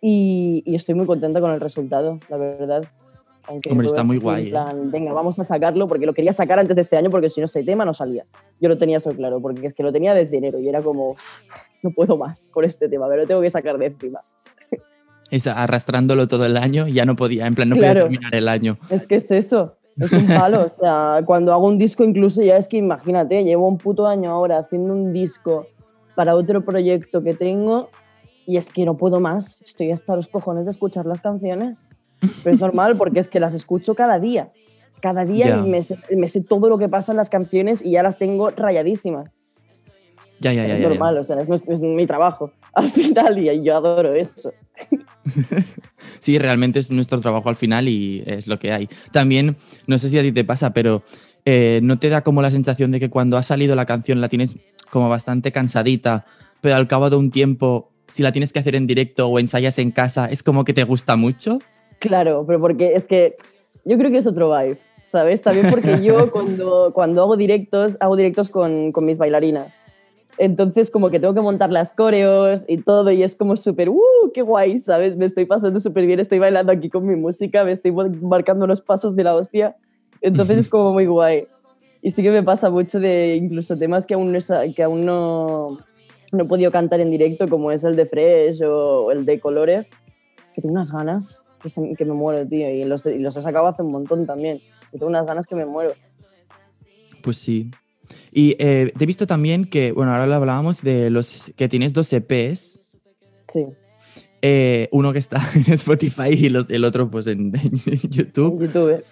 Y, 0.01 0.63
y 0.65 0.75
estoy 0.75 0.95
muy 0.95 1.05
contenta 1.05 1.41
con 1.41 1.51
el 1.51 1.59
resultado, 1.59 2.19
la 2.29 2.37
verdad. 2.37 2.83
Hombre, 3.69 3.87
está 3.87 4.03
muy 4.03 4.17
guay, 4.17 4.47
¿eh? 4.47 4.49
plan, 4.51 4.89
venga, 4.89 5.11
vamos 5.11 5.37
a 5.37 5.43
sacarlo 5.43 5.87
porque 5.87 6.05
lo 6.05 6.13
quería 6.13 6.31
sacar 6.31 6.59
antes 6.59 6.75
de 6.75 6.81
este 6.81 6.95
año 6.95 7.09
porque 7.09 7.29
si 7.29 7.41
no 7.41 7.45
ese 7.45 7.63
tema 7.63 7.83
no 7.83 7.93
salía. 7.93 8.25
Yo 8.61 8.69
lo 8.69 8.77
tenía 8.77 8.97
eso 8.97 9.11
claro, 9.11 9.41
porque 9.41 9.67
es 9.67 9.73
que 9.73 9.83
lo 9.83 9.91
tenía 9.91 10.13
desde 10.13 10.37
enero 10.37 10.59
y 10.59 10.69
era 10.69 10.81
como, 10.81 11.15
no 11.81 11.91
puedo 11.91 12.17
más 12.17 12.49
con 12.51 12.63
este 12.63 12.87
tema, 12.87 13.07
pero 13.09 13.23
lo 13.23 13.27
tengo 13.27 13.41
que 13.41 13.49
sacar 13.49 13.77
de 13.77 13.87
encima. 13.87 14.21
Es 15.31 15.47
arrastrándolo 15.47 16.27
todo 16.27 16.45
el 16.45 16.57
año, 16.57 16.87
ya 16.87 17.05
no 17.05 17.15
podía, 17.15 17.47
en 17.47 17.55
plan, 17.55 17.69
no 17.69 17.75
Claro. 17.75 18.01
podía 18.01 18.19
terminar 18.19 18.35
el 18.35 18.47
año. 18.47 18.77
Es 18.89 19.07
que 19.07 19.15
es 19.15 19.29
eso, 19.31 19.77
es 19.97 20.13
un 20.13 20.27
palo. 20.27 20.65
O 20.65 20.79
sea, 20.79 21.21
cuando 21.25 21.51
hago 21.51 21.65
un 21.65 21.77
disco, 21.79 22.03
incluso 22.03 22.43
ya 22.43 22.57
es 22.57 22.67
que 22.67 22.77
imagínate, 22.77 23.43
llevo 23.43 23.67
un 23.67 23.77
puto 23.79 24.05
año 24.05 24.29
ahora 24.29 24.59
haciendo 24.59 24.93
un 24.93 25.11
disco 25.11 25.65
para 26.15 26.35
otro 26.35 26.63
proyecto 26.63 27.23
que 27.23 27.33
tengo 27.33 27.89
y 28.45 28.57
es 28.57 28.69
que 28.69 28.85
no 28.85 28.95
puedo 28.95 29.19
más. 29.19 29.61
Estoy 29.63 29.91
hasta 29.91 30.15
los 30.15 30.27
cojones 30.27 30.65
de 30.65 30.71
escuchar 30.71 31.05
las 31.07 31.21
canciones. 31.21 31.79
Pero 32.43 32.55
es 32.55 32.61
normal 32.61 32.95
porque 32.97 33.19
es 33.19 33.27
que 33.27 33.39
las 33.39 33.53
escucho 33.53 33.95
cada 33.95 34.19
día. 34.19 34.49
Cada 35.01 35.25
día 35.25 35.47
Ya. 35.47 35.57
y 35.59 35.69
me 35.69 35.81
sé, 35.81 35.97
me 36.15 36.27
sé 36.27 36.41
todo 36.41 36.69
lo 36.69 36.77
que 36.77 36.87
pasa 36.89 37.11
en 37.11 37.17
las 37.17 37.29
canciones 37.29 37.83
y 37.83 37.91
ya 37.91 38.03
las 38.03 38.17
tengo 38.17 38.49
rayadísimas. 38.49 39.29
Ya, 40.39 40.51
ya, 40.53 40.65
ya. 40.67 40.73
es 40.75 40.79
ya, 40.81 40.83
ya. 40.83 40.89
normal, 40.89 41.17
o 41.17 41.23
sea, 41.23 41.39
es, 41.39 41.47
es 41.49 41.81
mi 41.81 42.05
trabajo 42.05 42.51
al 42.73 42.89
final 42.89 43.37
y 43.37 43.63
yo 43.63 43.75
adoro 43.75 44.13
eso. 44.13 44.53
Sí, 46.19 46.37
realmente 46.37 46.79
es 46.79 46.91
nuestro 46.91 47.21
trabajo 47.21 47.47
al 47.49 47.55
final 47.55 47.87
y 47.87 48.23
es 48.25 48.47
lo 48.47 48.59
que 48.59 48.71
hay. 48.73 48.89
También, 49.11 49.55
no 49.87 49.97
sé 49.97 50.09
si 50.09 50.17
a 50.19 50.21
ti 50.21 50.31
te 50.33 50.43
pasa, 50.43 50.73
pero 50.73 51.03
eh, 51.45 51.79
¿no 51.83 51.97
te 51.97 52.09
da 52.09 52.21
como 52.23 52.41
la 52.41 52.51
sensación 52.51 52.91
de 52.91 52.99
que 52.99 53.09
cuando 53.09 53.37
ha 53.37 53.43
salido 53.43 53.75
la 53.75 53.85
canción 53.85 54.19
la 54.21 54.29
tienes 54.29 54.57
como 54.89 55.09
bastante 55.09 55.51
cansadita, 55.51 56.25
pero 56.61 56.75
al 56.75 56.87
cabo 56.87 57.09
de 57.09 57.15
un 57.15 57.31
tiempo, 57.31 57.91
si 58.07 58.21
la 58.23 58.31
tienes 58.31 58.51
que 58.53 58.59
hacer 58.59 58.75
en 58.75 58.85
directo 58.87 59.27
o 59.27 59.39
ensayas 59.39 59.79
en 59.79 59.91
casa, 59.91 60.25
es 60.29 60.43
como 60.43 60.65
que 60.65 60.73
te 60.73 60.83
gusta 60.83 61.15
mucho? 61.15 61.59
Claro, 62.03 62.43
pero 62.45 62.59
porque 62.59 62.95
es 62.95 63.07
que 63.07 63.37
yo 63.85 63.97
creo 63.97 64.11
que 64.11 64.17
es 64.17 64.27
otro 64.27 64.51
vibe, 64.51 64.77
¿sabes? 65.01 65.41
También 65.41 65.67
porque 65.69 66.01
yo 66.03 66.31
cuando, 66.33 66.91
cuando 66.93 67.21
hago 67.21 67.37
directos, 67.37 67.95
hago 68.01 68.17
directos 68.17 68.49
con, 68.49 68.91
con 68.91 69.05
mis 69.05 69.17
bailarinas. 69.17 69.73
Entonces 70.37 70.91
como 70.91 71.09
que 71.09 71.21
tengo 71.21 71.33
que 71.33 71.39
montar 71.39 71.71
las 71.71 71.93
coreos 71.93 72.65
y 72.67 72.79
todo 72.79 73.09
y 73.11 73.23
es 73.23 73.37
como 73.37 73.55
súper, 73.55 73.87
¡uh! 73.87 74.01
¡Qué 74.33 74.41
guay! 74.41 74.79
¿Sabes? 74.79 75.15
Me 75.15 75.25
estoy 75.25 75.45
pasando 75.45 75.79
súper 75.79 76.05
bien, 76.05 76.19
estoy 76.19 76.39
bailando 76.39 76.73
aquí 76.73 76.89
con 76.89 77.07
mi 77.07 77.15
música, 77.15 77.63
me 77.63 77.71
estoy 77.71 77.93
marcando 77.93 78.65
unos 78.65 78.81
pasos 78.81 79.15
de 79.15 79.23
la 79.23 79.33
hostia. 79.33 79.77
Entonces 80.19 80.57
es 80.57 80.67
como 80.67 80.91
muy 80.91 81.05
guay. 81.05 81.47
Y 82.01 82.09
sí 82.09 82.21
que 82.21 82.31
me 82.31 82.43
pasa 82.43 82.69
mucho 82.69 82.99
de 82.99 83.37
incluso 83.37 83.77
temas 83.77 84.05
que 84.05 84.15
aún 84.15 84.33
no, 84.33 84.39
que 84.75 84.83
aún 84.83 85.05
no, 85.05 85.77
no 86.33 86.43
he 86.43 86.47
podido 86.47 86.69
cantar 86.69 86.99
en 86.99 87.11
directo, 87.11 87.47
como 87.47 87.71
es 87.71 87.85
el 87.85 87.95
de 87.95 88.05
Fresh 88.05 88.61
o 88.63 89.09
el 89.09 89.25
de 89.25 89.39
Colores, 89.39 89.89
que 90.53 90.61
tengo 90.61 90.73
unas 90.73 90.91
ganas 90.91 91.43
que, 91.63 91.69
se- 91.69 91.95
que 91.97 92.05
me 92.05 92.13
muero, 92.13 92.47
tío. 92.47 92.69
Y 92.69 92.83
los, 92.83 93.05
y 93.07 93.17
los 93.17 93.35
he 93.37 93.41
sacado 93.41 93.65
hace 93.67 93.81
un 93.81 93.91
montón 93.91 94.25
también. 94.27 94.59
Y 94.91 94.99
tengo 94.99 95.07
unas 95.07 95.25
ganas 95.25 95.47
que 95.47 95.55
me 95.55 95.65
muero. 95.65 95.93
Pues 97.23 97.37
sí. 97.37 97.71
Y 98.31 98.55
eh, 98.59 98.91
te 98.97 99.03
he 99.05 99.07
visto 99.07 99.25
también 99.25 99.65
que, 99.65 99.91
bueno, 99.93 100.11
ahora 100.11 100.27
lo 100.27 100.35
hablábamos 100.35 100.81
de 100.83 101.09
los 101.09 101.51
que 101.55 101.67
tienes 101.69 101.93
dos 101.93 102.11
EPs, 102.13 102.79
Sí, 103.51 103.65
eh, 104.41 104.87
uno 104.91 105.13
que 105.13 105.19
está 105.19 105.41
en 105.55 105.71
Spotify 105.73 106.29
y 106.29 106.49
los, 106.49 106.69
el 106.69 106.83
otro 106.83 107.09
pues 107.09 107.27
en, 107.27 107.53
en 107.85 107.99
YouTube. 108.09 108.61
YouTube. 108.61 109.03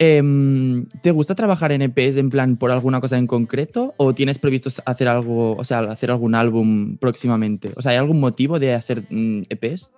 Em, 0.00 0.86
¿Te 1.02 1.10
gusta 1.10 1.34
trabajar 1.34 1.72
en 1.72 1.82
EPs 1.82 2.16
en 2.18 2.30
plan 2.30 2.56
por 2.56 2.70
alguna 2.70 3.00
cosa 3.00 3.18
en 3.18 3.26
concreto 3.26 3.94
o 3.96 4.14
tienes 4.14 4.38
previsto 4.38 4.70
hacer 4.84 5.08
algo, 5.08 5.56
o 5.56 5.64
sea, 5.64 5.80
hacer 5.80 6.10
algún 6.12 6.34
álbum 6.36 6.96
próximamente? 6.98 7.72
O 7.76 7.82
sea, 7.82 7.90
¿hay 7.92 7.96
algún 7.98 8.20
motivo 8.20 8.60
de 8.60 8.74
hacer 8.74 9.04
mm, 9.10 9.42
EPs? 9.50 9.92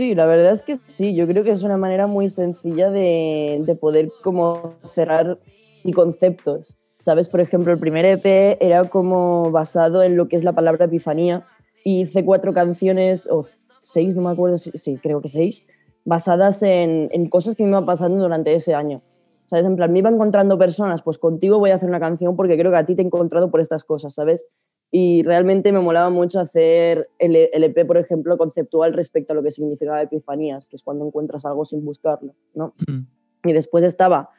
Sí, 0.00 0.14
la 0.14 0.24
verdad 0.24 0.52
es 0.52 0.62
que 0.62 0.76
sí. 0.86 1.14
Yo 1.14 1.26
creo 1.26 1.44
que 1.44 1.50
es 1.50 1.62
una 1.62 1.76
manera 1.76 2.06
muy 2.06 2.30
sencilla 2.30 2.90
de, 2.90 3.60
de 3.66 3.74
poder 3.74 4.10
como 4.22 4.72
cerrar 4.94 5.36
y 5.84 5.92
conceptos. 5.92 6.74
¿Sabes? 6.96 7.28
Por 7.28 7.40
ejemplo, 7.42 7.70
el 7.70 7.78
primer 7.78 8.06
EP 8.06 8.56
era 8.62 8.84
como 8.84 9.50
basado 9.50 10.02
en 10.02 10.16
lo 10.16 10.26
que 10.26 10.36
es 10.36 10.42
la 10.42 10.54
palabra 10.54 10.86
epifanía 10.86 11.44
y 11.84 12.00
hice 12.00 12.24
cuatro 12.24 12.54
canciones, 12.54 13.28
o 13.30 13.44
seis, 13.78 14.16
no 14.16 14.22
me 14.22 14.30
acuerdo, 14.30 14.56
sí, 14.56 14.98
creo 15.02 15.20
que 15.20 15.28
seis, 15.28 15.64
basadas 16.06 16.62
en, 16.62 17.10
en 17.12 17.28
cosas 17.28 17.54
que 17.54 17.64
me 17.64 17.68
iban 17.68 17.84
pasando 17.84 18.22
durante 18.22 18.54
ese 18.54 18.72
año. 18.72 19.02
¿Sabes? 19.50 19.66
En 19.66 19.76
plan, 19.76 19.92
me 19.92 19.98
iba 19.98 20.08
encontrando 20.08 20.56
personas, 20.56 21.02
pues 21.02 21.18
contigo 21.18 21.58
voy 21.58 21.72
a 21.72 21.74
hacer 21.74 21.90
una 21.90 22.00
canción 22.00 22.36
porque 22.36 22.56
creo 22.56 22.70
que 22.70 22.78
a 22.78 22.86
ti 22.86 22.94
te 22.94 23.02
he 23.02 23.04
encontrado 23.04 23.50
por 23.50 23.60
estas 23.60 23.84
cosas, 23.84 24.14
¿sabes? 24.14 24.46
Y 24.92 25.22
realmente 25.22 25.70
me 25.72 25.80
molaba 25.80 26.10
mucho 26.10 26.40
hacer 26.40 27.08
el, 27.18 27.36
EP, 27.36 27.86
por 27.86 27.96
ejemplo, 27.96 28.36
conceptual 28.36 28.92
respecto 28.92 29.32
a 29.32 29.36
lo 29.36 29.42
que 29.42 29.52
significaba 29.52 30.02
epifanías, 30.02 30.68
que 30.68 30.76
es 30.76 30.82
cuando 30.82 31.06
encuentras 31.06 31.44
algo 31.44 31.64
sin 31.64 31.84
buscarlo, 31.84 32.34
¿no? 32.54 32.74
Y 33.44 33.52
después 33.52 33.84
estaba 33.84 34.30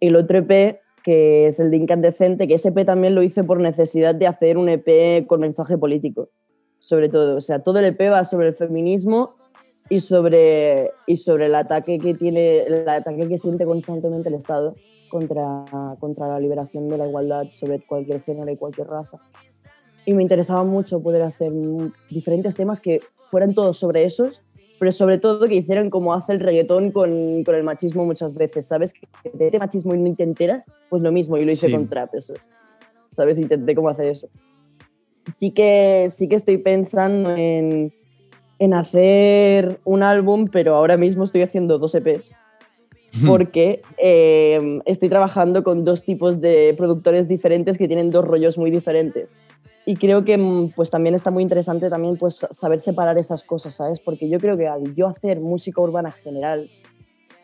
el 0.00 0.16
otro 0.16 0.38
EP, 0.38 0.80
que 1.02 1.46
es 1.46 1.60
el 1.60 1.70
de 1.70 1.78
Incandescente, 1.78 2.46
que 2.46 2.54
ese 2.54 2.68
EP 2.68 2.84
también 2.84 3.14
lo 3.14 3.22
hice 3.22 3.42
por 3.42 3.60
necesidad 3.60 4.14
de 4.14 4.26
hacer 4.26 4.58
un 4.58 4.68
EP 4.68 5.26
con 5.26 5.40
mensaje 5.40 5.78
político, 5.78 6.28
sobre 6.78 7.08
todo. 7.08 7.36
O 7.36 7.40
sea, 7.40 7.60
todo 7.60 7.78
el 7.78 7.86
EP 7.86 8.00
va 8.12 8.24
sobre 8.24 8.48
el 8.48 8.54
feminismo 8.54 9.36
y 9.88 10.00
sobre, 10.00 10.90
y 11.06 11.16
sobre 11.16 11.46
el 11.46 11.54
ataque 11.54 11.98
que 11.98 12.14
tiene, 12.14 12.64
el 12.64 12.88
ataque 12.88 13.28
que 13.28 13.38
siente 13.38 13.64
constantemente 13.64 14.28
el 14.28 14.34
Estado 14.34 14.74
contra, 15.08 15.64
contra 16.00 16.28
la 16.28 16.40
liberación 16.40 16.88
de 16.88 16.98
la 16.98 17.06
igualdad 17.06 17.46
sobre 17.52 17.80
cualquier 17.80 18.22
género 18.22 18.50
y 18.50 18.56
cualquier 18.56 18.88
raza. 18.88 19.18
Y 20.06 20.14
me 20.14 20.22
interesaba 20.22 20.64
mucho 20.64 21.00
poder 21.02 21.22
hacer 21.22 21.52
diferentes 22.08 22.54
temas 22.54 22.80
que 22.80 23.00
fueran 23.26 23.52
todos 23.54 23.76
sobre 23.76 24.04
esos, 24.04 24.40
pero 24.78 24.92
sobre 24.92 25.18
todo 25.18 25.46
que 25.48 25.56
hicieran 25.56 25.90
como 25.90 26.14
hace 26.14 26.32
el 26.32 26.40
reggaetón 26.40 26.92
con, 26.92 27.42
con 27.44 27.54
el 27.54 27.64
machismo 27.64 28.04
muchas 28.06 28.32
veces, 28.32 28.66
¿sabes? 28.66 28.94
Que 28.94 29.08
de 29.32 29.58
machismo 29.58 29.94
y 29.94 29.98
no 29.98 30.14
te 30.14 30.22
enteras, 30.22 30.64
pues 30.88 31.02
lo 31.02 31.10
mismo, 31.12 31.36
y 31.36 31.44
lo 31.44 31.50
hice 31.50 31.66
Sí. 31.66 31.72
con 31.72 31.88
trap, 31.88 32.14
eso. 32.14 32.34
¿Sabes? 33.10 33.38
Intenté 33.38 33.74
cómo 33.74 33.88
hacer 33.88 34.06
eso. 34.06 34.28
Sí 35.28 35.50
que, 35.50 36.06
sí 36.10 36.28
que 36.28 36.36
estoy 36.36 36.58
pensando 36.58 37.34
en, 37.34 37.92
en 38.60 38.74
hacer 38.74 39.80
un 39.84 40.02
álbum, 40.02 40.46
pero 40.46 40.76
ahora 40.76 40.96
mismo 40.96 41.24
estoy 41.24 41.42
haciendo 41.42 41.78
dos 41.78 41.94
EPs 41.96 42.32
porque 43.26 43.82
eh, 43.98 44.80
estoy 44.84 45.08
trabajando 45.08 45.64
con 45.64 45.84
dos 45.84 46.04
tipos 46.04 46.40
de 46.40 46.74
productores 46.76 47.28
diferentes 47.28 47.78
que 47.78 47.88
tienen 47.88 48.10
dos 48.10 48.24
rollos 48.24 48.58
muy 48.58 48.70
diferentes. 48.70 49.34
Y 49.88 49.94
creo 49.94 50.24
que 50.24 50.36
mm, 50.36 50.72
pues 50.74 50.90
también 50.90 51.14
está 51.14 51.30
muy 51.30 51.44
interesante 51.44 51.88
también 51.88 52.16
pues 52.18 52.44
saber 52.50 52.80
separar 52.80 53.16
esas 53.18 53.44
cosas, 53.44 53.76
¿sabes? 53.76 54.00
Porque 54.00 54.28
yo 54.28 54.40
creo 54.40 54.56
que 54.56 54.66
al 54.66 54.94
yo 54.96 55.06
hacer 55.06 55.40
música 55.40 55.80
urbana 55.80 56.10
general, 56.10 56.68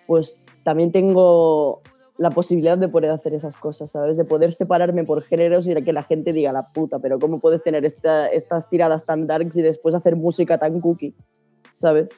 pues 0.08 0.36
también 0.64 0.90
tengo 0.90 1.80
la 2.18 2.30
posibilidad 2.30 2.76
de 2.76 2.88
poder 2.88 3.10
hacer 3.12 3.32
esas 3.32 3.56
cosas, 3.56 3.92
¿sabes? 3.92 4.16
De 4.16 4.24
poder 4.24 4.50
separarme 4.50 5.04
por 5.04 5.22
géneros 5.22 5.68
y 5.68 5.74
que 5.82 5.92
la 5.92 6.02
gente 6.02 6.32
diga 6.32 6.52
la 6.52 6.72
puta, 6.72 6.98
pero 6.98 7.20
¿cómo 7.20 7.38
puedes 7.38 7.62
tener 7.62 7.84
esta- 7.84 8.26
estas 8.26 8.68
tiradas 8.68 9.04
tan 9.04 9.26
darks 9.28 9.56
y 9.56 9.62
después 9.62 9.94
hacer 9.94 10.16
música 10.16 10.58
tan 10.58 10.80
cookie? 10.80 11.14
¿Sabes? 11.74 12.10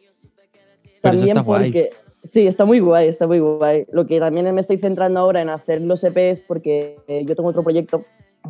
Pero 1.03 1.17
eso 1.17 1.27
está 1.27 1.43
guay. 1.43 1.91
Sí, 2.25 2.47
está 2.47 2.65
muy 2.65 2.81
guay, 2.81 3.09
está 3.09 3.27
muy 3.27 3.41
guay. 3.41 3.87
Lo 3.93 4.07
que 4.07 4.19
también 4.19 4.53
me 4.55 4.61
estoy 4.63 4.79
centrando 4.79 5.21
ahora 5.21 5.43
en 5.43 5.51
hacer 5.51 5.83
los 5.83 6.03
EPs 6.03 6.41
porque 6.41 6.97
eh, 7.07 7.25
yo 7.27 7.37
tengo 7.37 7.51
otro 7.51 7.63
proyecto 7.63 8.03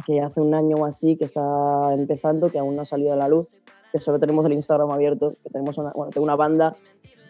que 0.06 0.20
hace 0.20 0.40
un 0.40 0.54
año 0.54 0.76
o 0.76 0.84
así 0.84 1.16
que 1.16 1.24
está 1.24 1.92
empezando, 1.92 2.50
que 2.50 2.58
aún 2.58 2.76
no 2.76 2.82
ha 2.82 2.84
salido 2.84 3.12
a 3.12 3.16
la 3.16 3.28
luz, 3.28 3.48
que 3.92 4.00
solo 4.00 4.18
tenemos 4.18 4.44
el 4.46 4.52
Instagram 4.52 4.90
abierto, 4.90 5.34
que 5.42 5.50
tenemos 5.50 5.78
una, 5.78 5.92
bueno, 5.92 6.10
tengo 6.10 6.24
una 6.24 6.36
banda 6.36 6.76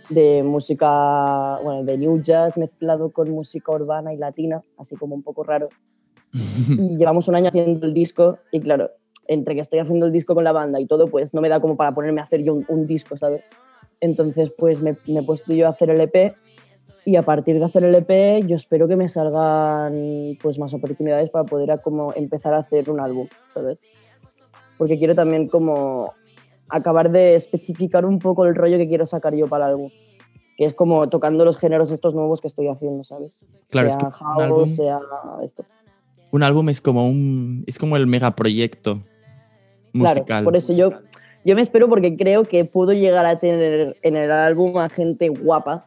de 0.09 0.43
música, 0.43 1.59
bueno, 1.63 1.85
de 1.85 1.99
new 1.99 2.21
jazz 2.21 2.57
mezclado 2.57 3.11
con 3.11 3.31
música 3.31 3.73
urbana 3.73 4.13
y 4.13 4.17
latina, 4.17 4.63
así 4.79 4.97
como 4.97 5.15
un 5.15 5.23
poco 5.23 5.45
raro. 5.45 5.69
Y 6.69 6.97
llevamos 6.97 7.29
un 7.29 7.37
año 7.37 7.49
haciendo 7.49 7.87
el 7.87 7.95
disco 7.95 8.39
y 8.51 8.61
claro, 8.61 8.91
entre 9.29 9.55
que 9.55 9.61
estoy 9.61 9.79
haciendo 9.79 10.07
el 10.07 10.13
disco 10.13 10.35
con 10.35 10.45
la 10.45 10.53
banda 10.53 10.81
y 10.81 10.87
todo, 10.87 11.09
pues 11.09 11.33
no 11.35 11.41
me 11.41 11.49
da 11.49 11.61
como 11.61 11.77
para 11.77 11.95
ponerme 11.95 12.21
a 12.21 12.25
hacer 12.25 12.43
yo 12.43 12.55
un, 12.55 12.65
un 12.69 12.87
disco, 12.87 13.17
¿sabes? 13.17 13.43
Entonces, 14.01 14.51
pues 14.57 14.81
me, 14.81 14.97
me 15.07 15.21
he 15.21 15.23
puesto 15.23 15.53
yo 15.53 15.67
a 15.67 15.71
hacer 15.71 15.91
el 15.91 16.01
EP 16.01 16.35
y 17.05 17.17
a 17.17 17.23
partir 17.23 17.59
de 17.59 17.65
hacer 17.65 17.85
el 17.85 17.95
EP 17.95 18.47
yo 18.47 18.57
espero 18.57 18.89
que 18.89 18.97
me 18.97 19.09
salgan 19.09 20.37
pues 20.41 20.59
más 20.59 20.73
oportunidades 20.73 21.31
para 21.31 21.45
poder 21.45 21.71
a 21.71 21.79
como 21.79 22.13
empezar 22.15 22.55
a 22.55 22.59
hacer 22.59 22.91
un 22.91 23.01
álbum, 23.01 23.29
¿sabes? 23.47 23.81
Porque 24.79 24.99
quiero 24.99 25.15
también 25.15 25.49
como 25.49 26.15
acabar 26.69 27.11
de 27.11 27.35
especificar 27.35 28.07
un 28.07 28.19
poco 28.19 28.47
el 28.47 28.55
rollo 28.55 28.79
que 28.79 28.89
quiero 28.89 29.07
sacar 29.07 29.35
yo 29.35 29.49
para 29.49 29.67
el 29.67 29.73
álbum, 29.73 29.91
que 30.57 30.65
es 30.65 30.75
como 30.75 31.09
tocando 31.09 31.45
los 31.45 31.59
géneros 31.59 31.91
estos 31.91 32.15
nuevos 32.15 32.41
que 32.41 32.49
estoy 32.49 32.69
haciendo, 32.69 33.05
¿sabes? 33.05 33.45
Claro, 33.69 33.89
es 33.89 33.95
sea 33.95 34.11
que 34.11 34.25
un 34.25 34.43
álbum, 34.43 34.67
sea 34.67 35.01
esto. 35.43 35.65
un 36.33 36.43
álbum 36.43 36.69
es 36.71 36.81
como 36.81 37.07
un 37.07 37.65
es 37.67 37.79
como 37.79 37.97
el 37.97 38.07
megaproyecto 38.07 39.03
musical. 39.93 40.25
Claro, 40.25 40.45
por 40.45 40.57
eso 40.57 40.73
yo, 40.73 40.91
yo 41.45 41.55
me 41.55 41.61
espero 41.61 41.89
porque 41.89 42.17
creo 42.17 42.45
que 42.45 42.65
puedo 42.65 42.93
llegar 42.93 43.27
a 43.27 43.39
tener 43.39 43.97
en 44.01 44.17
el 44.17 44.31
álbum 44.31 44.79
a 44.79 44.89
gente 44.89 45.29
guapa 45.29 45.87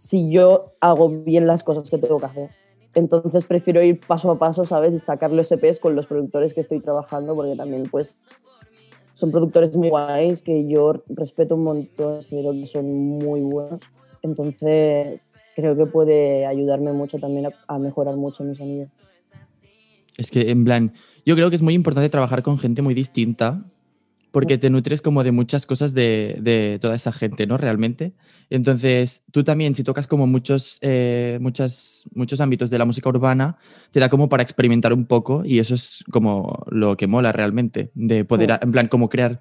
si 0.00 0.30
yo 0.30 0.72
hago 0.80 1.10
bien 1.10 1.46
las 1.46 1.62
cosas 1.62 1.90
que 1.90 1.98
tengo 1.98 2.18
que 2.18 2.24
hacer. 2.24 2.50
Entonces 2.94 3.44
prefiero 3.44 3.82
ir 3.82 4.00
paso 4.00 4.30
a 4.30 4.38
paso, 4.38 4.64
¿sabes? 4.64 4.94
Y 4.94 4.98
sacar 4.98 5.30
los 5.30 5.52
EPs 5.52 5.78
con 5.78 5.94
los 5.94 6.06
productores 6.06 6.54
que 6.54 6.60
estoy 6.60 6.80
trabajando 6.80 7.34
porque 7.34 7.54
también 7.54 7.82
pues 7.90 8.16
son 9.12 9.30
productores 9.30 9.76
muy 9.76 9.90
guays 9.90 10.42
que 10.42 10.66
yo 10.66 10.94
respeto 11.10 11.54
un 11.54 11.64
montón, 11.64 12.14
considero 12.14 12.52
que 12.52 12.64
son 12.64 12.90
muy 13.18 13.42
buenos. 13.42 13.82
Entonces 14.22 15.34
creo 15.54 15.76
que 15.76 15.84
puede 15.84 16.46
ayudarme 16.46 16.94
mucho 16.94 17.18
también 17.18 17.46
a, 17.46 17.52
a 17.68 17.78
mejorar 17.78 18.16
mucho 18.16 18.42
mi 18.42 18.56
sonido. 18.56 18.88
Es 20.16 20.30
que, 20.30 20.50
en 20.50 20.64
plan, 20.64 20.94
yo 21.26 21.34
creo 21.34 21.50
que 21.50 21.56
es 21.56 21.62
muy 21.62 21.74
importante 21.74 22.08
trabajar 22.08 22.42
con 22.42 22.58
gente 22.58 22.80
muy 22.80 22.94
distinta 22.94 23.66
porque 24.30 24.58
te 24.58 24.70
nutres 24.70 25.02
como 25.02 25.24
de 25.24 25.32
muchas 25.32 25.66
cosas 25.66 25.94
de, 25.94 26.38
de 26.40 26.78
toda 26.80 26.94
esa 26.94 27.12
gente, 27.12 27.46
¿no? 27.46 27.56
Realmente. 27.58 28.12
Entonces, 28.48 29.24
tú 29.32 29.44
también, 29.44 29.74
si 29.74 29.84
tocas 29.84 30.06
como 30.06 30.26
muchos, 30.26 30.78
eh, 30.82 31.38
muchas, 31.40 32.04
muchos 32.14 32.40
ámbitos 32.40 32.70
de 32.70 32.78
la 32.78 32.84
música 32.84 33.08
urbana, 33.08 33.58
te 33.90 34.00
da 34.00 34.08
como 34.08 34.28
para 34.28 34.42
experimentar 34.42 34.92
un 34.92 35.06
poco 35.06 35.42
y 35.44 35.58
eso 35.58 35.74
es 35.74 36.04
como 36.10 36.64
lo 36.70 36.96
que 36.96 37.06
mola 37.06 37.32
realmente, 37.32 37.90
de 37.94 38.24
poder, 38.24 38.58
en 38.62 38.72
plan, 38.72 38.88
como 38.88 39.08
crear 39.08 39.40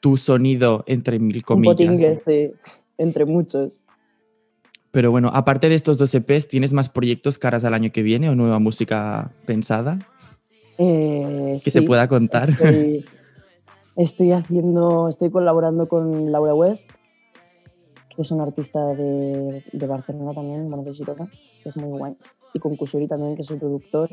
tu 0.00 0.16
sonido 0.16 0.84
entre 0.86 1.18
mil 1.18 1.36
Un 1.36 1.42
comillas. 1.42 2.22
sí, 2.24 2.50
entre 2.98 3.24
muchos. 3.24 3.84
Pero 4.90 5.10
bueno, 5.10 5.30
aparte 5.32 5.68
de 5.68 5.74
estos 5.74 5.96
dos 5.96 6.14
EPs, 6.14 6.48
¿tienes 6.48 6.72
más 6.74 6.88
proyectos 6.88 7.38
caras 7.38 7.64
al 7.64 7.72
año 7.74 7.90
que 7.92 8.02
viene 8.02 8.28
o 8.28 8.34
nueva 8.34 8.58
música 8.58 9.32
pensada 9.46 9.98
Eh, 10.76 11.56
que 11.64 11.70
se 11.70 11.82
pueda 11.82 12.06
contar? 12.08 12.50
Estoy, 12.50 13.04
estoy 13.96 14.32
haciendo, 14.32 15.08
estoy 15.08 15.30
colaborando 15.30 15.88
con 15.88 16.32
Laura 16.32 16.54
West, 16.54 16.90
que 18.14 18.22
es 18.22 18.30
una 18.30 18.44
artista 18.44 18.94
de, 18.94 19.64
de 19.72 19.86
Barcelona 19.86 20.32
también, 20.34 20.68
bueno, 20.68 20.84
de 20.84 20.92
Girona, 20.92 21.30
que 21.62 21.68
es 21.68 21.76
muy 21.76 21.96
guay. 21.98 22.16
Y 22.54 22.58
con 22.58 22.76
Kusuri 22.76 23.08
también, 23.08 23.36
que 23.36 23.44
soy 23.44 23.58
productor. 23.58 24.10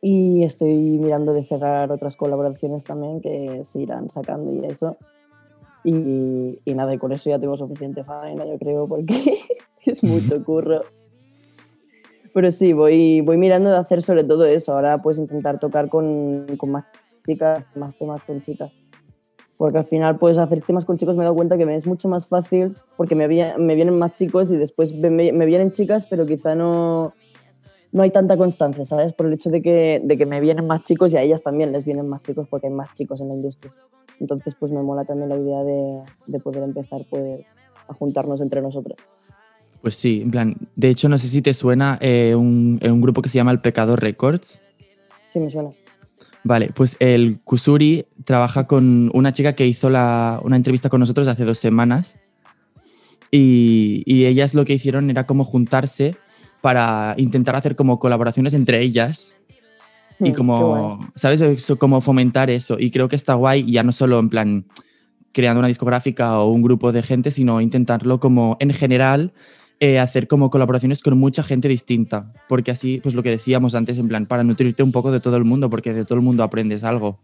Y 0.00 0.42
estoy 0.42 0.74
mirando 0.74 1.32
de 1.32 1.44
cerrar 1.44 1.92
otras 1.92 2.16
colaboraciones 2.16 2.82
también 2.82 3.20
que 3.20 3.62
se 3.62 3.80
irán 3.80 4.10
sacando 4.10 4.52
y 4.52 4.64
eso. 4.68 4.96
Y, 5.84 6.58
y 6.64 6.74
nada, 6.74 6.92
y 6.94 6.98
con 6.98 7.12
eso 7.12 7.30
ya 7.30 7.38
tengo 7.38 7.56
suficiente 7.56 8.02
faena, 8.02 8.44
yo 8.44 8.58
creo, 8.58 8.88
porque 8.88 9.38
es 9.86 10.02
mucho 10.02 10.44
curro. 10.44 10.82
Pero 12.34 12.50
sí, 12.50 12.72
voy, 12.72 13.20
voy 13.20 13.36
mirando 13.36 13.70
de 13.70 13.76
hacer 13.76 14.02
sobre 14.02 14.24
todo 14.24 14.44
eso. 14.46 14.72
Ahora 14.72 15.02
pues 15.02 15.18
intentar 15.18 15.60
tocar 15.60 15.88
con, 15.88 16.46
con 16.56 16.70
más 16.70 16.86
chicas, 17.24 17.76
más 17.76 17.96
temas 17.96 18.22
con 18.22 18.42
chicas. 18.42 18.72
Porque 19.62 19.78
al 19.78 19.84
final 19.84 20.18
pues 20.18 20.38
hacer 20.38 20.60
temas 20.62 20.84
con 20.84 20.98
chicos 20.98 21.14
me 21.14 21.22
he 21.22 21.24
dado 21.24 21.36
cuenta 21.36 21.56
que 21.56 21.64
me 21.64 21.76
es 21.76 21.86
mucho 21.86 22.08
más 22.08 22.26
fácil 22.26 22.74
porque 22.96 23.14
me, 23.14 23.28
me 23.28 23.74
vienen 23.76 23.96
más 23.96 24.14
chicos 24.14 24.50
y 24.50 24.56
después 24.56 24.92
me, 24.92 25.30
me 25.30 25.46
vienen 25.46 25.70
chicas, 25.70 26.04
pero 26.04 26.26
quizá 26.26 26.56
no, 26.56 27.14
no 27.92 28.02
hay 28.02 28.10
tanta 28.10 28.36
constancia, 28.36 28.84
¿sabes? 28.84 29.12
Por 29.12 29.26
el 29.26 29.34
hecho 29.34 29.50
de 29.50 29.62
que, 29.62 30.02
de 30.02 30.18
que 30.18 30.26
me 30.26 30.40
vienen 30.40 30.66
más 30.66 30.82
chicos 30.82 31.14
y 31.14 31.16
a 31.16 31.22
ellas 31.22 31.44
también 31.44 31.70
les 31.70 31.84
vienen 31.84 32.08
más 32.08 32.22
chicos 32.22 32.48
porque 32.50 32.66
hay 32.66 32.72
más 32.72 32.92
chicos 32.94 33.20
en 33.20 33.28
la 33.28 33.34
industria. 33.34 33.72
Entonces 34.18 34.56
pues 34.58 34.72
me 34.72 34.82
mola 34.82 35.04
también 35.04 35.28
la 35.28 35.36
idea 35.36 35.62
de, 35.62 36.00
de 36.26 36.40
poder 36.40 36.64
empezar 36.64 37.02
pues 37.08 37.46
a 37.86 37.94
juntarnos 37.94 38.40
entre 38.40 38.62
nosotros. 38.62 38.98
Pues 39.80 39.94
sí, 39.94 40.22
en 40.22 40.32
plan, 40.32 40.56
de 40.74 40.88
hecho 40.88 41.08
no 41.08 41.18
sé 41.18 41.28
si 41.28 41.40
te 41.40 41.54
suena 41.54 41.98
eh, 42.00 42.34
un, 42.34 42.80
un 42.82 43.00
grupo 43.00 43.22
que 43.22 43.28
se 43.28 43.38
llama 43.38 43.52
El 43.52 43.60
Pecado 43.60 43.94
Records. 43.94 44.58
Sí, 45.28 45.38
me 45.38 45.50
suena. 45.50 45.70
Vale, 46.44 46.70
pues 46.74 46.96
el 46.98 47.38
Kusuri 47.44 48.04
trabaja 48.24 48.66
con 48.66 49.10
una 49.14 49.32
chica 49.32 49.52
que 49.54 49.66
hizo 49.66 49.90
la- 49.90 50.40
una 50.42 50.56
entrevista 50.56 50.88
con 50.88 51.00
nosotros 51.00 51.28
hace 51.28 51.44
dos 51.44 51.58
semanas 51.58 52.16
y, 53.30 54.02
y 54.06 54.26
ellas 54.26 54.54
lo 54.54 54.64
que 54.64 54.74
hicieron 54.74 55.08
era 55.10 55.26
como 55.26 55.44
juntarse 55.44 56.16
para 56.60 57.14
intentar 57.16 57.56
hacer 57.56 57.76
como 57.76 57.98
colaboraciones 57.98 58.54
entre 58.54 58.80
ellas 58.80 59.32
Mm, 60.18 60.26
y 60.26 60.30
qué 60.30 60.36
como. 60.36 61.10
¿sabes? 61.16 61.40
Eso, 61.40 61.78
como 61.78 62.00
fomentar 62.00 62.48
eso. 62.50 62.76
Y 62.78 62.90
creo 62.90 63.08
que 63.08 63.16
está 63.16 63.34
guay, 63.34 63.64
ya 63.70 63.82
no 63.82 63.92
solo 63.92 64.18
en 64.20 64.28
plan 64.28 64.66
creando 65.32 65.58
una 65.60 65.68
discográfica 65.68 66.38
o 66.38 66.50
un 66.50 66.62
grupo 66.62 66.92
de 66.92 67.02
gente, 67.02 67.30
sino 67.30 67.60
intentarlo 67.60 68.20
como 68.20 68.56
en 68.60 68.72
general 68.72 69.32
eh, 69.82 69.98
hacer 69.98 70.28
como 70.28 70.48
colaboraciones 70.48 71.02
con 71.02 71.18
mucha 71.18 71.42
gente 71.42 71.66
distinta. 71.66 72.32
Porque 72.48 72.70
así, 72.70 73.00
pues 73.02 73.16
lo 73.16 73.24
que 73.24 73.30
decíamos 73.30 73.74
antes, 73.74 73.98
en 73.98 74.06
plan, 74.06 74.26
para 74.26 74.44
nutrirte 74.44 74.84
un 74.84 74.92
poco 74.92 75.10
de 75.10 75.18
todo 75.18 75.36
el 75.36 75.44
mundo, 75.44 75.70
porque 75.70 75.92
de 75.92 76.04
todo 76.04 76.14
el 76.14 76.24
mundo 76.24 76.44
aprendes 76.44 76.84
algo. 76.84 77.18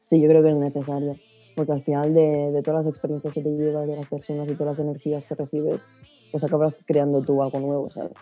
Sí, 0.00 0.20
yo 0.20 0.28
creo 0.28 0.42
que 0.42 0.50
es 0.50 0.56
necesario. 0.56 1.16
Porque 1.56 1.72
al 1.72 1.82
final 1.82 2.12
de, 2.12 2.52
de 2.52 2.62
todas 2.62 2.84
las 2.84 2.90
experiencias 2.92 3.32
que 3.32 3.40
te 3.40 3.48
llevas, 3.48 3.88
de 3.88 3.96
las 3.96 4.06
personas 4.06 4.46
y 4.50 4.54
todas 4.54 4.76
las 4.76 4.86
energías 4.86 5.24
que 5.24 5.34
recibes, 5.34 5.86
pues 6.30 6.44
acabas 6.44 6.76
creando 6.84 7.22
tú 7.22 7.42
algo 7.42 7.58
nuevo, 7.58 7.90
¿sabes? 7.90 8.12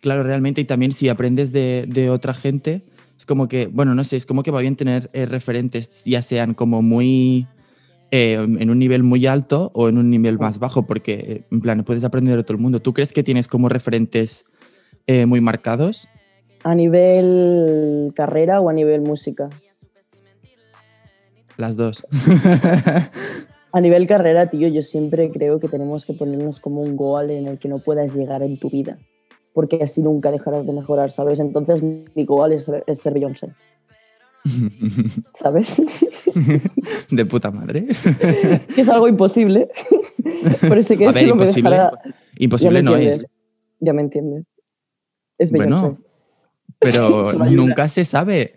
Claro, 0.00 0.24
realmente, 0.24 0.60
y 0.60 0.64
también 0.64 0.90
si 0.90 1.08
aprendes 1.08 1.52
de, 1.52 1.84
de 1.86 2.10
otra 2.10 2.34
gente, 2.34 2.82
es 3.16 3.24
como 3.24 3.46
que, 3.46 3.68
bueno, 3.68 3.94
no 3.94 4.02
sé, 4.02 4.16
es 4.16 4.26
como 4.26 4.42
que 4.42 4.50
va 4.50 4.62
bien 4.62 4.74
tener 4.74 5.10
eh, 5.12 5.26
referentes, 5.26 6.04
ya 6.06 6.22
sean 6.22 6.54
como 6.54 6.82
muy 6.82 7.46
eh, 8.10 8.34
en 8.34 8.70
un 8.70 8.78
nivel 8.78 9.02
muy 9.02 9.26
alto 9.26 9.70
o 9.74 9.88
en 9.88 9.98
un 9.98 10.10
nivel 10.10 10.38
más 10.38 10.58
bajo, 10.58 10.86
porque 10.86 11.44
en 11.50 11.60
plan 11.60 11.84
puedes 11.84 12.04
aprender 12.04 12.36
de 12.36 12.42
todo 12.42 12.54
el 12.54 12.62
mundo. 12.62 12.80
¿Tú 12.80 12.94
crees 12.94 13.12
que 13.12 13.22
tienes 13.22 13.48
como 13.48 13.68
referentes 13.68 14.46
eh, 15.06 15.26
muy 15.26 15.40
marcados? 15.40 16.08
¿A 16.64 16.74
nivel 16.74 18.12
carrera 18.14 18.60
o 18.60 18.68
a 18.68 18.72
nivel 18.72 19.02
música? 19.02 19.50
Las 21.56 21.76
dos. 21.76 22.06
A 23.70 23.80
nivel 23.82 24.06
carrera, 24.06 24.48
tío, 24.48 24.66
yo 24.68 24.80
siempre 24.80 25.30
creo 25.30 25.60
que 25.60 25.68
tenemos 25.68 26.06
que 26.06 26.14
ponernos 26.14 26.58
como 26.58 26.80
un 26.80 26.96
goal 26.96 27.30
en 27.30 27.46
el 27.46 27.58
que 27.58 27.68
no 27.68 27.80
puedas 27.80 28.14
llegar 28.14 28.42
en 28.42 28.58
tu 28.58 28.70
vida. 28.70 28.98
Porque 29.52 29.82
así 29.82 30.02
nunca 30.02 30.30
dejarás 30.30 30.66
de 30.66 30.72
mejorar, 30.72 31.10
¿sabes? 31.10 31.38
Entonces 31.38 31.82
mi 31.82 32.24
goal 32.24 32.52
es, 32.52 32.70
es 32.86 32.98
ser 33.00 33.12
Beyoncé, 33.12 33.48
¿sabes? 35.34 35.82
de 37.10 37.26
puta 37.26 37.50
madre. 37.50 37.86
es 38.76 38.88
algo 38.88 39.08
imposible. 39.08 39.68
Pero 40.60 40.82
sé 40.82 40.96
que 40.96 41.06
A 41.06 41.12
ver, 41.12 41.24
eso 41.24 41.32
imposible, 41.34 41.70
dejará- 41.70 41.92
imposible 42.38 42.82
no 42.82 42.92
entiendes, 42.94 43.20
es. 43.22 43.26
Ya 43.80 43.92
me 43.92 44.02
entiendes. 44.02 44.46
Es 45.38 45.52
Bueno, 45.52 45.76
Beyoncé. 45.80 46.02
pero 46.78 47.32
nunca 47.50 47.88
se 47.88 48.04
sabe. 48.04 48.54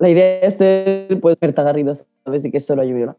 La 0.00 0.08
idea 0.08 0.40
es 0.40 0.54
ser 0.54 1.20
pues, 1.20 1.36
Berta 1.40 1.62
Garrido, 1.62 1.92
¿sabes? 2.24 2.44
Y 2.44 2.50
que 2.50 2.60
solo 2.60 2.82
ayuda. 2.82 3.16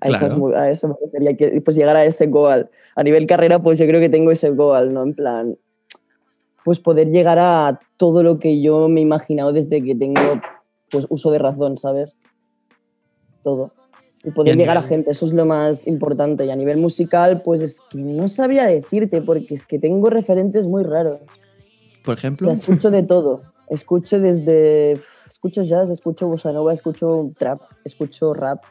A, 0.00 0.08
esas 0.08 0.32
Claro. 0.32 0.38
mu- 0.38 0.54
a 0.54 0.70
eso 0.70 0.88
me 0.88 0.94
refería, 1.04 1.36
que 1.36 1.60
pues 1.60 1.76
llegar 1.76 1.96
a 1.96 2.04
ese 2.04 2.26
goal. 2.26 2.70
A 2.96 3.02
nivel 3.02 3.26
carrera, 3.26 3.62
pues 3.62 3.78
yo 3.78 3.86
creo 3.86 4.00
que 4.00 4.08
tengo 4.08 4.30
ese 4.30 4.50
goal, 4.50 4.92
¿no? 4.92 5.02
En 5.04 5.14
plan, 5.14 5.56
pues 6.64 6.80
poder 6.80 7.08
llegar 7.10 7.38
a 7.38 7.78
todo 7.96 8.22
lo 8.22 8.38
que 8.38 8.60
yo 8.62 8.88
me 8.88 9.00
he 9.00 9.02
imaginado 9.02 9.52
desde 9.52 9.82
que 9.84 9.94
tengo 9.94 10.20
pues 10.90 11.06
uso 11.08 11.30
de 11.30 11.38
razón, 11.38 11.78
¿sabes? 11.78 12.16
Todo. 13.42 13.72
Y 14.22 14.30
poder 14.32 14.54
Y 14.54 14.58
llegar 14.58 14.76
a 14.76 14.82
gente, 14.82 15.10
eso 15.10 15.26
es 15.26 15.32
lo 15.32 15.46
más 15.46 15.86
importante. 15.86 16.44
Y 16.44 16.50
a 16.50 16.56
nivel 16.56 16.76
musical, 16.76 17.42
pues 17.42 17.62
es 17.62 17.80
que 17.90 17.98
no 17.98 18.28
sabría 18.28 18.66
decirte, 18.66 19.22
porque 19.22 19.54
es 19.54 19.66
que 19.66 19.78
tengo 19.78 20.10
referentes 20.10 20.66
muy 20.66 20.82
raros. 20.82 21.20
Por 22.04 22.14
O 22.14 22.18
ejemplo, 22.18 22.46
sea, 22.46 22.54
escucho 22.54 22.90
de 22.90 23.02
todo. 23.02 23.42
Escucho 23.68 24.20
desde. 24.20 25.00
Escucho 25.28 25.62
jazz, 25.62 25.88
escucho 25.90 26.26
bossa 26.26 26.52
nova, 26.52 26.74
escucho 26.74 27.30
trap, 27.38 27.62
escucho 27.84 28.34
rap, 28.34 28.62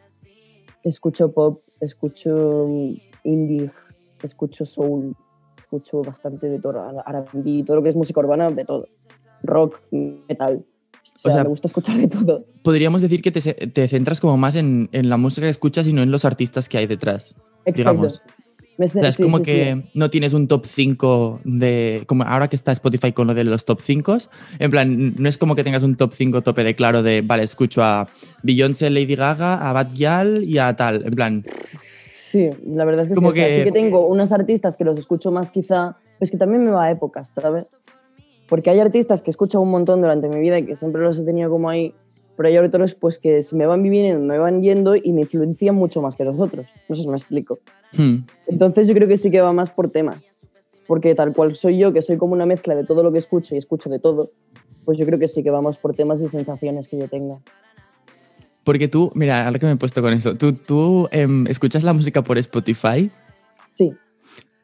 escucho 0.84 1.32
pop, 1.32 1.62
escucho 1.80 2.68
mm, 2.68 2.94
indie, 3.24 3.72
escucho 4.22 4.66
soul, 4.66 5.16
escucho 5.58 6.02
bastante 6.04 6.50
de 6.50 6.60
todo, 6.60 6.84
R&B, 7.08 7.64
todo 7.66 7.78
lo 7.78 7.84
que 7.84 7.90
es 7.90 7.96
música 7.96 8.20
urbana, 8.20 8.52
de 8.52 8.66
todo. 8.66 8.88
Rock, 9.42 9.80
metal. 9.92 10.66
O 11.24 11.32
sea, 11.32 11.44
me 11.44 11.50
gusta 11.50 11.68
escuchar 11.68 11.98
de 11.98 12.08
todo. 12.08 12.46
podríamos 12.64 13.02
decir 13.02 13.22
que 13.22 13.32
te, 13.32 13.88
centras 13.88 14.20
como 14.20 14.38
más 14.38 14.56
en, 14.56 14.90
en 14.92 15.10
la 15.10 15.18
música 15.18 15.46
que 15.48 15.52
escuchas 15.52 15.86
y 15.88 15.94
no 15.94 16.02
en 16.02 16.12
los 16.12 16.26
artistas 16.26 16.70
que 16.70 16.78
hay 16.78 16.88
detrás. 16.88 17.36
Exacto. 17.66 17.74
Digamos. 17.92 18.22
Me 18.78 18.86
O 18.86 18.88
sea, 18.88 19.10
es 19.10 19.18
como 19.18 19.40
sí, 19.40 19.44
que 19.44 19.76
sí. 19.76 19.90
no 19.94 20.10
tienes 20.10 20.32
un 20.32 20.48
top 20.48 20.66
5 20.66 21.42
de. 21.44 22.04
Como 22.08 22.24
ahora 22.24 22.48
que 22.48 22.56
está 22.56 22.72
Spotify 22.72 23.12
con 23.12 23.28
lo 23.28 23.34
de 23.34 23.44
los 23.44 23.66
top 23.66 23.82
5. 23.82 24.18
En 24.60 24.72
plan, 24.72 25.16
no 25.18 25.28
es 25.28 25.38
como 25.38 25.54
que 25.58 25.66
tengas 25.66 25.84
un 25.84 25.98
top 25.98 26.14
5 26.14 26.42
tope 26.44 26.64
de 26.64 26.76
claro 26.76 27.04
de, 27.04 27.22
vale, 27.22 27.44
escucho 27.44 27.84
a 27.84 28.08
Beyoncé, 28.42 28.90
Lady 28.90 29.16
Gaga, 29.16 29.70
a 29.70 29.74
Bad 29.74 29.92
Gyal 29.94 30.46
y 30.46 30.60
a 30.60 30.74
tal. 30.78 31.06
En 31.06 31.14
plan, 31.14 31.46
Sí, 32.32 32.48
la 32.66 32.86
verdad 32.86 33.02
es 33.02 33.08
que, 33.10 33.16
Como 33.16 33.34
sí. 33.34 33.40
o 33.40 33.42
sea, 33.42 33.48
que- 33.50 33.58
sí 33.58 33.64
que 33.66 33.72
tengo 33.72 34.08
unos 34.08 34.32
artistas 34.32 34.78
que 34.78 34.84
los 34.86 34.98
escucho 34.98 35.32
más 35.32 35.50
quizá, 35.52 35.98
pues 36.20 36.30
que 36.32 36.38
también 36.38 36.64
me 36.64 36.72
va 36.72 36.86
a 36.86 36.92
épocas, 36.92 37.34
¿sabes? 37.34 37.66
Porque 38.50 38.70
hay 38.70 38.80
artistas 38.80 39.22
que 39.22 39.30
he 39.30 39.32
escuchado 39.32 39.62
un 39.64 39.70
montón 39.72 40.02
durante 40.02 40.28
mi 40.28 40.40
vida 40.40 40.58
y 40.60 40.66
que 40.66 40.76
siempre 40.76 41.02
los 41.02 41.20
he 41.20 41.24
tenido 41.24 41.50
como 41.50 41.70
ahí, 41.70 41.94
pero 42.36 42.50
hay 42.50 42.58
otros 42.58 42.96
pues 42.96 43.20
que 43.20 43.44
se 43.44 43.56
me 43.56 43.66
van 43.66 43.84
viviendo, 43.84 44.24
me 44.26 44.38
van 44.38 44.62
yendo 44.62 44.96
y 44.96 45.14
me 45.14 45.22
influencian 45.22 45.76
mucho 45.76 46.02
más 46.02 46.16
que 46.16 46.24
los 46.24 46.40
otros. 46.40 46.66
No 46.88 46.96
sé 46.96 47.04
si 47.04 47.08
me 47.08 47.16
explico. 47.16 47.60
hmm, 47.98 48.16
Entonces 48.48 48.88
yo 48.88 48.94
creo 48.94 49.08
que 49.08 49.18
sí 49.18 49.30
que 49.30 49.42
va 49.42 49.54
más 49.54 49.70
por 49.70 49.90
temas. 49.90 50.34
Porque 50.88 51.14
tal 51.14 51.34
cual 51.34 51.56
soy 51.56 51.78
yo, 51.78 51.94
que 51.94 52.02
soy 52.02 52.18
como 52.18 52.34
una 52.34 52.48
mezcla 52.48 52.74
de 52.74 52.84
todo 52.84 53.04
lo 53.04 53.12
que 53.12 53.20
escucho 53.20 53.54
y 53.54 53.60
escucho 53.60 53.90
de 53.92 54.00
todo, 54.00 54.32
pues 54.86 54.98
yo 54.98 55.06
creo 55.06 55.20
que 55.20 55.28
sí 55.28 55.44
que 55.44 55.52
vamos 55.52 55.78
por 55.78 55.94
temas 55.94 56.20
y 56.22 56.28
sensaciones 56.28 56.88
que 56.88 56.98
yo 56.98 57.08
tenga. 57.08 57.40
porque 58.64 58.88
tú, 58.88 59.12
mira, 59.16 59.46
ahora 59.46 59.60
que 59.60 59.66
me 59.68 59.74
he 59.74 59.76
puesto 59.78 60.02
con 60.02 60.14
eso, 60.14 60.36
tú, 60.36 60.54
tú 60.54 61.08
em, 61.12 61.46
escuchas 61.48 61.84
la 61.84 61.94
música 61.94 62.24
por 62.24 62.38
Spotify 62.40 63.12
Sí, 63.74 63.94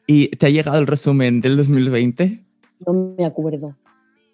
y 0.06 0.28
te 0.28 0.46
ha 0.46 0.50
llegado 0.50 0.78
el 0.78 0.86
resumen 0.86 1.40
del 1.40 1.56
2020. 1.56 2.45
No 2.84 3.14
me 3.16 3.24
acuerdo. 3.24 3.76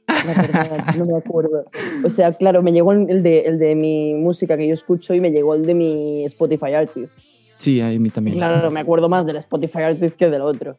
La 0.09 0.41
verdad, 0.41 0.95
no 0.99 1.07
me 1.07 1.19
acuerdo. 1.19 1.65
O 2.05 2.11
sea, 2.11 2.33
claro, 2.33 2.63
me 2.63 2.73
llegó 2.73 2.93
el 2.93 3.23
de, 3.23 3.41
el 3.41 3.59
de 3.59 3.75
mi 3.75 4.15
música 4.15 4.57
que 4.57 4.67
yo 4.67 4.75
escucho 4.75 5.15
y 5.15 5.21
me 5.21 5.31
llegó 5.31 5.55
el 5.55 5.67
de 5.67 5.75
mi 5.75 6.25
Spotify 6.25 6.75
Artist. 6.75 7.19
Sí, 7.57 7.81
a 7.81 7.89
mí 7.89 8.11
también. 8.11 8.37
Claro, 8.37 8.71
me 8.71 8.81
acuerdo 8.81 9.09
más 9.09 9.27
del 9.27 9.37
Spotify 9.37 9.83
Artist 9.83 10.17
que 10.17 10.29
del 10.31 10.43
otro. 10.43 10.79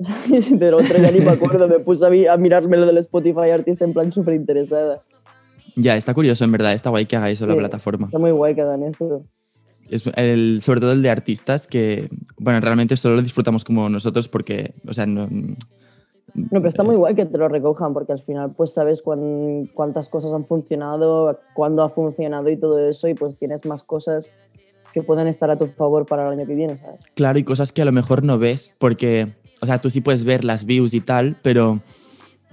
¿Sabes? 0.00 0.50
Del 0.58 0.74
otro 0.74 0.98
ya 0.98 1.12
ni 1.12 1.20
me 1.20 1.30
acuerdo, 1.30 1.68
me 1.68 1.78
puse 1.78 2.04
a, 2.04 2.32
a 2.32 2.36
mirarme 2.36 2.76
lo 2.76 2.86
del 2.86 2.98
Spotify 2.98 3.50
Artist 3.50 3.82
en 3.82 3.92
plan 3.92 4.10
súper 4.10 4.34
interesada. 4.34 5.00
Ya, 5.76 5.96
está 5.96 6.12
curioso, 6.12 6.44
en 6.44 6.52
verdad. 6.52 6.72
Está 6.72 6.90
guay 6.90 7.06
que 7.06 7.16
haga 7.16 7.30
eso 7.30 7.46
la 7.46 7.52
Sí, 7.52 7.58
plataforma. 7.58 8.06
Está 8.06 8.18
muy 8.18 8.30
guay 8.32 8.54
que 8.54 8.62
hagan 8.62 8.82
eso. 8.82 9.24
Es 9.90 10.04
el, 10.16 10.60
sobre 10.62 10.80
todo 10.80 10.92
el 10.92 11.02
de 11.02 11.10
artistas 11.10 11.66
que, 11.66 12.08
bueno, 12.38 12.60
realmente 12.60 12.96
solo 12.96 13.16
lo 13.16 13.22
disfrutamos 13.22 13.62
como 13.64 13.88
nosotros 13.88 14.28
porque, 14.28 14.74
o 14.88 14.92
sea, 14.92 15.06
no... 15.06 15.28
No, 16.34 16.48
pero 16.50 16.68
está 16.68 16.82
muy 16.82 16.96
guay 16.96 17.14
que 17.14 17.26
te 17.26 17.36
lo 17.36 17.48
recojan 17.48 17.92
porque 17.92 18.12
al 18.12 18.20
final 18.20 18.52
pues 18.56 18.72
sabes 18.72 19.02
cuán- 19.02 19.68
cuántas 19.74 20.08
cosas 20.08 20.32
han 20.32 20.46
funcionado, 20.46 21.38
cuándo 21.54 21.82
ha 21.82 21.90
funcionado 21.90 22.48
y 22.48 22.56
todo 22.56 22.78
eso 22.78 23.06
y 23.08 23.14
pues 23.14 23.36
tienes 23.36 23.66
más 23.66 23.82
cosas 23.82 24.30
que 24.94 25.02
pueden 25.02 25.26
estar 25.26 25.50
a 25.50 25.56
tu 25.56 25.66
favor 25.66 26.06
para 26.06 26.26
el 26.26 26.38
año 26.38 26.46
que 26.46 26.54
viene, 26.54 26.78
¿sabes? 26.78 27.00
Claro, 27.14 27.38
y 27.38 27.44
cosas 27.44 27.72
que 27.72 27.82
a 27.82 27.84
lo 27.84 27.92
mejor 27.92 28.24
no 28.24 28.38
ves 28.38 28.72
porque, 28.78 29.34
o 29.60 29.66
sea, 29.66 29.80
tú 29.80 29.90
sí 29.90 30.00
puedes 30.00 30.24
ver 30.24 30.44
las 30.44 30.64
views 30.64 30.94
y 30.94 31.00
tal, 31.00 31.36
pero 31.42 31.80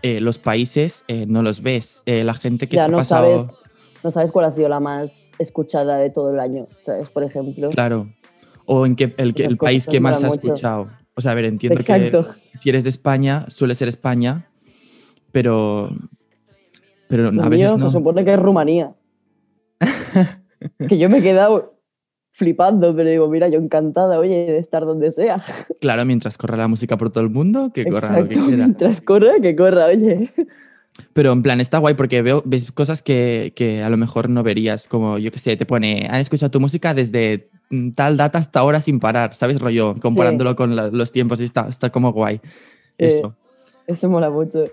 eh, 0.02 0.22
los 0.22 0.40
países 0.40 1.04
eh, 1.08 1.26
no 1.28 1.42
los 1.42 1.62
ves. 1.62 2.02
Eh, 2.06 2.24
la 2.24 2.34
gente 2.34 2.68
que 2.70 2.78
ya 2.78 2.86
se 2.86 2.92
ha 2.94 2.96
pasado... 2.98 3.38
sabes, 3.46 3.58
no 4.04 4.12
sabes 4.12 4.32
cuál 4.32 4.46
ha 4.46 4.52
sido 4.52 4.70
la 4.70 4.80
más 4.80 5.14
escuchada 5.40 5.98
de 5.98 6.10
todo 6.10 6.32
el 6.34 6.40
año, 6.40 6.68
¿sabes? 6.86 7.10
Por 7.10 7.24
ejemplo. 7.24 7.70
Claro. 7.70 8.08
O 8.66 8.86
en 8.86 8.96
qué, 8.96 9.14
el, 9.18 9.34
el 9.38 9.58
país 9.58 9.88
que 9.88 10.00
más 10.00 10.24
ha 10.24 10.28
mucho. 10.28 10.40
escuchado. 10.48 10.90
O 11.16 11.22
sea, 11.22 11.34
a 11.34 11.36
ver, 11.36 11.46
entiendo 11.46 11.80
Exacto. 11.80 12.36
que 12.52 12.58
si 12.58 12.70
eres 12.70 12.84
de 12.84 12.90
España, 12.90 13.46
suele 13.50 13.76
ser 13.76 13.88
España, 13.88 14.50
pero... 15.32 15.90
Pero 17.10 17.32
Lo 17.32 17.44
a 17.44 17.50
mío 17.50 17.66
veces 17.66 17.80
se 17.80 17.86
no. 17.86 17.92
supone 17.92 18.24
que 18.24 18.34
es 18.34 18.40
Rumanía. 18.40 18.94
que 20.88 20.98
yo 20.98 21.10
me 21.10 21.18
he 21.18 21.22
quedado 21.22 21.80
flipando, 22.32 22.96
pero 22.96 23.10
digo, 23.10 23.28
mira, 23.28 23.50
yo 23.50 23.60
encantada, 23.60 24.20
oye, 24.20 24.46
de 24.46 24.60
estar 24.60 24.86
donde 24.86 25.12
sea. 25.12 25.42
Claro, 25.82 26.06
mientras 26.06 26.38
corra 26.38 26.58
la 26.58 26.68
música 26.68 26.98
por 26.98 27.12
todo 27.12 27.24
el 27.24 27.30
mundo, 27.30 27.72
que 27.74 27.86
corra 27.86 28.20
lo 28.20 28.28
que 28.28 28.36
quiera. 28.36 28.66
Mientras 28.66 29.02
corra, 29.02 29.40
que 29.42 29.56
corra, 29.56 29.88
oye. 29.88 30.32
Pero 31.14 31.32
en 31.32 31.42
plan, 31.44 31.60
está 31.62 31.78
guay 31.80 31.94
porque 31.96 32.22
veo, 32.22 32.42
ves 32.46 32.72
cosas 32.72 33.02
que, 33.02 33.54
que 33.56 33.84
a 33.84 33.90
lo 33.90 33.98
mejor 33.98 34.30
no 34.30 34.44
verías, 34.44 34.88
como 34.88 35.18
yo 35.18 35.32
que 35.32 35.40
sé, 35.40 35.56
te 35.58 35.66
pone, 35.66 36.08
han 36.10 36.20
escuchado 36.20 36.52
tu 36.52 36.60
música 36.60 36.94
desde 36.94 37.50
mm, 37.70 37.92
tal 37.92 38.18
data 38.18 38.38
hasta 38.38 38.60
ahora 38.60 38.82
sin 38.82 39.00
parar, 39.00 39.34
¿sabes? 39.36 39.60
Rollo, 39.60 39.96
comparándolo 40.02 40.56
con 40.56 40.76
la- 40.76 40.88
los 40.90 41.12
tiempos 41.12 41.40
y 41.40 41.44
está, 41.46 41.68
está 41.70 41.90
como 41.90 42.12
guay. 42.12 42.40
Sí. 42.92 43.06
Eso. 43.06 43.36
Eso 43.88 44.10
mola 44.10 44.30
mucho. 44.30 44.66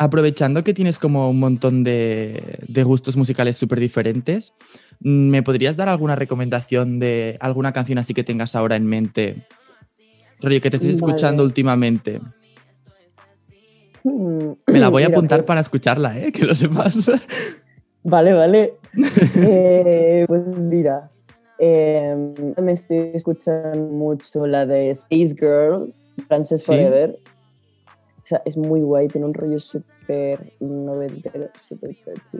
Aprovechando 0.00 0.62
que 0.62 0.74
tienes 0.74 0.98
como 0.98 1.28
un 1.28 1.40
montón 1.40 1.82
de, 1.82 2.60
de 2.68 2.84
gustos 2.84 3.16
musicales 3.16 3.56
súper 3.56 3.80
diferentes, 3.80 4.52
mm, 5.00 5.28
¿me 5.30 5.42
podrías 5.42 5.76
dar 5.76 5.88
alguna 5.88 6.14
recomendación 6.14 7.00
de 7.00 7.36
alguna 7.40 7.72
canción 7.72 7.98
así 7.98 8.14
que 8.14 8.22
tengas 8.22 8.54
ahora 8.54 8.76
en 8.76 8.86
mente? 8.86 9.36
Rollo, 10.40 10.60
que 10.60 10.70
te 10.70 10.76
estés 10.76 11.00
Vale. 11.00 11.12
escuchando 11.12 11.42
últimamente. 11.42 12.20
Mm, 14.04 14.52
Me 14.66 14.78
la 14.80 14.88
voy 14.88 15.02
a 15.02 15.08
apuntar 15.08 15.40
pues- 15.40 15.46
para 15.46 15.60
escucharla, 15.60 16.18
¿eh? 16.18 16.32
Que 16.32 16.44
lo 16.44 16.54
sepas. 16.54 17.10
Vale, 18.04 18.32
vale. 18.32 18.74
Eh, 19.36 20.24
pues 20.26 20.46
mira, 20.46 21.10
eh, 21.58 22.32
me 22.56 22.72
estoy 22.72 23.10
escuchando 23.12 23.76
mucho 23.92 24.46
la 24.46 24.64
de 24.64 24.90
Space 24.90 25.34
Girl, 25.38 25.92
Frances 26.26 26.60
Sí. 26.60 26.66
Forever. 26.66 27.18
O 27.88 28.22
sea, 28.24 28.40
es 28.46 28.56
muy 28.56 28.80
guay, 28.80 29.08
tiene 29.08 29.26
un 29.26 29.34
rollo 29.34 29.58
súper 29.60 30.52
noventero, 30.60 31.48
súper 31.68 31.94
sexy. 31.96 32.38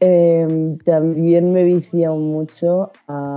Eh, 0.00 0.76
también 0.84 1.52
me 1.52 1.62
vicia 1.64 2.10
mucho 2.10 2.90
a- 3.06 3.27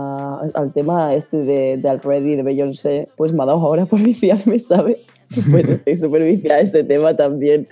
al 0.54 0.74
tema 0.74 1.14
este 1.14 1.38
de, 1.38 1.78
de 1.78 1.90
Already 1.90 2.36
de 2.36 2.44
Beyoncé, 2.44 3.08
pues 3.16 3.34
me 3.34 3.44
ha 3.44 3.46
dado 3.46 3.60
ahora 3.60 3.86
por 3.88 4.02
viciarme, 4.02 4.60
¿sabes? 4.60 5.10
Pues 5.52 5.70
estoy 5.70 5.96
súper 5.96 6.24
viciada 6.24 6.60
a 6.60 6.62
este 6.62 6.84
tema 6.84 7.16
también. 7.16 7.68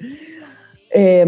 Eh, 0.91 1.25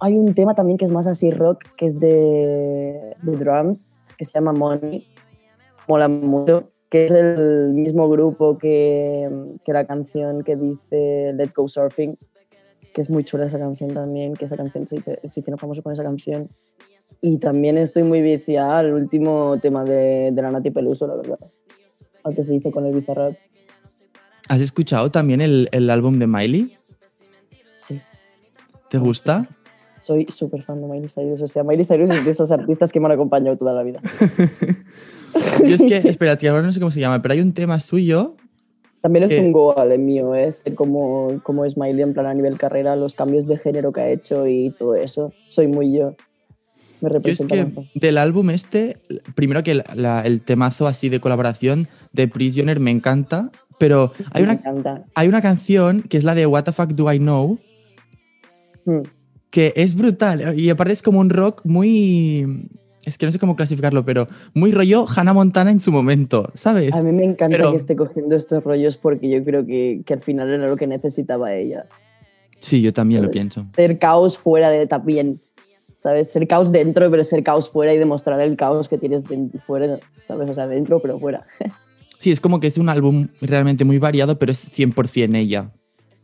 hay 0.00 0.16
un 0.16 0.34
tema 0.34 0.54
también 0.54 0.78
que 0.78 0.84
es 0.84 0.90
más 0.90 1.06
así 1.06 1.30
rock, 1.30 1.64
que 1.76 1.86
es 1.86 1.98
de, 1.98 3.16
de 3.22 3.36
drums, 3.36 3.92
que 4.18 4.24
se 4.24 4.32
llama 4.32 4.52
Money. 4.52 5.06
Mola 5.86 6.08
mucho, 6.08 6.70
que 6.88 7.06
es 7.06 7.12
el 7.12 7.72
mismo 7.72 8.08
grupo 8.08 8.58
que, 8.58 9.28
que 9.64 9.72
la 9.72 9.86
canción 9.86 10.42
que 10.42 10.56
dice 10.56 11.32
Let's 11.34 11.54
Go 11.54 11.68
Surfing, 11.68 12.16
que 12.94 13.00
es 13.00 13.10
muy 13.10 13.24
chula 13.24 13.46
esa 13.46 13.58
canción 13.58 13.92
también, 13.94 14.34
que 14.34 14.44
esa 14.44 14.56
canción 14.56 14.86
se, 14.86 15.00
se 15.00 15.40
hicieron 15.40 15.58
con 15.58 15.92
esa 15.92 16.02
canción. 16.02 16.48
Y 17.22 17.38
también 17.38 17.76
estoy 17.76 18.02
muy 18.02 18.22
viciada 18.22 18.78
al 18.78 18.92
último 18.92 19.58
tema 19.60 19.84
de, 19.84 20.30
de 20.32 20.42
la 20.42 20.50
Nati 20.50 20.70
Peluso, 20.70 21.06
la 21.06 21.16
verdad. 21.16 21.38
Al 22.24 22.34
que 22.34 22.44
se 22.44 22.54
hizo 22.54 22.70
con 22.70 22.86
el 22.86 22.94
Bizarrap. 22.94 23.34
¿Has 24.48 24.60
escuchado 24.60 25.10
también 25.10 25.40
el, 25.40 25.68
el 25.72 25.90
álbum 25.90 26.18
de 26.18 26.26
Miley? 26.26 26.76
Sí. 27.86 28.00
¿Te 28.88 28.98
gusta? 28.98 29.48
Soy 30.00 30.26
súper 30.30 30.62
fan 30.62 30.80
de 30.80 30.88
Miley 30.88 31.10
Cyrus. 31.10 31.42
O 31.42 31.48
sea, 31.48 31.62
Miley 31.62 31.84
Cyrus 31.84 32.10
es 32.10 32.24
de 32.24 32.30
esos 32.30 32.50
artistas 32.50 32.90
que 32.90 33.00
me 33.00 33.06
han 33.06 33.12
acompañado 33.12 33.56
toda 33.56 33.74
la 33.74 33.82
vida. 33.82 34.00
Yo 35.64 35.74
es 35.74 35.82
que, 35.82 35.96
espera, 36.08 36.36
que 36.38 36.48
ahora 36.48 36.62
no 36.62 36.72
sé 36.72 36.80
cómo 36.80 36.90
se 36.90 37.00
llama, 37.00 37.20
pero 37.20 37.34
hay 37.34 37.40
un 37.40 37.52
tema 37.52 37.78
suyo. 37.80 38.34
También 39.02 39.30
es 39.30 39.38
un 39.38 39.52
goal 39.52 39.92
el 39.92 39.98
mío, 39.98 40.34
es 40.34 40.64
como, 40.74 41.40
como 41.42 41.64
es 41.64 41.78
Miley 41.78 42.02
en 42.02 42.12
plan 42.12 42.26
a 42.26 42.34
nivel 42.34 42.58
carrera, 42.58 42.96
los 42.96 43.14
cambios 43.14 43.46
de 43.46 43.56
género 43.56 43.92
que 43.92 44.00
ha 44.00 44.10
hecho 44.10 44.46
y 44.46 44.70
todo 44.70 44.94
eso. 44.94 45.32
Soy 45.48 45.68
muy 45.68 45.92
yo. 45.92 46.16
Me 47.00 47.08
Yo 47.08 47.08
es 47.08 47.12
representa 47.14 47.54
que 47.56 47.64
mucho. 47.64 47.88
del 47.94 48.18
álbum 48.18 48.50
este, 48.50 48.98
primero 49.34 49.62
que 49.62 49.74
la- 49.74 50.22
el 50.24 50.40
temazo 50.42 50.86
así 50.86 51.08
de 51.08 51.20
colaboración 51.20 51.88
de 52.12 52.28
Prisoner 52.28 52.80
me 52.80 52.90
encanta, 52.90 53.50
pero 53.78 54.12
hay 54.32 54.42
Me 54.42 54.48
una, 54.48 54.52
encanta. 54.58 55.04
hay 55.14 55.28
una 55.28 55.40
canción 55.40 56.02
que 56.02 56.18
es 56.18 56.24
la 56.24 56.34
de 56.34 56.46
What 56.46 56.64
the 56.64 56.72
fuck 56.72 56.90
do 56.90 57.10
I 57.12 57.18
know, 57.18 57.58
Mm. 58.84 59.00
que 59.50 59.72
es 59.76 59.94
brutal 59.94 60.58
y 60.58 60.70
aparte 60.70 60.92
es 60.92 61.02
como 61.02 61.20
un 61.20 61.30
rock 61.30 61.62
muy... 61.64 62.68
Es 63.06 63.16
que 63.16 63.24
no 63.24 63.32
sé 63.32 63.38
cómo 63.38 63.56
clasificarlo, 63.56 64.04
pero 64.04 64.28
muy 64.52 64.72
rollo 64.72 65.06
Hannah 65.08 65.32
Montana 65.32 65.70
en 65.70 65.80
su 65.80 65.90
momento, 65.90 66.50
¿sabes? 66.54 66.92
A 66.94 67.02
mí 67.02 67.12
me 67.12 67.24
encanta 67.24 67.56
pero- 67.56 67.70
que 67.70 67.78
esté 67.78 67.96
cogiendo 67.96 68.36
estos 68.36 68.62
rollos 68.62 68.98
porque 68.98 69.30
yo 69.30 69.42
creo 69.42 69.64
que, 69.64 70.02
que 70.04 70.12
al 70.14 70.20
final 70.22 70.50
era 70.50 70.68
lo 70.68 70.76
que 70.76 70.86
necesitaba 70.86 71.54
ella. 71.54 71.86
Sí, 72.58 72.82
yo 72.82 72.92
también 72.92 73.22
lo 73.22 73.28
¿sabes? 73.28 73.32
pienso. 73.32 73.66
Ser 73.74 73.98
caos 73.98 74.36
fuera 74.38 74.68
de 74.68 74.86
también. 74.86 75.40
¿Sabes? 76.00 76.32
Ser 76.32 76.48
caos 76.48 76.72
dentro, 76.72 77.10
pero 77.10 77.22
ser 77.24 77.42
caos 77.42 77.68
fuera 77.68 77.92
y 77.92 77.98
demostrar 77.98 78.40
el 78.40 78.56
caos 78.56 78.88
que 78.88 78.96
tienes 78.96 79.22
dentro, 79.24 79.60
fuera, 79.60 80.00
¿sabes? 80.24 80.48
O 80.48 80.54
sea, 80.54 80.66
dentro, 80.66 80.98
pero 81.00 81.18
fuera. 81.18 81.46
Sí, 82.18 82.30
es 82.30 82.40
como 82.40 82.58
que 82.60 82.66
es 82.66 82.76
un 82.78 82.88
álbum 82.90 83.28
realmente 83.40 83.82
muy 83.84 83.98
variado, 83.98 84.38
pero 84.38 84.52
es 84.52 84.70
100% 84.78 85.34
ella. 85.36 85.70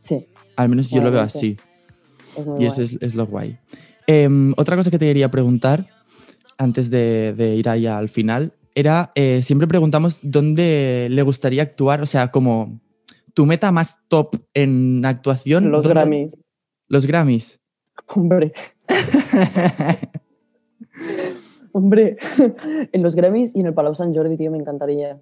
Sí, 0.01 0.27
Al 0.55 0.69
menos 0.71 0.91
yo 0.91 1.03
lo 1.03 1.11
veo 1.11 1.21
así. 1.23 1.57
es 2.37 2.47
muy 2.47 2.63
Y 2.63 2.67
eso 2.67 2.83
es, 2.83 2.97
es 3.01 3.15
lo 3.15 3.27
guay. 3.27 3.59
Em, 4.07 4.53
otra 4.59 4.77
cosa 4.77 4.91
que 4.91 4.99
te 4.99 5.07
quería 5.07 5.31
preguntar, 5.31 5.87
antes 6.59 6.91
de, 6.91 7.33
de 7.35 7.55
ir 7.57 7.69
allá 7.69 7.97
al 7.97 8.11
final, 8.11 8.53
era, 8.75 9.11
eh, 9.15 9.41
siempre 9.43 9.67
preguntamos 9.67 10.19
dónde 10.23 11.09
le 11.11 11.23
gustaría 11.23 11.63
actuar, 11.63 12.03
o 12.03 12.07
sea, 12.07 12.31
como 12.31 12.79
tu 13.33 13.47
meta 13.47 13.73
más 13.73 13.99
top 14.09 14.37
en 14.53 15.03
actuación. 15.05 15.71
Los 15.71 15.83
¿dónde- 15.83 15.95
Grammys. 15.95 16.37
Los 16.89 17.07
Grammys. 17.07 17.59
Hombre, 18.09 18.53
hombre. 21.73 22.17
en 22.93 23.03
los 23.03 23.15
Grammys 23.15 23.55
y 23.55 23.61
en 23.61 23.67
el 23.67 23.75
Palau 23.75 23.95
Sant 23.95 24.15
Jordi, 24.17 24.37
tío, 24.37 24.51
me 24.51 24.59
encantaría. 24.59 25.19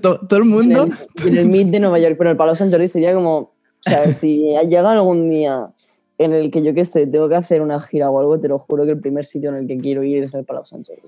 To- 0.00 0.20
Todo 0.26 0.38
el 0.40 0.44
En 0.44 0.48
mundo. 0.50 0.88
el, 1.24 1.28
en 1.28 1.36
el 1.38 1.48
Meet 1.48 1.68
de 1.68 1.80
Nueva 1.80 1.98
York, 1.98 2.14
pero 2.16 2.30
en 2.30 2.32
el 2.32 2.36
Palau 2.36 2.56
Sant 2.56 2.70
Jordi 2.72 2.88
sería 2.88 3.12
como, 3.14 3.36
o 3.38 3.52
sea, 3.80 4.06
si 4.06 4.38
llega 4.68 4.90
algún 4.92 5.28
día 5.30 5.70
en 6.18 6.32
el 6.32 6.50
que 6.50 6.62
yo 6.62 6.74
qué 6.74 6.84
sé, 6.84 7.06
tengo 7.06 7.28
que 7.28 7.34
hacer 7.34 7.62
una 7.62 7.80
gira 7.80 8.10
o 8.10 8.20
algo, 8.20 8.38
te 8.38 8.48
lo 8.48 8.58
juro 8.58 8.84
que 8.84 8.90
el 8.92 9.00
primer 9.00 9.24
sitio 9.24 9.50
en 9.50 9.56
el 9.56 9.66
que 9.66 9.78
quiero 9.78 10.02
ir 10.04 10.22
es 10.22 10.34
el 10.34 10.44
Palau 10.44 10.64
Sant 10.66 10.86
Jordi. 10.86 11.02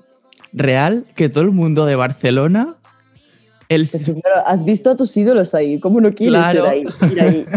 Real, 0.52 1.04
que 1.16 1.28
todo 1.28 1.44
el 1.44 1.52
mundo 1.52 1.86
de 1.86 1.96
Barcelona. 1.96 2.76
El, 3.68 3.88
has 4.44 4.64
visto 4.66 4.90
a 4.90 4.96
tus 4.96 5.16
ídolos 5.16 5.54
ahí, 5.54 5.80
¿cómo 5.80 5.98
no 6.02 6.12
quieres 6.12 6.34
Claro. 6.34 6.66
ir 6.66 6.70
ahí? 6.70 6.84
ir 7.12 7.20
ahí? 7.22 7.46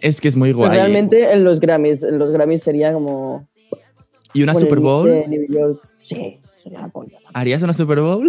es 0.00 0.20
que 0.20 0.28
es 0.28 0.36
muy 0.36 0.52
guay. 0.52 0.70
realmente 0.70 1.32
en 1.32 1.44
los 1.44 1.60
Grammys, 1.60 2.02
en 2.02 2.18
los 2.18 2.30
Grammys 2.32 2.62
sería 2.62 2.92
como... 2.92 3.46
¿Y 4.34 4.42
una 4.42 4.54
Super 4.54 4.80
Bowl? 4.80 5.10
Sí, 6.02 6.38
sería 6.62 6.80
la 6.82 6.88
polla. 6.88 7.18
¿Harías 7.32 7.62
una 7.62 7.74
Super 7.74 8.00
Bowl? 8.00 8.28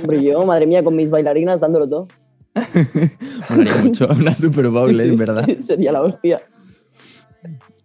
Hombre, 0.00 0.22
yo, 0.22 0.44
madre 0.46 0.66
mía, 0.66 0.82
con 0.84 0.94
mis 0.96 1.10
bailarinas 1.10 1.60
dándolo 1.60 1.88
todo. 1.88 2.08
Molaría 3.50 3.76
mucho 3.82 4.06
una 4.16 4.34
Super 4.34 4.68
Bowl, 4.68 4.94
Sí, 4.94 5.08
en 5.08 5.16
verdad. 5.16 5.46
sería 5.58 5.92
la 5.92 6.02
hostia. 6.02 6.40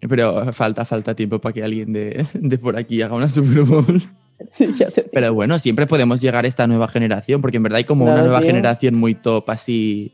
Pero 0.08 0.54
falta, 0.54 0.86
falta 0.86 1.16
tiempo 1.16 1.40
para 1.40 1.54
que 1.54 1.64
alguien 1.64 1.92
de, 1.92 2.26
de 2.34 2.58
por 2.58 2.78
aquí 2.78 3.02
haga 3.02 3.16
una 3.16 3.30
Super 3.30 3.64
Bowl. 3.64 4.02
Sí, 4.50 4.74
ya 4.78 4.90
te. 4.90 5.02
Pero 5.04 5.34
bueno, 5.34 5.60
siempre 5.60 5.86
podemos 5.88 6.22
llegar 6.22 6.46
a 6.46 6.48
esta 6.48 6.66
nueva 6.68 6.88
generación, 6.88 7.42
porque 7.42 7.58
en 7.58 7.64
verdad 7.64 7.78
hay 7.80 7.84
como 7.84 8.06
una 8.06 8.22
nueva 8.22 8.40
tío. 8.40 8.48
generación 8.48 8.96
muy 8.96 9.16
top, 9.16 9.50
así. 9.50 10.14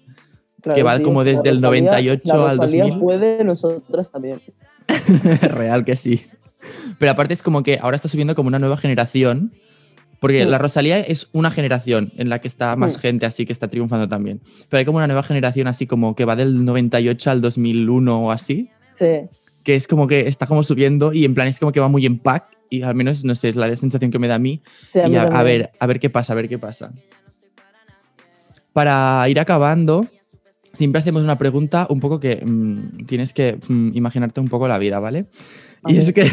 Claro, 0.66 0.76
que 0.76 0.84
va 0.84 1.00
como 1.00 1.24
desde 1.24 1.48
el 1.50 1.62
Rosalía- 1.62 1.62
98 1.92 2.22
la 2.44 2.50
al 2.50 2.58
Rosalía 2.58 2.84
2000. 2.86 3.00
puede, 3.00 3.44
nosotras 3.44 4.12
también. 4.12 4.42
Real 5.42 5.86
que 5.86 5.96
sí. 5.96 6.26
Pero 7.00 7.12
aparte 7.12 7.34
es 7.34 7.42
como 7.44 7.64
que 7.64 7.78
ahora 7.82 7.96
está 7.96 8.08
subiendo 8.10 8.34
como 8.36 8.48
una 8.48 8.58
nueva 8.60 8.76
generación, 8.78 9.54
porque 10.20 10.44
Mm. 10.46 10.50
la 10.50 10.58
Rosalía 10.58 11.00
es 11.00 11.30
una 11.34 11.52
generación 11.52 12.12
en 12.18 12.30
la 12.30 12.40
que 12.42 12.48
está 12.48 12.76
más 12.76 12.98
Mm. 12.98 13.00
gente 13.00 13.26
así 13.28 13.46
que 13.46 13.54
está 13.54 13.68
triunfando 13.68 14.08
también. 14.10 14.42
Pero 14.70 14.80
hay 14.80 14.86
como 14.86 14.98
una 14.98 15.08
nueva 15.08 15.22
generación 15.24 15.68
así 15.68 15.86
como 15.86 16.16
que 16.16 16.26
va 16.26 16.36
del 16.36 16.66
98 16.66 17.30
al 17.32 17.42
2001 17.42 18.26
o 18.26 18.32
así, 18.32 18.70
Sí, 18.98 19.30
que 19.64 19.76
es 19.76 19.88
como 19.88 20.08
que 20.08 20.28
está 20.28 20.48
como 20.48 20.64
subiendo 20.64 21.14
y 21.14 21.26
en 21.26 21.36
plan 21.36 21.48
es 21.48 21.60
como 21.60 21.72
que 21.72 21.80
va 21.80 21.90
muy 21.90 22.06
en 22.08 22.18
pack 22.18 22.46
y 22.72 22.82
al 22.82 22.96
menos, 22.96 23.24
no 23.24 23.36
sé, 23.36 23.50
es 23.50 23.56
la 23.56 23.74
sensación 23.76 24.10
que 24.10 24.18
me 24.18 24.28
da 24.28 24.36
a 24.36 24.40
mí. 24.40 24.62
Sí, 24.92 25.00
a 25.00 25.08
y 25.08 25.16
a, 25.16 25.24
a 25.24 25.44
ver, 25.44 25.70
a 25.80 25.86
ver 25.86 26.00
qué 26.00 26.10
pasa, 26.10 26.34
a 26.34 26.36
ver 26.36 26.50
qué 26.50 26.58
pasa. 26.58 26.92
Para 28.74 29.28
ir 29.30 29.40
acabando, 29.40 30.08
siempre 30.76 31.02
hacemos 31.02 31.24
una 31.24 31.38
pregunta 31.38 31.88
un 31.90 32.00
poco 32.00 32.20
que 32.20 32.42
mm, 32.46 33.06
tienes 33.06 33.34
que 33.34 33.58
mm, 33.68 33.92
imaginarte 33.96 34.40
un 34.40 34.50
poco 34.50 34.68
la 34.68 34.78
vida, 34.78 35.00
¿vale? 35.00 35.26
Y 35.88 35.98
es 35.98 36.14
que 36.14 36.26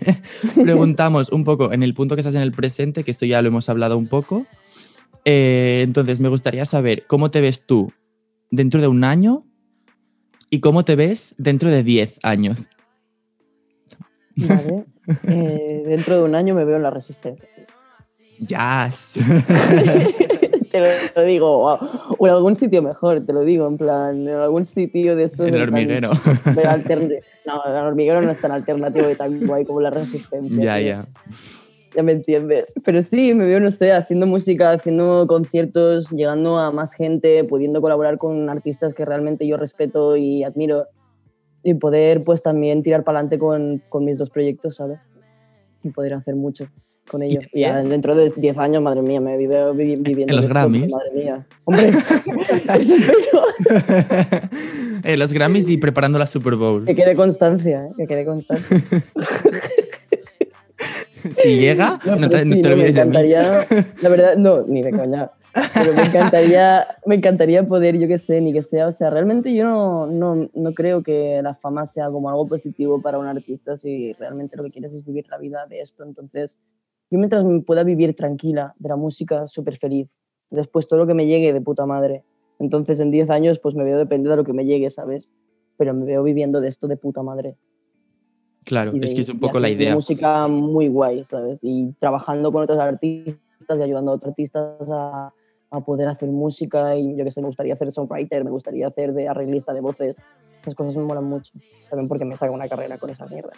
preguntamos 0.62 1.30
un 1.30 1.44
poco 1.44 1.72
en 1.72 1.82
el 1.82 1.94
punto 1.94 2.14
que 2.14 2.20
estás 2.20 2.34
en 2.34 2.42
el 2.42 2.52
presente, 2.52 3.04
que 3.04 3.10
esto 3.10 3.26
ya 3.26 3.42
lo 3.42 3.48
hemos 3.48 3.68
hablado 3.68 3.98
un 3.98 4.06
poco. 4.06 4.46
Eh, 5.24 5.80
entonces, 5.84 6.20
me 6.20 6.28
gustaría 6.28 6.64
saber 6.64 7.06
cómo 7.06 7.30
te 7.30 7.40
ves 7.40 7.66
tú 7.66 7.92
dentro 8.50 8.80
de 8.80 8.88
un 8.88 9.04
año 9.04 9.44
y 10.50 10.60
cómo 10.60 10.84
te 10.84 10.96
ves 10.96 11.34
dentro 11.38 11.70
de 11.70 11.82
10 11.82 12.18
años. 12.22 12.68
Vale. 14.36 14.84
Eh, 15.24 15.82
dentro 15.84 16.16
de 16.16 16.22
un 16.22 16.36
año 16.36 16.54
me 16.54 16.64
veo 16.64 16.76
en 16.76 16.84
la 16.84 16.90
resistencia. 16.90 17.48
Yes. 18.38 19.14
te 20.72 20.80
lo, 21.14 21.22
digo, 21.24 21.58
wow. 21.58 21.78
o 22.18 22.26
en 22.26 22.32
algún 22.32 22.56
sitio 22.56 22.82
mejor, 22.82 23.24
te 23.24 23.32
lo 23.32 23.42
digo, 23.42 23.66
en 23.68 23.76
plan, 23.78 24.26
en 24.26 24.34
algún 24.34 24.64
sitio 24.64 25.14
de 25.14 25.24
estos. 25.24 25.46
el 25.48 25.54
en 25.54 25.62
hormiguero. 25.62 26.10
de 26.10 26.62
altern- 26.64 27.20
No, 27.46 27.62
el 27.64 27.74
hormiguero 27.86 28.20
no 28.22 28.30
es 28.30 28.40
tan 28.40 28.50
alternativo 28.52 29.10
y 29.10 29.14
tan 29.14 29.46
guay 29.46 29.64
como 29.64 29.80
la 29.80 29.90
resistencia. 29.90 30.62
ya, 30.62 30.76
tío. 30.78 30.86
ya. 30.86 31.06
Ya 31.94 32.02
me 32.02 32.12
entiendes. 32.12 32.72
Pero 32.84 33.02
sí, 33.02 33.34
me 33.34 33.44
veo, 33.44 33.60
no 33.60 33.70
sé, 33.70 33.92
haciendo 33.92 34.26
música, 34.26 34.70
haciendo 34.72 35.26
conciertos, 35.26 36.10
llegando 36.10 36.58
a 36.58 36.72
más 36.72 36.94
gente, 36.94 37.44
pudiendo 37.44 37.82
colaborar 37.82 38.16
con 38.16 38.48
artistas 38.48 38.94
que 38.94 39.04
realmente 39.04 39.46
yo 39.46 39.58
respeto 39.58 40.16
y 40.16 40.42
admiro. 40.42 40.86
Y 41.62 41.74
poder, 41.74 42.24
pues, 42.24 42.42
también 42.42 42.82
tirar 42.82 43.04
para 43.04 43.18
adelante 43.18 43.38
con, 43.38 43.82
con 43.90 44.04
mis 44.06 44.16
dos 44.16 44.30
proyectos, 44.30 44.76
¿sabes? 44.76 45.00
Y 45.84 45.90
poder 45.90 46.14
hacer 46.14 46.34
mucho 46.34 46.66
con 47.12 47.22
ellos. 47.22 47.44
Y 47.52 47.62
dentro 47.62 48.16
de 48.16 48.30
10 48.34 48.58
años, 48.58 48.82
madre 48.82 49.02
mía, 49.02 49.20
me 49.20 49.36
vivo 49.36 49.54
vivi- 49.74 50.02
viviendo. 50.02 50.34
En 50.34 50.40
los 50.40 50.48
Grammys. 50.48 50.90
Madre 50.92 51.10
mía. 51.14 51.46
Hombre, 51.64 51.88
eso. 52.80 52.94
Eh, 55.04 55.16
los 55.16 55.32
Grammys 55.32 55.68
y 55.68 55.78
preparando 55.78 56.16
la 56.18 56.26
Super 56.28 56.54
Bowl. 56.54 56.84
Que 56.84 56.94
quede 56.94 57.16
constancia, 57.16 57.86
¿eh? 57.86 57.90
que 57.96 58.06
quede 58.06 58.24
constancia. 58.24 58.76
Si 61.40 61.56
llega, 61.60 61.98
No, 62.04 62.28
te, 62.28 62.44
no 62.44 62.54
sí, 62.56 62.62
te 62.62 62.68
no, 62.70 62.76
me 62.76 62.82
olvides 62.82 62.94
de 62.96 63.04
mí. 63.04 63.10
encantaría, 63.10 63.66
la 64.02 64.08
verdad, 64.08 64.36
no, 64.36 64.62
ni 64.66 64.82
de 64.82 64.90
coña. 64.90 65.30
Pero 65.74 65.92
me 65.94 66.02
encantaría, 66.02 66.86
me 67.06 67.14
encantaría 67.14 67.62
poder, 67.64 67.96
yo 67.98 68.08
qué 68.08 68.18
sé, 68.18 68.40
ni 68.40 68.52
que 68.52 68.62
sea, 68.62 68.88
o 68.88 68.90
sea, 68.90 69.08
realmente 69.10 69.54
yo 69.54 69.64
no, 69.64 70.06
no, 70.08 70.48
no 70.52 70.74
creo 70.74 71.02
que 71.04 71.40
la 71.42 71.54
fama 71.54 71.86
sea 71.86 72.10
como 72.10 72.28
algo 72.28 72.48
positivo 72.48 73.00
para 73.00 73.18
un 73.18 73.26
artista 73.26 73.76
si 73.76 74.12
realmente 74.14 74.56
lo 74.56 74.64
que 74.64 74.70
quieres 74.72 74.92
es 74.94 75.04
vivir 75.06 75.26
la 75.30 75.38
vida 75.38 75.64
de 75.68 75.80
esto. 75.80 76.02
Entonces, 76.04 76.58
yo 77.12 77.18
mientras 77.18 77.44
me 77.44 77.60
pueda 77.60 77.84
vivir 77.84 78.16
tranquila 78.16 78.74
de 78.78 78.88
la 78.88 78.96
música, 78.96 79.46
súper 79.46 79.76
feliz. 79.76 80.08
Después 80.50 80.88
todo 80.88 80.98
lo 81.00 81.06
que 81.06 81.12
me 81.12 81.26
llegue 81.26 81.52
de 81.52 81.60
puta 81.60 81.84
madre. 81.84 82.24
Entonces, 82.58 83.00
en 83.00 83.10
10 83.10 83.28
años, 83.28 83.58
pues 83.58 83.74
me 83.74 83.84
veo 83.84 83.98
depender 83.98 84.30
de 84.30 84.36
lo 84.36 84.44
que 84.44 84.54
me 84.54 84.64
llegue, 84.64 84.88
¿sabes? 84.88 85.30
Pero 85.76 85.92
me 85.92 86.06
veo 86.06 86.22
viviendo 86.22 86.62
de 86.62 86.68
esto 86.68 86.88
de 86.88 86.96
puta 86.96 87.22
madre. 87.22 87.56
Claro, 88.64 88.92
de- 88.92 89.04
es 89.04 89.14
que 89.14 89.20
es 89.20 89.28
un 89.28 89.40
poco 89.40 89.60
la 89.60 89.68
idea. 89.68 89.94
música 89.94 90.48
muy 90.48 90.88
guay, 90.88 91.22
¿sabes? 91.24 91.58
Y 91.60 91.92
trabajando 91.98 92.50
con 92.50 92.62
otros 92.62 92.78
artistas 92.78 93.38
y 93.78 93.82
ayudando 93.82 94.12
a 94.12 94.14
otros 94.14 94.30
artistas 94.30 94.90
a, 94.90 95.34
a 95.70 95.80
poder 95.84 96.08
hacer 96.08 96.30
música. 96.30 96.96
Y 96.96 97.14
yo 97.14 97.24
que 97.24 97.30
sé, 97.30 97.42
me 97.42 97.48
gustaría 97.48 97.74
hacer 97.74 97.92
songwriter, 97.92 98.42
me 98.42 98.50
gustaría 98.50 98.86
hacer 98.86 99.12
de 99.12 99.28
arreglista 99.28 99.74
de 99.74 99.80
voces. 99.82 100.16
Esas 100.62 100.74
cosas 100.74 100.96
me 100.96 101.02
molan 101.02 101.24
mucho. 101.24 101.52
También 101.90 102.08
porque 102.08 102.24
me 102.24 102.36
saca 102.38 102.52
una 102.52 102.68
carrera 102.68 102.96
con 102.96 103.10
esa 103.10 103.26
mierda. 103.26 103.52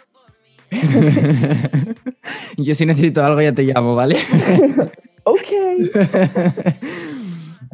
Yo 2.57 2.75
si 2.75 2.85
necesito 2.85 3.23
algo 3.23 3.41
ya 3.41 3.53
te 3.53 3.63
llamo, 3.63 3.95
¿vale? 3.95 4.17
Ok. 5.27 5.39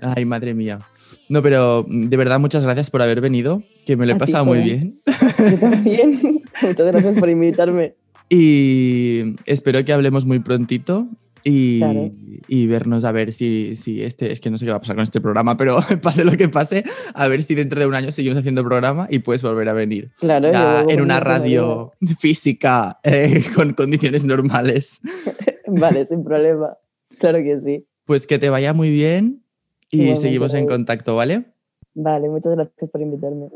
Ay, 0.15 0.23
madre 0.23 0.53
mía. 0.53 0.79
No, 1.27 1.43
pero 1.43 1.85
mm, 1.85 2.07
de 2.07 2.15
verdad 2.15 2.39
muchas 2.39 2.63
gracias 2.63 2.89
por 2.89 3.01
haber 3.01 3.19
venido, 3.19 3.61
que 3.85 3.97
me 3.97 4.05
lo 4.05 4.13
he 4.13 4.15
pasado 4.15 4.45
muy 4.45 4.59
bien. 4.59 5.01
Yo 5.05 5.59
también. 5.59 6.41
Muchas 6.61 6.87
gracias 6.87 7.19
por 7.19 7.27
invitarme. 7.27 7.95
Y 8.29 9.35
espero 9.45 9.83
que 9.83 9.91
hablemos 9.91 10.25
muy 10.25 10.39
prontito 10.39 11.09
y, 11.43 11.79
Claro. 11.79 12.11
y 12.47 12.67
vernos 12.67 13.03
a 13.03 13.11
ver 13.11 13.33
si, 13.33 13.75
si 13.75 14.03
este, 14.03 14.31
es 14.31 14.39
que 14.39 14.49
no 14.49 14.57
sé 14.57 14.65
qué 14.65 14.71
va 14.71 14.77
a 14.77 14.81
pasar 14.81 14.95
con 14.95 15.03
este 15.03 15.21
programa, 15.21 15.57
pero 15.57 15.79
pase 16.01 16.23
lo 16.23 16.31
que 16.33 16.49
pase, 16.49 16.83
a 17.13 17.27
ver 17.27 17.43
si 17.43 17.55
dentro 17.55 17.79
de 17.79 17.85
un 17.87 17.95
año 17.95 18.11
seguimos 18.11 18.39
haciendo 18.39 18.63
programa 18.63 19.07
y 19.09 19.19
puedes 19.19 19.41
volver 19.43 19.69
a 19.69 19.73
venir. 19.73 20.11
Claro. 20.19 20.51
en 20.89 21.01
una 21.01 21.19
radio 21.19 21.91
física 22.19 22.99
eh, 23.03 23.43
con 23.55 23.73
condiciones 23.73 24.25
normales. 24.25 25.01
Vale, 25.67 26.05
sin 26.05 26.23
problema. 26.23 26.77
Claro 27.17 27.37
que 27.39 27.59
sí. 27.61 27.85
Pues 28.05 28.27
que 28.27 28.39
te 28.39 28.49
vaya 28.49 28.73
muy 28.73 28.89
bien 28.89 29.43
y 29.89 30.15
seguimos 30.15 30.53
en 30.53 30.65
contacto, 30.67 31.15
¿vale? 31.15 31.45
Vale, 31.93 32.29
muchas 32.29 32.53
gracias 32.55 32.89
por 32.89 33.01
invitarme. 33.01 33.47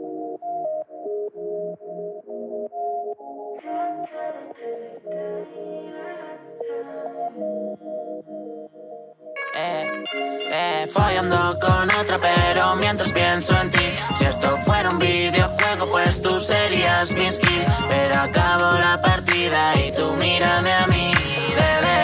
Eh, 10.57 10.87
follando 10.87 11.59
con 11.59 11.91
otra, 11.99 12.17
pero 12.17 12.77
mientras 12.77 13.11
pienso 13.11 13.59
en 13.59 13.69
ti. 13.71 13.87
Si 14.15 14.23
esto 14.23 14.55
fuera 14.65 14.89
un 14.89 14.99
videojuego, 14.99 15.89
pues 15.91 16.21
tú 16.21 16.39
serías 16.39 17.13
mi 17.13 17.29
skin. 17.29 17.65
Pero 17.89 18.15
acabo 18.15 18.79
la 18.79 18.97
partida 19.01 19.75
y 19.85 19.91
tú 19.91 20.13
mírame 20.13 20.71
a 20.71 20.87
mí, 20.87 21.11
bebé, 21.59 21.99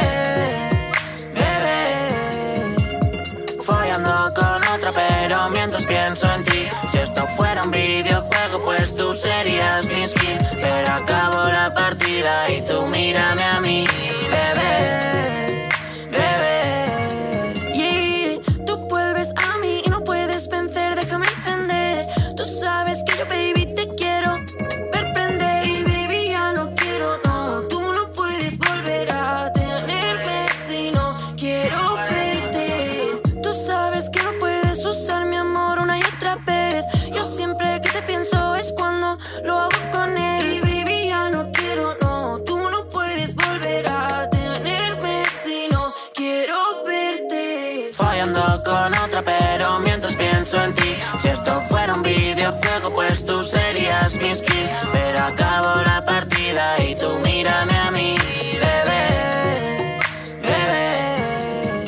bebé. 1.33 2.75
Follando 3.63 4.33
con 4.35 4.67
otra, 4.75 4.91
pero 4.91 5.49
mientras 5.49 5.85
pienso 5.85 6.29
en 6.33 6.43
ti. 6.43 6.67
Si 6.87 6.97
esto 6.97 7.25
fuera 7.37 7.63
un 7.63 7.71
videojuego, 7.71 8.65
pues 8.65 8.95
tú 8.97 9.13
serías 9.13 9.87
mi 9.89 10.05
skin. 10.05 10.39
Pero 10.61 10.91
acabo 10.91 11.49
la 11.49 11.73
partida 11.73 12.51
y 12.51 12.61
tú 12.63 12.85
mírame 12.87 13.43
a 13.45 13.61
mí, 13.61 13.87
sabes 22.91 23.03
que 23.05 23.17
yo, 23.17 23.25
baby, 23.25 23.73
te 23.73 23.87
quiero 23.95 24.39
ver 24.91 25.13
prender. 25.13 25.65
Y 25.67 25.83
baby, 25.83 26.29
ya 26.29 26.51
no 26.53 26.73
quiero, 26.75 27.17
no. 27.25 27.61
Tú 27.69 27.79
no 27.93 28.11
puedes 28.11 28.57
volver 28.57 29.09
a 29.11 29.51
tenerme 29.53 30.47
si 30.65 30.91
no 30.91 31.15
quiero 31.37 31.95
verte. 32.09 33.21
Tú 33.41 33.53
sabes 33.53 34.09
que 34.09 34.21
no 34.23 34.31
puedes 34.39 34.83
usar 34.85 35.25
mi 35.25 35.37
amor 35.37 35.79
una 35.79 35.97
y 35.97 36.03
otra 36.15 36.35
vez. 36.45 36.85
Yo 37.13 37.23
siempre 37.23 37.79
que 37.81 37.89
te 37.89 38.01
pienso 38.01 38.55
es 38.55 38.73
cuando 38.73 39.17
lo 39.43 39.57
hago 39.57 39.81
con 39.91 40.17
él. 40.17 40.53
Y 40.53 40.59
baby, 40.59 41.07
ya 41.07 41.29
no 41.29 41.49
quiero, 41.51 41.95
no. 42.01 42.39
Tú 42.45 42.57
no 42.69 42.89
puedes 42.89 43.35
volver 43.35 43.87
a 43.87 44.29
tenerme 44.29 45.23
si 45.43 45.67
no 45.69 45.93
quiero 46.13 46.57
verte. 46.85 47.91
Follando 47.93 48.61
con 48.65 48.93
otra, 48.95 49.21
pero 49.21 49.79
mientras 49.79 50.15
pienso 50.17 50.61
en 50.61 50.73
ti. 50.73 50.95
Si 51.17 51.27
esto 51.27 51.61
fuera 51.69 51.93
un 51.93 52.01
videojuego, 52.01 52.50
pues 52.93 53.25
tú 53.25 53.41
serías 53.43 54.17
mi 54.19 54.33
skin. 54.33 54.69
Pero 54.91 55.19
acabo 55.19 55.81
la 55.83 56.03
partida 56.03 56.77
y 56.83 56.95
tú 56.95 57.19
mírame 57.19 57.77
a 57.77 57.91
mí, 57.91 58.15
bebé, 58.53 59.99
bebé. 60.41 61.85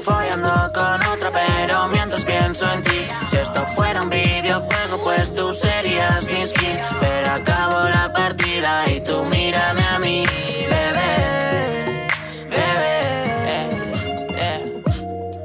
Follando 0.00 0.70
con 0.74 1.06
otra, 1.12 1.30
pero 1.30 1.88
mientras 1.88 2.24
pienso 2.24 2.70
en 2.72 2.82
ti. 2.82 3.06
Si 3.26 3.36
esto 3.36 3.64
fuera 3.74 4.02
un 4.02 4.10
videojuego, 4.10 4.98
pues 5.02 5.34
tú 5.34 5.52
serías 5.52 6.26
mi 6.28 6.46
skin. 6.46 6.78
Pero 7.00 7.30
acabo 7.30 7.88
la 7.88 8.12
partida 8.12 8.90
y 8.90 9.00
tú 9.00 9.24
mírame 9.24 9.82
a 9.82 9.98
mí, 9.98 10.24
bebé, 10.68 12.08
bebé. 12.50 13.00
Eh, 13.46 13.70
eh. 14.36 14.82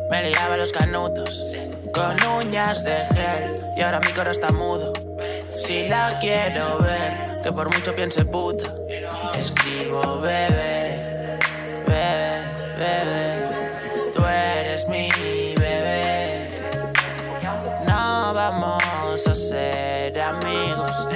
Me 0.09 0.29
liaba 0.29 0.57
los 0.57 0.71
canutos 0.71 1.47
con 1.97 2.15
uñas 2.37 2.83
de 2.83 2.95
gel 3.15 3.55
y 3.75 3.81
ahora 3.81 3.99
mi 3.99 4.11
coro 4.13 4.29
está 4.29 4.51
mudo. 4.51 4.93
Si 5.49 5.87
la 5.87 6.19
quiero 6.19 6.77
ver, 6.77 7.41
que 7.41 7.51
por 7.51 7.73
mucho 7.73 7.95
piense 7.95 8.23
puta, 8.23 8.71
escribo 9.35 10.21
bebé, 10.21 11.39
bebé, 11.87 12.41
bebé. 12.77 14.11
Tú 14.13 14.23
eres 14.25 14.87
mi 14.87 15.09
bebé. 15.55 16.61
No 17.87 18.31
vamos 18.33 19.25
a 19.25 19.33
ser 19.33 20.19
amigos, 20.21 21.07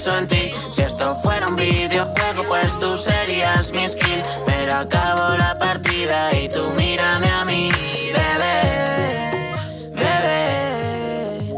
Si 0.00 0.80
esto 0.80 1.14
fuera 1.16 1.46
un 1.48 1.56
videojuego, 1.56 2.44
pues 2.48 2.78
tú 2.78 2.96
serías 2.96 3.70
mi 3.70 3.86
skin. 3.86 4.22
Pero 4.46 4.76
acabo 4.76 5.36
la 5.36 5.58
partida 5.58 6.34
y 6.34 6.48
tú 6.48 6.70
mírame 6.74 7.28
a 7.28 7.44
mí, 7.44 7.70
bebé, 8.10 9.52
bebé. 9.92 11.52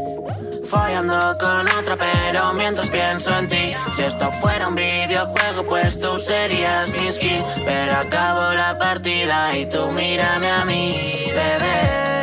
Follando 0.65 1.37
con 1.39 1.69
otra, 1.79 1.95
pero 1.95 2.51
mientras 2.51 2.91
pienso 2.91 3.33
en 3.37 3.47
ti. 3.47 3.73
Si 3.93 4.03
esto 4.03 4.29
fuera 4.29 4.67
un 4.67 4.75
videojuego, 4.75 5.63
pues 5.63 6.01
tú 6.01 6.17
serías 6.17 6.93
mi 6.93 7.09
skin. 7.09 7.45
Pero 7.63 7.93
acabo 7.95 8.53
la 8.55 8.77
partida 8.77 9.55
y 9.55 9.67
tú 9.67 9.89
mírame 9.93 10.51
a 10.51 10.65
mí, 10.65 10.97
bebé, 11.27 12.22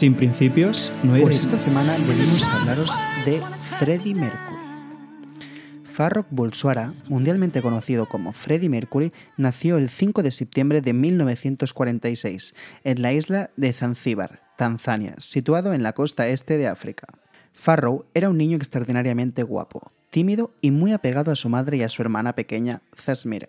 Sin 0.00 0.14
principios, 0.14 0.90
no 1.02 1.12
Pues 1.20 1.42
esta 1.42 1.58
semana 1.58 1.92
venimos 2.08 2.48
a 2.48 2.58
hablaros 2.58 2.90
de 3.26 3.42
Freddie 3.78 4.14
Mercury. 4.14 4.56
Farrokh 5.84 6.28
Bulsara, 6.30 6.94
mundialmente 7.06 7.60
conocido 7.60 8.06
como 8.06 8.32
Freddie 8.32 8.70
Mercury, 8.70 9.12
nació 9.36 9.76
el 9.76 9.90
5 9.90 10.22
de 10.22 10.30
septiembre 10.30 10.80
de 10.80 10.94
1946 10.94 12.54
en 12.82 13.02
la 13.02 13.12
isla 13.12 13.50
de 13.58 13.74
Zanzíbar, 13.74 14.40
Tanzania, 14.56 15.16
situado 15.18 15.74
en 15.74 15.82
la 15.82 15.92
costa 15.92 16.28
este 16.28 16.56
de 16.56 16.66
África. 16.66 17.06
Farrow 17.52 18.06
era 18.14 18.30
un 18.30 18.38
niño 18.38 18.56
extraordinariamente 18.56 19.42
guapo, 19.42 19.92
tímido 20.08 20.54
y 20.62 20.70
muy 20.70 20.92
apegado 20.92 21.30
a 21.30 21.36
su 21.36 21.50
madre 21.50 21.76
y 21.76 21.82
a 21.82 21.90
su 21.90 22.00
hermana 22.00 22.34
pequeña, 22.34 22.80
Zasmira. 22.96 23.48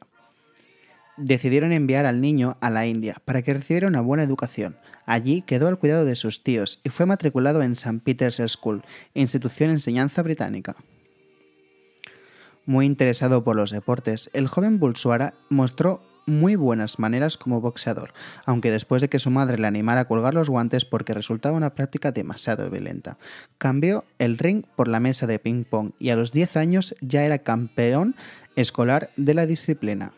Decidieron 1.17 1.71
enviar 1.71 2.05
al 2.05 2.21
niño 2.21 2.57
a 2.61 2.69
la 2.69 2.85
India 2.85 3.17
para 3.25 3.41
que 3.41 3.53
recibiera 3.53 3.87
una 3.87 4.01
buena 4.01 4.23
educación. 4.23 4.77
Allí 5.05 5.41
quedó 5.41 5.67
al 5.67 5.77
cuidado 5.77 6.05
de 6.05 6.15
sus 6.15 6.43
tíos 6.43 6.79
y 6.83 6.89
fue 6.89 7.05
matriculado 7.05 7.61
en 7.61 7.73
St. 7.73 7.99
Peter's 8.03 8.41
School, 8.47 8.83
institución 9.13 9.69
de 9.69 9.73
enseñanza 9.73 10.21
británica. 10.21 10.75
Muy 12.65 12.85
interesado 12.85 13.43
por 13.43 13.55
los 13.55 13.71
deportes, 13.71 14.29
el 14.33 14.47
joven 14.47 14.79
Bulsuara 14.79 15.33
mostró 15.49 16.01
muy 16.25 16.55
buenas 16.55 16.99
maneras 16.99 17.37
como 17.37 17.61
boxeador, 17.61 18.13
aunque 18.45 18.71
después 18.71 19.01
de 19.01 19.09
que 19.09 19.19
su 19.19 19.31
madre 19.31 19.57
le 19.57 19.67
animara 19.67 20.01
a 20.01 20.05
colgar 20.05 20.33
los 20.33 20.49
guantes 20.49 20.85
porque 20.85 21.13
resultaba 21.13 21.57
una 21.57 21.75
práctica 21.75 22.11
demasiado 22.11 22.69
violenta. 22.69 23.17
Cambió 23.57 24.05
el 24.19 24.37
ring 24.37 24.63
por 24.75 24.87
la 24.87 24.99
mesa 24.99 25.27
de 25.27 25.39
ping 25.39 25.63
pong 25.63 25.91
y 25.99 26.09
a 26.09 26.15
los 26.15 26.31
10 26.31 26.57
años 26.57 26.95
ya 27.01 27.23
era 27.23 27.39
campeón 27.39 28.15
escolar 28.55 29.09
de 29.17 29.33
la 29.33 29.45
disciplina. 29.45 30.13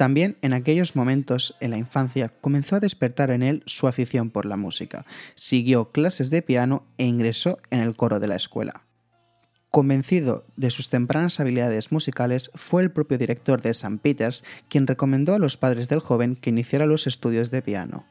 También 0.00 0.38
en 0.40 0.54
aquellos 0.54 0.96
momentos 0.96 1.58
en 1.60 1.72
la 1.72 1.76
infancia 1.76 2.30
comenzó 2.40 2.76
a 2.76 2.80
despertar 2.80 3.30
en 3.30 3.42
él 3.42 3.62
su 3.66 3.86
afición 3.86 4.30
por 4.30 4.46
la 4.46 4.56
música. 4.56 5.04
Siguió 5.34 5.90
clases 5.90 6.30
de 6.30 6.40
piano 6.40 6.86
e 6.96 7.04
ingresó 7.04 7.58
en 7.68 7.80
el 7.80 7.94
coro 7.94 8.18
de 8.18 8.26
la 8.26 8.36
escuela. 8.36 8.86
Convencido 9.68 10.46
de 10.56 10.70
sus 10.70 10.88
tempranas 10.88 11.38
habilidades 11.38 11.92
musicales, 11.92 12.50
fue 12.54 12.80
el 12.80 12.90
propio 12.90 13.18
director 13.18 13.60
de 13.60 13.68
St. 13.72 13.98
Peter's 13.98 14.42
quien 14.70 14.86
recomendó 14.86 15.34
a 15.34 15.38
los 15.38 15.58
padres 15.58 15.86
del 15.90 16.00
joven 16.00 16.34
que 16.34 16.48
iniciara 16.48 16.86
los 16.86 17.06
estudios 17.06 17.50
de 17.50 17.60
piano. 17.60 18.06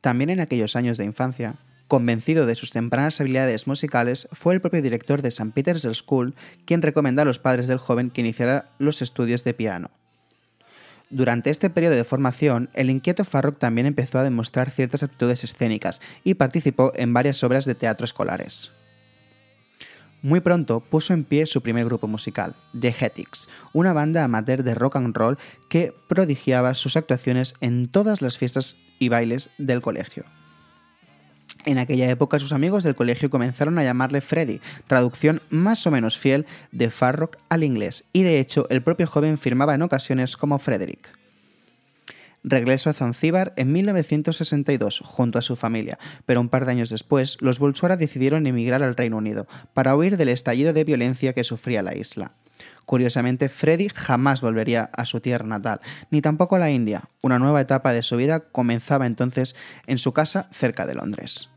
También 0.00 0.30
en 0.30 0.40
aquellos 0.40 0.74
años 0.74 0.96
de 0.96 1.04
infancia, 1.04 1.56
convencido 1.86 2.46
de 2.46 2.54
sus 2.54 2.70
tempranas 2.70 3.20
habilidades 3.20 3.66
musicales, 3.66 4.26
fue 4.32 4.54
el 4.54 4.62
propio 4.62 4.80
director 4.80 5.20
de 5.20 5.28
St. 5.28 5.52
Peter's 5.54 5.86
School 5.92 6.34
quien 6.64 6.80
recomendó 6.80 7.20
a 7.20 7.26
los 7.26 7.40
padres 7.40 7.66
del 7.66 7.76
joven 7.76 8.08
que 8.08 8.22
iniciara 8.22 8.70
los 8.78 9.02
estudios 9.02 9.44
de 9.44 9.52
piano. 9.52 9.90
Durante 11.10 11.50
este 11.50 11.70
periodo 11.70 11.96
de 11.96 12.04
formación, 12.04 12.70
el 12.72 12.88
inquieto 12.88 13.24
Farrock 13.24 13.58
también 13.58 13.88
empezó 13.88 14.20
a 14.20 14.22
demostrar 14.22 14.70
ciertas 14.70 15.02
actitudes 15.02 15.42
escénicas 15.42 16.00
y 16.22 16.34
participó 16.34 16.92
en 16.94 17.12
varias 17.12 17.42
obras 17.42 17.64
de 17.64 17.74
teatro 17.74 18.04
escolares. 18.04 18.70
Muy 20.22 20.38
pronto 20.38 20.78
puso 20.78 21.12
en 21.12 21.24
pie 21.24 21.46
su 21.46 21.62
primer 21.62 21.86
grupo 21.86 22.06
musical, 22.06 22.54
The 22.78 22.94
Hetics, 22.96 23.48
una 23.72 23.92
banda 23.92 24.22
amateur 24.22 24.62
de 24.62 24.74
rock 24.74 24.96
and 24.96 25.16
roll 25.16 25.38
que 25.68 25.92
prodigiaba 26.08 26.74
sus 26.74 26.96
actuaciones 26.96 27.54
en 27.60 27.88
todas 27.88 28.22
las 28.22 28.38
fiestas 28.38 28.76
y 29.00 29.08
bailes 29.08 29.50
del 29.58 29.80
colegio. 29.80 30.24
En 31.66 31.78
aquella 31.78 32.08
época 32.08 32.38
sus 32.38 32.52
amigos 32.52 32.84
del 32.84 32.94
colegio 32.94 33.30
comenzaron 33.30 33.78
a 33.78 33.84
llamarle 33.84 34.20
Freddy, 34.20 34.60
traducción 34.86 35.42
más 35.50 35.86
o 35.86 35.90
menos 35.90 36.16
fiel 36.16 36.46
de 36.72 36.90
Farrock 36.90 37.36
al 37.48 37.64
inglés, 37.64 38.04
y 38.12 38.22
de 38.22 38.40
hecho 38.40 38.66
el 38.70 38.82
propio 38.82 39.06
joven 39.06 39.38
firmaba 39.38 39.74
en 39.74 39.82
ocasiones 39.82 40.36
como 40.36 40.58
Frederick. 40.58 41.19
Regresó 42.42 42.90
a 42.90 42.94
Zanzíbar 42.94 43.52
en 43.56 43.72
1962 43.72 45.02
junto 45.04 45.38
a 45.38 45.42
su 45.42 45.56
familia, 45.56 45.98
pero 46.24 46.40
un 46.40 46.48
par 46.48 46.64
de 46.64 46.72
años 46.72 46.90
después 46.90 47.36
los 47.40 47.58
Bulsuara 47.58 47.96
decidieron 47.96 48.46
emigrar 48.46 48.82
al 48.82 48.96
Reino 48.96 49.18
Unido 49.18 49.46
para 49.74 49.94
huir 49.94 50.16
del 50.16 50.30
estallido 50.30 50.72
de 50.72 50.84
violencia 50.84 51.34
que 51.34 51.44
sufría 51.44 51.82
la 51.82 51.96
isla. 51.96 52.32
Curiosamente, 52.86 53.48
Freddy 53.48 53.88
jamás 53.88 54.40
volvería 54.40 54.90
a 54.92 55.04
su 55.04 55.20
tierra 55.20 55.46
natal, 55.46 55.80
ni 56.10 56.22
tampoco 56.22 56.56
a 56.56 56.58
la 56.58 56.70
India. 56.70 57.04
Una 57.22 57.38
nueva 57.38 57.60
etapa 57.60 57.92
de 57.92 58.02
su 58.02 58.16
vida 58.16 58.40
comenzaba 58.40 59.06
entonces 59.06 59.54
en 59.86 59.98
su 59.98 60.12
casa 60.12 60.48
cerca 60.50 60.86
de 60.86 60.94
Londres. 60.94 61.50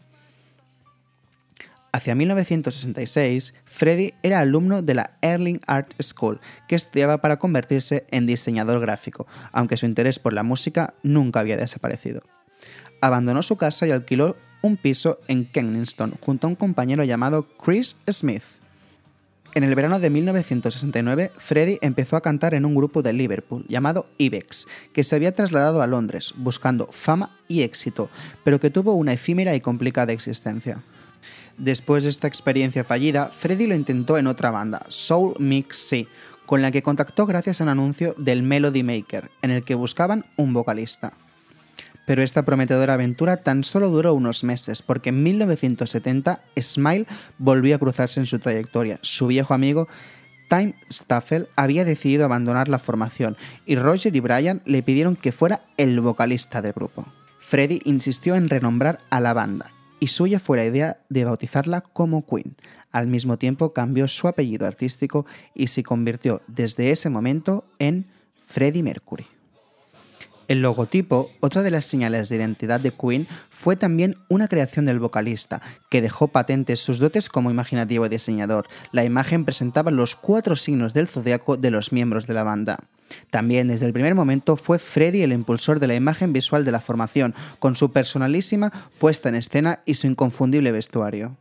Hacia 1.96 2.16
1966, 2.16 3.54
Freddy 3.66 4.16
era 4.24 4.39
alumno 4.39 4.82
de 4.82 4.96
la 4.96 5.12
Erling 5.22 5.62
Art 5.68 5.94
School, 6.02 6.41
que 6.68 6.74
estudiaba 6.76 7.20
para 7.20 7.38
convertirse 7.38 8.08
en 8.10 8.26
diseñador 8.26 8.80
gráfico, 8.80 9.28
aunque 9.52 9.78
su 9.78 9.86
interés 9.86 10.18
por 10.18 10.34
la 10.34 10.41
música 10.41 10.96
nunca 11.04 11.39
había 11.39 11.56
desaparecido. 11.56 12.24
Abandonó 13.00 13.44
su 13.44 13.58
casa 13.58 13.86
y 13.86 13.91
alquiló 13.91 14.36
un 14.64 14.76
piso 14.76 15.20
en 15.28 15.46
Kensington 15.46 16.16
junto 16.20 16.48
a 16.48 16.50
un 16.50 16.56
compañero 16.56 17.04
llamado 17.04 17.48
Chris 17.64 17.98
Smith. 18.10 18.41
En 19.54 19.64
el 19.64 19.76
verano 19.76 20.00
de 20.00 20.10
1969, 20.10 21.32
Freddy 21.38 21.78
empezó 21.82 22.16
a 22.16 22.22
cantar 22.22 22.56
en 22.56 22.66
un 22.66 22.74
grupo 22.74 23.04
de 23.04 23.14
Liverpool 23.14 23.68
llamado 23.70 24.08
Ibex, 24.18 24.66
que 24.94 25.04
se 25.04 25.16
había 25.16 25.36
trasladado 25.36 25.84
a 25.84 25.88
Londres 25.88 26.34
buscando 26.38 26.88
fama 26.91 27.38
y 27.48 27.62
éxito, 27.62 28.10
pero 28.44 28.60
que 28.60 28.72
tuvo 28.72 28.94
una 28.96 29.14
efímera 29.14 29.54
y 29.54 29.62
complicada 29.62 30.12
existencia. 30.12 30.82
Después 31.58 32.04
de 32.04 32.10
esta 32.10 32.28
experiencia 32.28 32.84
fallida, 32.84 33.30
Freddy 33.30 33.68
lo 33.68 33.76
intentó 33.76 34.18
en 34.18 34.28
otra 34.28 34.49
banda, 34.49 34.86
Soul 34.88 35.36
Mix 35.39 35.78
C, 35.78 36.08
con 36.45 36.62
la 36.62 36.72
que 36.72 36.82
contactó 36.82 37.26
gracias 37.26 37.62
a 37.62 37.64
un 37.64 37.70
anuncio 37.70 38.16
del 38.18 38.43
Melody 38.43 38.84
Maker, 38.84 39.30
en 39.41 39.51
el 39.51 39.64
que 39.64 39.76
buscaban 39.76 40.26
un 40.36 40.54
vocalista. 40.54 41.14
Pero 42.06 42.22
esta 42.22 42.43
prometedora 42.43 42.95
aventura 42.95 43.38
tan 43.38 43.64
solo 43.64 43.89
duró 43.89 44.14
unos 44.14 44.43
meses, 44.43 44.82
porque 44.82 45.10
en 45.10 45.24
1970 45.24 46.41
Smile 46.60 47.06
volvió 47.38 47.76
a 47.76 47.80
cruzarse 47.80 48.20
en 48.20 48.26
su 48.26 48.39
trayectoria. 48.39 48.99
Su 49.01 49.28
viejo 49.28 49.54
amigo 49.54 49.88
Time 50.49 50.76
Staffel 50.91 51.47
había 51.56 51.86
decidido 51.86 52.26
abandonar 52.26 52.68
la 52.68 52.80
formación 52.80 53.38
y 53.66 53.76
Roger 53.76 54.16
y 54.16 54.20
Brian 54.20 54.62
le 54.66 54.84
pidieron 54.84 55.16
que 55.16 55.32
fuera 55.32 55.62
el 55.78 55.99
vocalista 56.01 56.62
del 56.62 56.74
grupo. 56.74 57.06
Freddy 57.39 57.80
insistió 57.86 58.36
en 58.36 58.49
renombrar 58.49 58.99
a 59.10 59.20
la 59.20 59.34
banda 59.34 59.72
y 60.04 60.08
suya 60.08 60.38
fue 60.38 60.58
la 60.58 60.66
idea 60.66 60.97
de 61.08 61.24
bautizarla 61.24 61.80
como 61.80 62.26
Queen. 62.26 62.58
Al 62.91 63.08
mismo 63.08 63.38
tiempo 63.38 63.72
cambió 63.72 64.10
su 64.10 64.28
apellido 64.28 64.68
artístico 64.68 65.26
y 65.56 65.68
se 65.68 65.82
convirtió 65.82 66.41
desde 66.47 66.91
ese 66.91 67.10
momento 67.10 67.64
en 67.80 68.08
Freddie 68.45 68.84
Mercury. 68.84 69.26
El 70.49 70.62
logotipo, 70.62 71.32
otra 71.39 71.64
de 71.64 71.72
las 71.72 71.86
señales 71.86 72.28
de 72.28 72.36
identidad 72.36 72.82
de 72.82 72.91
Queen, 72.91 73.30
fue 73.49 73.78
también 73.78 74.18
una 74.28 74.49
creación 74.49 74.84
del 74.86 74.99
vocalista, 74.99 75.62
que 75.89 76.01
dejó 76.01 76.28
patentes 76.28 76.82
sus 76.82 76.99
dotes 76.99 77.30
como 77.30 77.49
imaginativo 77.49 78.06
y 78.06 78.10
diseñador. 78.10 78.68
La 78.91 79.06
imagen 79.06 79.45
presentaba 79.45 79.89
los 79.89 80.18
cuatro 80.18 80.58
signos 80.58 80.93
del 80.93 81.08
zodiaco 81.08 81.56
de 81.56 81.72
los 81.72 81.93
miembros 81.93 82.28
de 82.28 82.34
la 82.34 82.43
banda. 82.43 82.78
También 83.32 83.68
desde 83.68 83.86
el 83.86 83.93
primer 83.93 84.16
momento 84.16 84.55
fue 84.57 84.80
Freddy 84.80 85.22
el 85.22 85.34
impulsor 85.34 85.80
de 85.80 85.88
la 85.88 85.95
imagen 85.95 86.34
visual 86.34 86.66
de 86.66 86.72
la 86.72 86.82
formación, 86.82 87.34
con 87.59 87.76
su 87.76 87.91
personalísima 87.91 88.72
puesta 88.99 89.30
en 89.30 89.36
escena 89.36 89.82
y 89.86 89.95
su 89.95 90.07
inconfundible 90.07 90.72
vestuario. 90.72 91.38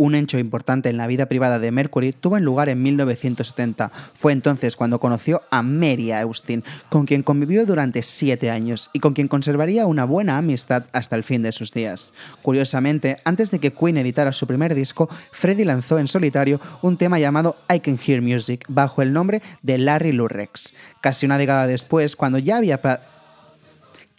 Un 0.00 0.14
hecho 0.14 0.38
importante 0.38 0.88
en 0.88 0.96
la 0.96 1.06
vida 1.06 1.26
privada 1.26 1.58
de 1.58 1.70
Mercury 1.70 2.14
tuvo 2.14 2.38
lugar 2.38 2.70
en 2.70 2.82
1970. 2.82 3.92
Fue 4.14 4.32
entonces 4.32 4.74
cuando 4.74 4.98
conoció 4.98 5.42
a 5.50 5.62
Mary 5.62 6.10
Austin, 6.10 6.64
con 6.88 7.04
quien 7.04 7.22
convivió 7.22 7.66
durante 7.66 8.00
siete 8.00 8.48
años 8.48 8.88
y 8.94 9.00
con 9.00 9.12
quien 9.12 9.28
conservaría 9.28 9.84
una 9.84 10.06
buena 10.06 10.38
amistad 10.38 10.84
hasta 10.94 11.16
el 11.16 11.22
fin 11.22 11.42
de 11.42 11.52
sus 11.52 11.72
días. 11.72 12.14
Curiosamente, 12.40 13.18
antes 13.24 13.50
de 13.50 13.58
que 13.58 13.74
Queen 13.74 13.98
editara 13.98 14.32
su 14.32 14.46
primer 14.46 14.74
disco, 14.74 15.10
Freddie 15.32 15.66
lanzó 15.66 15.98
en 15.98 16.08
solitario 16.08 16.62
un 16.80 16.96
tema 16.96 17.18
llamado 17.18 17.56
I 17.68 17.80
Can 17.80 17.98
Hear 17.98 18.22
Music 18.22 18.64
bajo 18.68 19.02
el 19.02 19.12
nombre 19.12 19.42
de 19.60 19.76
Larry 19.76 20.12
Lurex. 20.12 20.72
Casi 21.02 21.26
una 21.26 21.36
década 21.36 21.66
después, 21.66 22.16
cuando 22.16 22.38
ya 22.38 22.56
había 22.56 22.80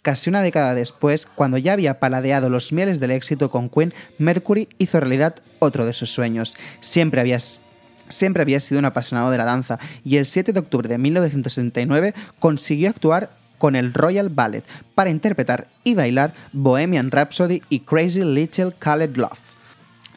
Casi 0.02 0.28
una 0.28 0.42
década 0.42 0.74
después, 0.74 1.26
cuando 1.26 1.58
ya 1.58 1.74
había 1.74 2.00
paladeado 2.00 2.50
los 2.50 2.72
mieles 2.72 2.98
del 2.98 3.12
éxito 3.12 3.52
con 3.52 3.68
Queen, 3.70 3.94
Mercury 4.18 4.68
hizo 4.78 4.98
realidad 4.98 5.36
otro 5.60 5.86
de 5.86 5.92
sus 5.92 6.10
sueños. 6.10 6.56
Siempre 6.80 7.20
había, 7.20 7.38
sido 7.38 8.78
un 8.80 8.84
apasionado 8.84 9.30
de 9.30 9.38
la 9.38 9.44
danza 9.44 9.78
y 10.02 10.16
el 10.16 10.26
7 10.26 10.52
de 10.52 10.58
octubre 10.58 10.88
de 10.88 10.98
1969 10.98 12.14
consiguió 12.40 12.90
actuar 12.90 13.30
con 13.58 13.76
el 13.76 13.94
Royal 13.94 14.28
Ballet 14.28 14.64
para 14.96 15.10
interpretar 15.10 15.68
y 15.84 15.94
bailar 15.94 16.34
Bohemian 16.52 17.12
Rhapsody 17.12 17.62
y 17.68 17.80
Crazy 17.80 18.24
Little 18.24 18.72
Colored 18.80 19.16
Love. 19.16 19.51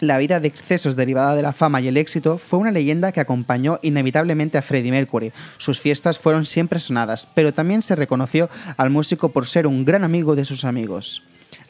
La 0.02 0.18
vida 0.18 0.42
de 0.42 0.50
excesos 0.50 0.98
derivada 0.98 1.36
de 1.36 1.42
la 1.42 1.54
fama 1.54 1.80
y 1.80 1.88
el 1.88 1.96
éxito 1.96 2.38
fue 2.38 2.60
una 2.60 2.72
leyenda 2.72 3.14
que 3.14 3.22
acompañó 3.22 3.80
inevitablemente 3.82 4.58
a 4.58 4.62
Freddie 4.62 4.92
Mercury. 4.92 5.32
Sus 5.58 5.80
fiestas 5.80 6.20
fueron 6.20 6.46
siempre 6.46 6.82
sonadas, 6.82 7.30
pero 7.34 7.54
también 7.54 7.82
se 7.82 7.96
reconoció 7.96 8.50
al 8.76 8.90
músico 8.90 9.30
por 9.30 9.48
ser 9.48 9.68
un 9.68 9.86
gran 9.86 10.04
amigo 10.04 10.36
de 10.36 10.44
sus 10.44 10.66
amigos. 10.66 11.24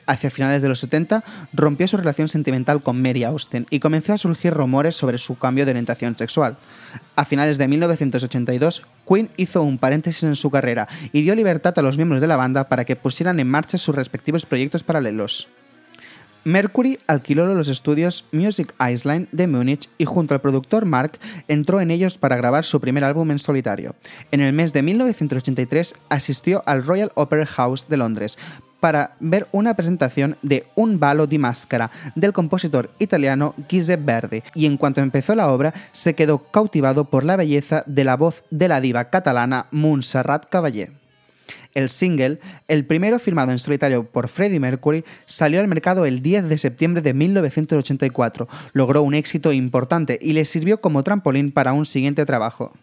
Hacia 0.07 0.31
finales 0.31 0.63
de 0.63 0.69
los 0.69 0.79
70 0.79 1.23
rompió 1.53 1.87
su 1.87 1.97
relación 1.97 2.27
sentimental 2.27 2.81
con 2.81 2.99
Mary 2.99 3.23
Austin 3.23 3.67
y 3.69 3.79
comenzó 3.79 4.13
a 4.13 4.17
surgir 4.17 4.53
rumores 4.53 4.95
sobre 4.95 5.19
su 5.19 5.37
cambio 5.37 5.65
de 5.65 5.71
orientación 5.71 6.17
sexual. 6.17 6.57
A 7.15 7.25
finales 7.25 7.59
de 7.59 7.67
1982, 7.67 8.83
Queen 9.07 9.29
hizo 9.37 9.61
un 9.61 9.77
paréntesis 9.77 10.23
en 10.23 10.35
su 10.35 10.49
carrera 10.49 10.87
y 11.11 11.21
dio 11.21 11.35
libertad 11.35 11.77
a 11.77 11.83
los 11.83 11.97
miembros 11.97 12.21
de 12.21 12.27
la 12.27 12.37
banda 12.37 12.69
para 12.69 12.85
que 12.85 12.95
pusieran 12.95 13.39
en 13.39 13.47
marcha 13.47 13.77
sus 13.77 13.95
respectivos 13.95 14.47
proyectos 14.47 14.83
paralelos. 14.83 15.47
Mercury 16.45 16.99
alquiló 17.07 17.51
los 17.55 17.67
estudios 17.69 18.23
Music 18.31 18.75
Island 18.79 19.27
de 19.31 19.47
Múnich 19.47 19.89
y 19.97 20.05
junto 20.05 20.35
al 20.35 20.41
productor 20.41 20.85
Mark 20.85 21.17
entró 21.47 21.81
en 21.81 21.89
ellos 21.89 22.19
para 22.19 22.35
grabar 22.35 22.63
su 22.63 22.79
primer 22.79 23.03
álbum 23.03 23.31
en 23.31 23.39
solitario. 23.39 23.95
En 24.31 24.41
el 24.41 24.53
mes 24.53 24.71
de 24.71 24.83
1983 24.83 25.95
asistió 26.07 26.61
al 26.67 26.85
Royal 26.85 27.11
Opera 27.15 27.47
House 27.47 27.87
de 27.89 27.97
Londres 27.97 28.37
para 28.79 29.15
ver 29.19 29.47
una 29.53 29.73
presentación 29.73 30.37
de 30.43 30.67
Un 30.75 30.99
balo 30.99 31.25
di 31.25 31.39
máscara 31.39 31.89
del 32.13 32.31
compositor 32.31 32.91
italiano 32.99 33.55
Giuseppe 33.67 34.03
Verdi 34.03 34.43
y 34.53 34.67
en 34.67 34.77
cuanto 34.77 35.01
empezó 35.01 35.33
la 35.33 35.51
obra 35.51 35.73
se 35.93 36.13
quedó 36.13 36.51
cautivado 36.51 37.05
por 37.05 37.23
la 37.23 37.37
belleza 37.37 37.81
de 37.87 38.03
la 38.03 38.17
voz 38.17 38.43
de 38.51 38.67
la 38.67 38.81
diva 38.81 39.09
catalana 39.09 39.65
Montserrat 39.71 40.47
Caballé. 40.47 41.04
El 41.75 41.89
single, 41.89 42.39
el 42.69 42.85
primero 42.85 43.19
firmado 43.19 43.51
en 43.51 43.59
solitario 43.59 44.05
por 44.05 44.29
Freddie 44.29 44.61
Mercury, 44.61 45.03
salió 45.25 45.59
al 45.59 45.67
mercado 45.67 46.05
el 46.05 46.21
10 46.21 46.47
de 46.47 46.57
septiembre 46.57 47.01
de 47.01 47.13
1984, 47.13 48.47
logró 48.71 49.01
un 49.01 49.13
éxito 49.13 49.51
importante 49.51 50.17
y 50.21 50.31
le 50.33 50.45
sirvió 50.45 50.79
como 50.79 51.03
trampolín 51.03 51.51
para 51.51 51.73
un 51.73 51.85
siguiente 51.85 52.25
trabajo. 52.25 52.73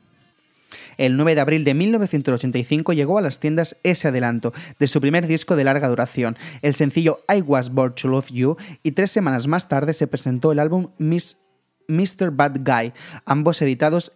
El 0.99 1.16
9 1.16 1.34
de 1.34 1.40
abril 1.40 1.64
de 1.64 1.72
1985 1.72 2.93
llegó 2.93 3.16
a 3.16 3.22
las 3.22 3.40
tiendas 3.40 3.78
ese 3.82 4.09
adelanto 4.09 4.53
de 4.78 4.86
su 4.88 5.01
primer 5.01 5.26
disco 5.26 5.57
de 5.57 5.64
larga 5.64 5.88
duración, 5.88 6.36
el 6.61 6.74
sencillo 6.74 7.24
I 7.34 7.40
Was 7.40 7.70
Born 7.70 7.95
to 7.95 8.09
Love 8.09 8.30
You, 8.30 8.57
y 8.82 8.93
tres 8.93 9.11
semanas 9.11 9.49
más 9.49 9.68
tarde 9.68 9.95
se 9.95 10.07
presentó 10.07 10.53
el 10.53 10.59
álbum 10.59 10.88
Miss 10.99 11.38
Mr. 11.88 12.30
Bad 12.30 12.61
Guy, 12.61 12.93
ambos 13.24 13.61
editados 13.62 14.12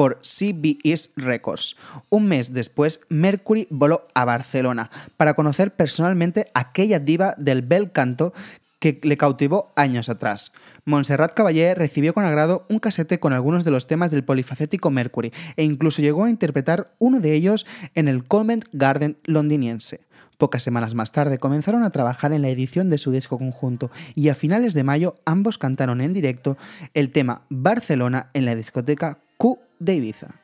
por 0.00 0.18
CBS 0.22 1.10
Records. 1.16 1.76
Un 2.08 2.24
mes 2.24 2.54
después, 2.54 3.00
Mercury 3.10 3.66
voló 3.68 4.08
a 4.14 4.24
Barcelona 4.24 4.90
para 5.18 5.34
conocer 5.34 5.76
personalmente 5.76 6.46
a 6.54 6.60
aquella 6.60 6.98
diva 6.98 7.34
del 7.36 7.60
bel 7.60 7.92
canto 7.92 8.32
que 8.78 8.98
le 9.02 9.18
cautivó 9.18 9.74
años 9.76 10.08
atrás. 10.08 10.52
Montserrat 10.86 11.34
Caballé 11.34 11.74
recibió 11.74 12.14
con 12.14 12.24
agrado 12.24 12.64
un 12.70 12.78
casete 12.78 13.20
con 13.20 13.34
algunos 13.34 13.62
de 13.62 13.72
los 13.72 13.86
temas 13.86 14.10
del 14.10 14.24
polifacético 14.24 14.90
Mercury 14.90 15.34
e 15.56 15.64
incluso 15.64 16.00
llegó 16.00 16.24
a 16.24 16.30
interpretar 16.30 16.94
uno 16.98 17.20
de 17.20 17.34
ellos 17.34 17.66
en 17.94 18.08
el 18.08 18.24
Covent 18.24 18.64
Garden 18.72 19.18
londiniense. 19.24 20.00
Pocas 20.38 20.62
semanas 20.62 20.94
más 20.94 21.12
tarde 21.12 21.36
comenzaron 21.36 21.82
a 21.82 21.90
trabajar 21.90 22.32
en 22.32 22.40
la 22.40 22.48
edición 22.48 22.88
de 22.88 22.96
su 22.96 23.10
disco 23.10 23.36
conjunto 23.36 23.90
y 24.14 24.30
a 24.30 24.34
finales 24.34 24.72
de 24.72 24.82
mayo 24.82 25.16
ambos 25.26 25.58
cantaron 25.58 26.00
en 26.00 26.14
directo 26.14 26.56
el 26.94 27.12
tema 27.12 27.42
Barcelona 27.50 28.30
en 28.32 28.46
la 28.46 28.54
discoteca 28.54 29.18
Q 29.36 29.58
de 29.80 29.94
Ibiza. 29.96 30.40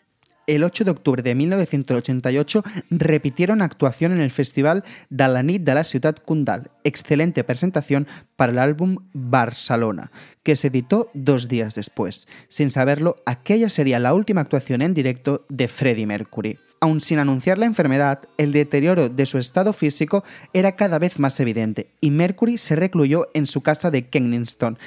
El 0.46 0.62
8 0.62 0.84
de 0.84 0.90
octubre 0.92 1.22
de 1.22 1.34
1988 1.34 2.62
repitieron 2.90 3.62
actuación 3.62 4.12
en 4.12 4.20
el 4.20 4.30
festival 4.30 4.84
de 5.10 5.42
nit 5.42 5.62
de 5.62 5.74
la 5.74 5.82
ciutat 5.82 6.20
Kundal, 6.20 6.70
excelente 6.84 7.42
presentación 7.42 8.06
para 8.36 8.52
el 8.52 8.58
álbum 8.60 8.98
Barcelona, 9.12 10.12
que 10.44 10.54
se 10.54 10.68
editó 10.68 11.10
dos 11.14 11.48
días 11.48 11.74
después. 11.74 12.28
Sin 12.48 12.70
saberlo, 12.70 13.16
aquella 13.26 13.68
sería 13.68 13.98
la 13.98 14.14
última 14.14 14.40
actuación 14.40 14.82
en 14.82 14.94
directo 14.94 15.44
de 15.48 15.66
Freddie 15.66 16.06
Mercury. 16.06 16.60
Aun 16.78 17.00
sin 17.00 17.18
anunciar 17.18 17.58
la 17.58 17.66
enfermedad, 17.66 18.20
el 18.38 18.52
deterioro 18.52 19.08
de 19.08 19.26
su 19.26 19.38
estado 19.38 19.72
físico 19.72 20.22
era 20.52 20.76
cada 20.76 21.00
vez 21.00 21.18
más 21.18 21.40
evidente 21.40 21.88
y 22.00 22.12
Mercury 22.12 22.56
se 22.56 22.76
recluyó 22.76 23.28
en 23.34 23.46
su 23.46 23.62
casa 23.62 23.90
de 23.90 24.06
Kensington, 24.06 24.78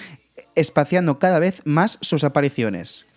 espaciando 0.56 1.20
cada 1.20 1.40
vez 1.40 1.62
más 1.66 1.98
sus 2.02 2.24
apariciones 2.24 3.09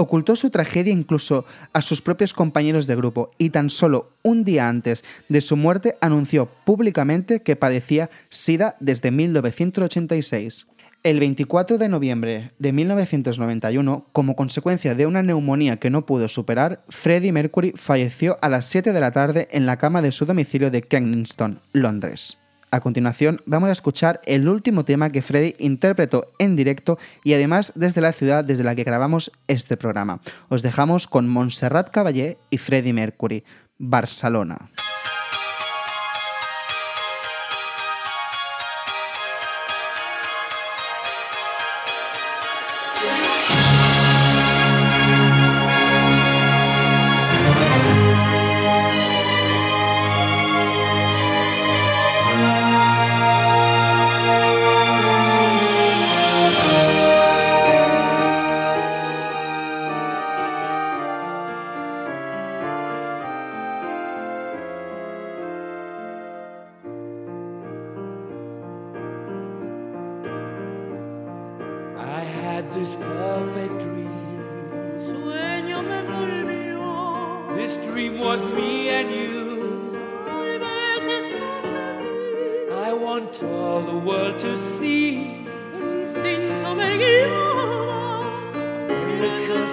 ocultó 0.00 0.36
su 0.36 0.50
tragedia 0.50 0.92
incluso 0.92 1.44
a 1.72 1.82
sus 1.82 2.02
propios 2.02 2.32
compañeros 2.32 2.86
de 2.86 2.96
grupo 2.96 3.30
y 3.38 3.50
tan 3.50 3.70
solo 3.70 4.10
un 4.22 4.44
día 4.44 4.68
antes 4.68 5.04
de 5.28 5.40
su 5.40 5.56
muerte 5.56 5.96
anunció 6.00 6.46
públicamente 6.64 7.42
que 7.42 7.56
padecía 7.56 8.10
SIDA 8.28 8.76
desde 8.80 9.10
1986. 9.10 10.66
El 11.02 11.18
24 11.18 11.78
de 11.78 11.88
noviembre 11.88 12.50
de 12.58 12.72
1991, 12.72 14.04
como 14.12 14.36
consecuencia 14.36 14.94
de 14.94 15.06
una 15.06 15.22
neumonía 15.22 15.78
que 15.78 15.88
no 15.88 16.04
pudo 16.04 16.28
superar, 16.28 16.82
Freddie 16.90 17.32
Mercury 17.32 17.72
falleció 17.74 18.36
a 18.42 18.50
las 18.50 18.66
7 18.66 18.92
de 18.92 19.00
la 19.00 19.10
tarde 19.10 19.48
en 19.50 19.64
la 19.64 19.78
cama 19.78 20.02
de 20.02 20.12
su 20.12 20.26
domicilio 20.26 20.70
de 20.70 20.82
Kensington, 20.82 21.60
Londres. 21.72 22.39
A 22.72 22.80
continuación, 22.80 23.42
vamos 23.46 23.68
a 23.68 23.72
escuchar 23.72 24.20
el 24.26 24.48
último 24.48 24.84
tema 24.84 25.10
que 25.10 25.22
Freddy 25.22 25.56
interpretó 25.58 26.26
en 26.38 26.54
directo 26.54 26.98
y 27.24 27.34
además 27.34 27.72
desde 27.74 28.00
la 28.00 28.12
ciudad 28.12 28.44
desde 28.44 28.62
la 28.62 28.76
que 28.76 28.84
grabamos 28.84 29.32
este 29.48 29.76
programa. 29.76 30.20
Os 30.48 30.62
dejamos 30.62 31.08
con 31.08 31.28
Montserrat 31.28 31.90
Caballé 31.90 32.38
y 32.48 32.58
Freddie 32.58 32.92
Mercury, 32.92 33.42
Barcelona. 33.78 34.70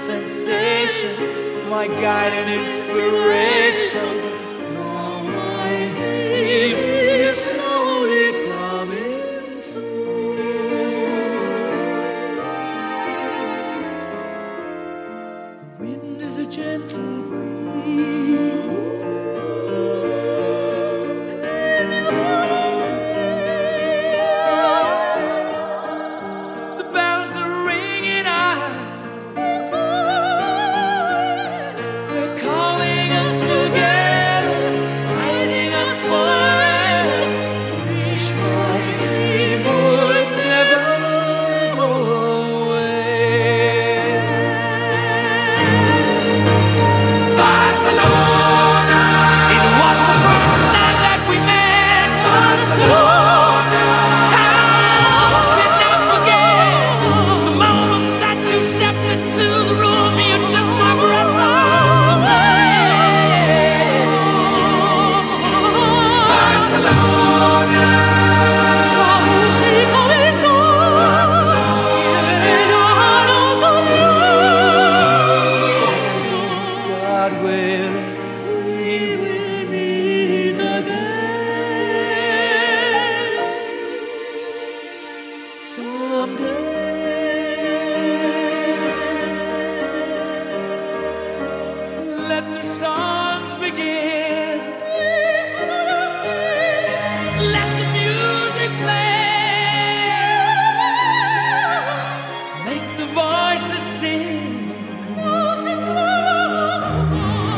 Sensation, 0.07 1.69
my 1.69 1.85
guide 1.85 2.31
and 2.31 2.49
inspiration. 2.49 4.36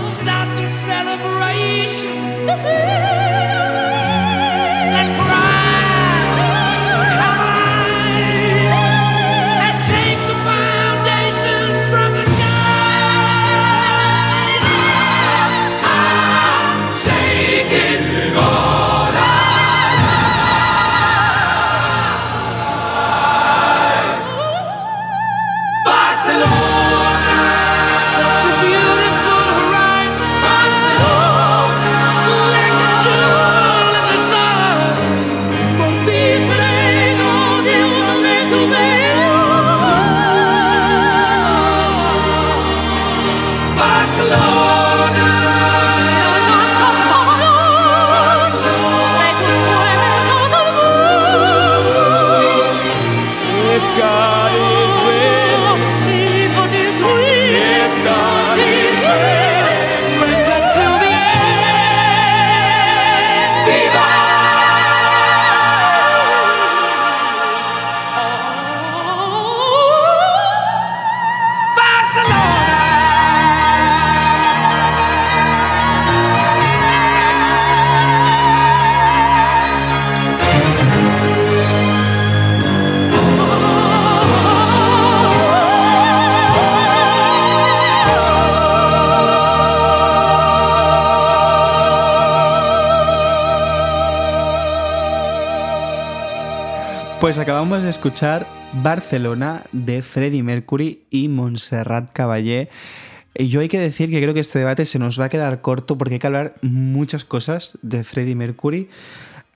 Stop 0.03 0.47
the 0.55 0.67
celebrations. 0.67 2.39
Acabamos 97.39 97.83
de 97.83 97.89
escuchar 97.89 98.45
Barcelona 98.83 99.63
de 99.71 100.01
Freddie 100.01 100.43
Mercury 100.43 101.03
y 101.09 101.29
Montserrat 101.29 102.11
Caballé. 102.11 102.69
Yo 103.33 103.61
hay 103.61 103.69
que 103.69 103.79
decir 103.79 104.09
que 104.09 104.21
creo 104.21 104.33
que 104.33 104.41
este 104.41 104.59
debate 104.59 104.83
se 104.85 104.99
nos 104.99 105.17
va 105.19 105.25
a 105.25 105.29
quedar 105.29 105.61
corto 105.61 105.97
porque 105.97 106.15
hay 106.15 106.19
que 106.19 106.27
hablar 106.27 106.55
muchas 106.61 107.23
cosas 107.23 107.79
de 107.81 108.03
Freddie 108.03 108.35
Mercury. 108.35 108.89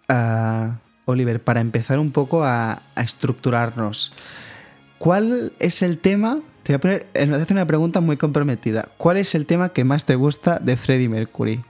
Ah, 0.08 0.78
Oliver, 1.04 1.42
para 1.42 1.60
empezar 1.60 2.00
un 2.00 2.12
poco 2.12 2.46
a, 2.46 2.82
estructurarnos, 2.96 4.14
¿cuál 4.98 5.52
es 5.60 5.82
el 5.82 5.98
tema? 5.98 6.40
Te 6.64 6.72
voy 6.72 6.76
a 6.76 6.80
poner, 6.80 7.08
eh, 7.14 7.30
hacer 7.34 7.52
una 7.52 7.68
pregunta 7.68 8.00
muy 8.00 8.16
comprometida. 8.16 8.88
¿Cuál 8.96 9.18
es 9.18 9.36
el 9.36 9.46
tema 9.46 9.70
que 9.70 9.84
más 9.84 10.06
te 10.06 10.16
gusta 10.16 10.58
de 10.60 10.78
Freddie 10.78 11.10
Mercury? 11.10 11.62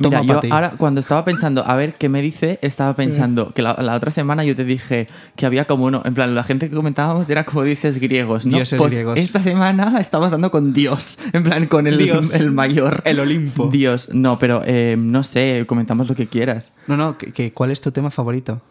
Mira, 0.00 0.20
Toma 0.20 0.34
yo 0.34 0.40
ti. 0.40 0.48
ahora 0.50 0.74
cuando 0.78 1.00
estaba 1.00 1.24
pensando, 1.24 1.64
a 1.66 1.74
ver 1.74 1.94
qué 1.94 2.08
me 2.08 2.22
dice, 2.22 2.58
estaba 2.62 2.94
pensando 2.94 3.52
que 3.52 3.62
la, 3.62 3.74
la 3.80 3.94
otra 3.96 4.10
semana 4.12 4.44
yo 4.44 4.54
te 4.54 4.64
dije 4.64 5.08
que 5.34 5.44
había 5.44 5.64
como 5.66 5.86
uno, 5.86 6.02
en 6.04 6.14
plan, 6.14 6.34
la 6.36 6.44
gente 6.44 6.70
que 6.70 6.76
comentábamos 6.76 7.28
era 7.30 7.42
como 7.44 7.64
dioses 7.64 7.98
griegos, 7.98 8.46
¿no? 8.46 8.56
Dioses 8.58 8.78
Pues 8.78 8.92
griegos. 8.92 9.18
Esta 9.18 9.40
semana 9.40 9.96
estamos 10.00 10.30
dando 10.30 10.50
con 10.52 10.72
Dios, 10.72 11.18
en 11.32 11.42
plan, 11.42 11.66
con 11.66 11.86
el, 11.88 11.98
Dios. 11.98 12.32
el 12.34 12.52
mayor. 12.52 13.02
El 13.04 13.18
Olimpo. 13.18 13.68
Dios, 13.72 14.08
no, 14.12 14.38
pero 14.38 14.62
eh, 14.66 14.94
no 14.96 15.24
sé, 15.24 15.64
comentamos 15.66 16.08
lo 16.08 16.14
que 16.14 16.28
quieras. 16.28 16.72
No, 16.86 16.96
no, 16.96 17.18
que, 17.18 17.32
que- 17.32 17.52
¿cuál 17.52 17.70
es 17.72 17.80
tu 17.80 17.90
tema 17.90 18.10
favorito? 18.12 18.62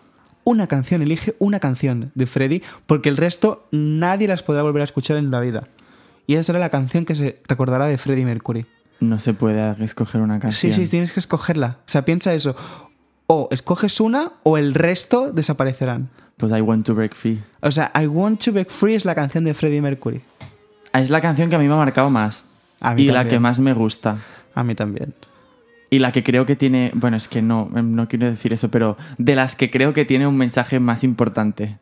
Una 0.45 0.67
canción, 0.67 1.01
elige 1.01 1.35
una 1.39 1.59
canción 1.59 2.11
de 2.15 2.25
Freddy, 2.25 2.63
porque 2.85 3.09
el 3.09 3.17
resto 3.17 3.67
nadie 3.71 4.29
las 4.29 4.43
podrá 4.43 4.61
volver 4.61 4.79
a 4.81 4.85
escuchar 4.85 5.17
en 5.17 5.29
la 5.29 5.41
vida. 5.41 5.67
Y 6.25 6.35
esa 6.35 6.43
será 6.43 6.59
la 6.59 6.69
canción 6.69 7.03
que 7.05 7.15
se 7.15 7.41
recordará 7.49 7.85
de 7.87 7.97
Freddie 7.97 8.25
Mercury. 8.25 8.65
No 8.99 9.19
se 9.19 9.33
puede 9.33 9.83
escoger 9.83 10.21
una 10.21 10.35
Sí, 10.35 10.41
canción. 10.41 10.73
sí, 10.73 10.87
tienes 10.89 11.13
que 11.13 11.19
escogerla. 11.19 11.77
O 11.87 11.89
sea, 11.89 12.03
piensa 12.05 12.33
eso. 12.33 12.55
O 13.27 13.47
escoges 13.51 13.99
una 13.99 14.31
o 14.43 14.57
el 14.57 14.73
resto 14.73 15.31
desaparecerán. 15.31 16.09
Pues 16.37 16.51
I 16.51 16.61
Want 16.61 16.85
to 16.85 16.95
Break 16.95 17.15
Free. 17.15 17.43
O 17.61 17.71
sea, 17.71 17.91
I 17.99 18.07
Want 18.07 18.43
to 18.45 18.51
Break 18.51 18.69
Free 18.69 18.95
es 18.95 19.05
la 19.05 19.15
canción 19.15 19.43
de 19.43 19.53
Freddie 19.53 19.81
Mercury. 19.81 20.21
Es 20.93 21.09
la 21.09 21.21
canción 21.21 21.49
que 21.49 21.55
a 21.55 21.59
mí 21.59 21.67
me 21.67 21.73
ha 21.73 21.77
marcado 21.77 22.09
más. 22.09 22.43
A 22.79 22.93
mí 22.95 23.03
y 23.03 23.07
la 23.07 23.27
que 23.27 23.39
más 23.39 23.59
me 23.59 23.73
gusta. 23.73 24.17
A 24.55 24.63
mí 24.63 24.75
también. 24.75 25.13
Y 25.89 25.99
la 25.99 26.11
que 26.11 26.23
creo 26.23 26.45
que 26.45 26.55
tiene, 26.55 26.91
bueno, 26.95 27.17
es 27.17 27.27
que 27.27 27.41
no, 27.41 27.69
em, 27.75 27.95
no 27.95 28.07
quiero 28.07 28.27
decir 28.27 28.53
eso, 28.53 28.69
pero 28.69 28.97
de 29.17 29.35
las 29.35 29.55
que 29.55 29.71
creo 29.71 29.93
que 29.93 30.05
tiene 30.05 30.27
un 30.27 30.37
mensaje 30.37 30.79
más 30.79 31.03
importante. 31.03 31.77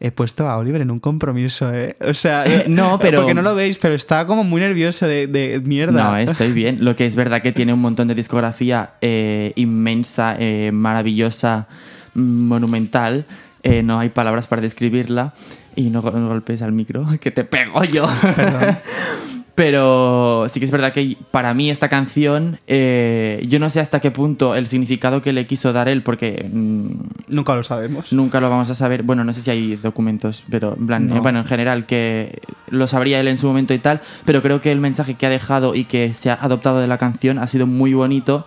He- 0.00 0.10
puesto 0.10 0.48
a 0.48 0.56
Oliver 0.58 0.80
en 0.80 0.90
un 0.90 1.00
compromiso, 1.00 1.72
¿eh? 1.74 1.96
O 2.00 2.14
sea, 2.14 2.44
Eh, 2.46 2.64
no, 2.68 2.98
pero- 2.98 3.18
Porque 3.20 3.34
no 3.34 3.42
lo 3.42 3.54
veis, 3.54 3.78
pero 3.78 3.94
está 3.94 4.26
como 4.26 4.44
muy 4.44 4.60
nervioso 4.60 5.06
de, 5.06 5.26
de 5.26 5.60
mierda. 5.60 6.10
No, 6.10 6.16
estoy 6.18 6.52
bien. 6.52 6.84
Lo 6.84 6.94
que 6.96 7.06
es 7.06 7.16
verdad 7.16 7.42
que 7.42 7.52
tiene 7.52 7.72
un 7.72 7.80
montón 7.80 8.08
de 8.08 8.14
discografía 8.14 8.90
eh, 9.00 9.52
inmensa, 9.56 10.36
eh, 10.38 10.70
maravillosa, 10.72 11.66
mm, 12.14 12.20
monumental. 12.48 13.26
Eh, 13.62 13.82
no 13.82 13.98
hay 13.98 14.10
palabras 14.10 14.46
para 14.46 14.62
describirla. 14.62 15.32
Y 15.76 15.90
no, 15.90 16.02
no 16.02 16.28
golpes 16.28 16.62
al 16.62 16.72
micro, 16.72 17.04
que 17.20 17.30
te 17.30 17.44
pego 17.44 17.82
yo. 17.84 18.06
Pero 19.54 20.46
sí 20.48 20.58
que 20.58 20.66
es 20.66 20.72
verdad 20.72 20.92
que 20.92 21.16
para 21.30 21.54
mí 21.54 21.70
esta 21.70 21.88
canción, 21.88 22.58
eh, 22.66 23.44
yo 23.48 23.60
no 23.60 23.70
sé 23.70 23.78
hasta 23.78 24.00
qué 24.00 24.10
punto 24.10 24.56
el 24.56 24.66
significado 24.66 25.22
que 25.22 25.32
le 25.32 25.46
quiso 25.46 25.72
dar 25.72 25.88
él, 25.88 26.02
porque 26.02 26.48
mm, 26.52 26.86
Nunca 27.28 27.54
lo 27.54 27.62
sabemos. 27.62 28.12
Nunca 28.12 28.40
lo 28.40 28.50
vamos 28.50 28.68
a 28.70 28.74
saber. 28.74 29.04
Bueno, 29.04 29.22
no 29.22 29.32
sé 29.32 29.42
si 29.42 29.50
hay 29.50 29.76
documentos, 29.76 30.42
pero 30.50 30.74
en 30.76 30.86
plan, 30.88 31.06
No. 31.06 31.16
eh, 31.16 31.20
bueno, 31.20 31.38
en 31.38 31.44
general 31.44 31.86
que 31.86 32.40
lo 32.68 32.88
sabría 32.88 33.20
él 33.20 33.28
en 33.28 33.38
su 33.38 33.46
momento 33.46 33.74
y 33.74 33.78
tal, 33.78 34.00
pero 34.24 34.42
creo 34.42 34.60
que 34.60 34.72
el 34.72 34.80
mensaje 34.80 35.14
que 35.14 35.26
ha 35.26 35.30
dejado 35.30 35.76
y 35.76 35.84
que 35.84 36.14
se 36.14 36.30
ha 36.30 36.34
adoptado 36.34 36.80
de 36.80 36.88
la 36.88 36.98
canción 36.98 37.38
ha 37.38 37.46
sido 37.46 37.68
muy 37.68 37.94
bonito 37.94 38.46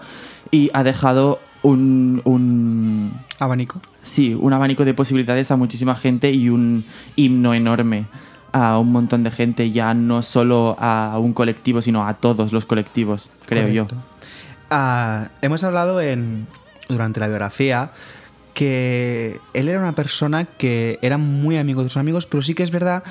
y 0.52 0.70
ha 0.74 0.84
dejado 0.84 1.40
un, 1.64 2.22
un 2.26 3.12
Abanico. 3.40 3.80
sí, 4.04 4.34
un 4.40 4.52
abanico 4.54 4.84
de 4.84 4.94
posibilidades 4.94 5.52
a 5.52 5.56
muchísima 5.58 5.96
gente 5.96 6.32
y 6.32 6.50
un 6.50 6.84
himno 7.16 7.54
enorme 7.54 8.06
a 8.58 8.80
un 8.80 8.92
montón 8.92 9.24
de 9.24 9.32
gente, 9.32 9.72
ya 9.72 9.94
no 9.94 10.24
solo 10.24 10.76
a 10.80 11.18
un 11.20 11.34
colectivo, 11.34 11.82
sino 11.82 12.06
a 12.06 12.16
todos 12.16 12.54
los 12.54 12.66
colectivos, 12.66 13.30
creo 13.46 13.68
yo. 13.70 13.88
Ah, 14.70 15.30
hemos 15.42 15.64
hablado 15.64 16.02
en, 16.02 16.48
durante 16.90 17.20
la 17.20 17.28
biografía 17.28 17.92
que 18.54 19.40
él 19.54 19.70
era 19.70 19.80
una 19.80 19.94
persona 19.94 20.46
que 20.46 20.98
era 21.02 21.18
muy 21.18 21.58
amigo 21.58 21.84
de 21.84 21.90
sus 21.90 21.98
amigos, 21.98 22.26
pero 22.26 22.42
sí 22.42 22.56
que 22.56 22.64
es 22.64 22.72
verdad 22.72 23.04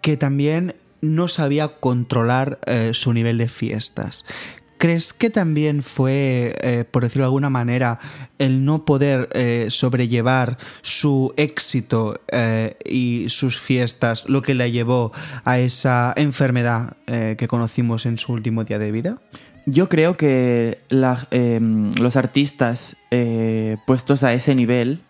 que 0.00 0.16
también 0.16 0.74
no 1.02 1.28
sabía 1.28 1.68
controlar 1.68 2.58
eh, 2.66 2.92
su 2.94 3.12
nivel 3.12 3.38
de 3.38 3.48
fiestas. 3.48 4.24
¿Crees 4.78 5.12
que 5.14 5.30
también 5.30 5.82
fue, 5.82 6.54
eh, 6.60 6.84
por 6.90 7.02
decirlo 7.02 7.22
de 7.22 7.26
alguna 7.28 7.48
manera, 7.48 7.98
el 8.38 8.64
no 8.64 8.84
poder 8.84 9.28
eh, 9.32 9.66
sobrellevar 9.70 10.58
su 10.82 11.32
éxito 11.38 12.20
eh, 12.30 12.76
y 12.84 13.26
sus 13.30 13.58
fiestas 13.58 14.28
lo 14.28 14.42
que 14.42 14.54
le 14.54 14.70
llevó 14.72 15.12
a 15.44 15.58
esa 15.58 16.12
enfermedad 16.16 16.96
que 17.06 17.48
conocimos 17.48 18.04
en 18.04 18.18
su 18.18 18.32
último 18.32 18.64
día 18.64 18.78
de 18.78 18.92
vida? 18.92 19.18
Yo 19.64 19.88
creo 19.88 20.16
que 20.16 20.78
la- 20.88 21.26
los 21.30 22.16
artistas 22.16 22.96
puestos 23.86 24.22
a 24.24 24.32
ese 24.34 24.54
nivel, 24.54 25.00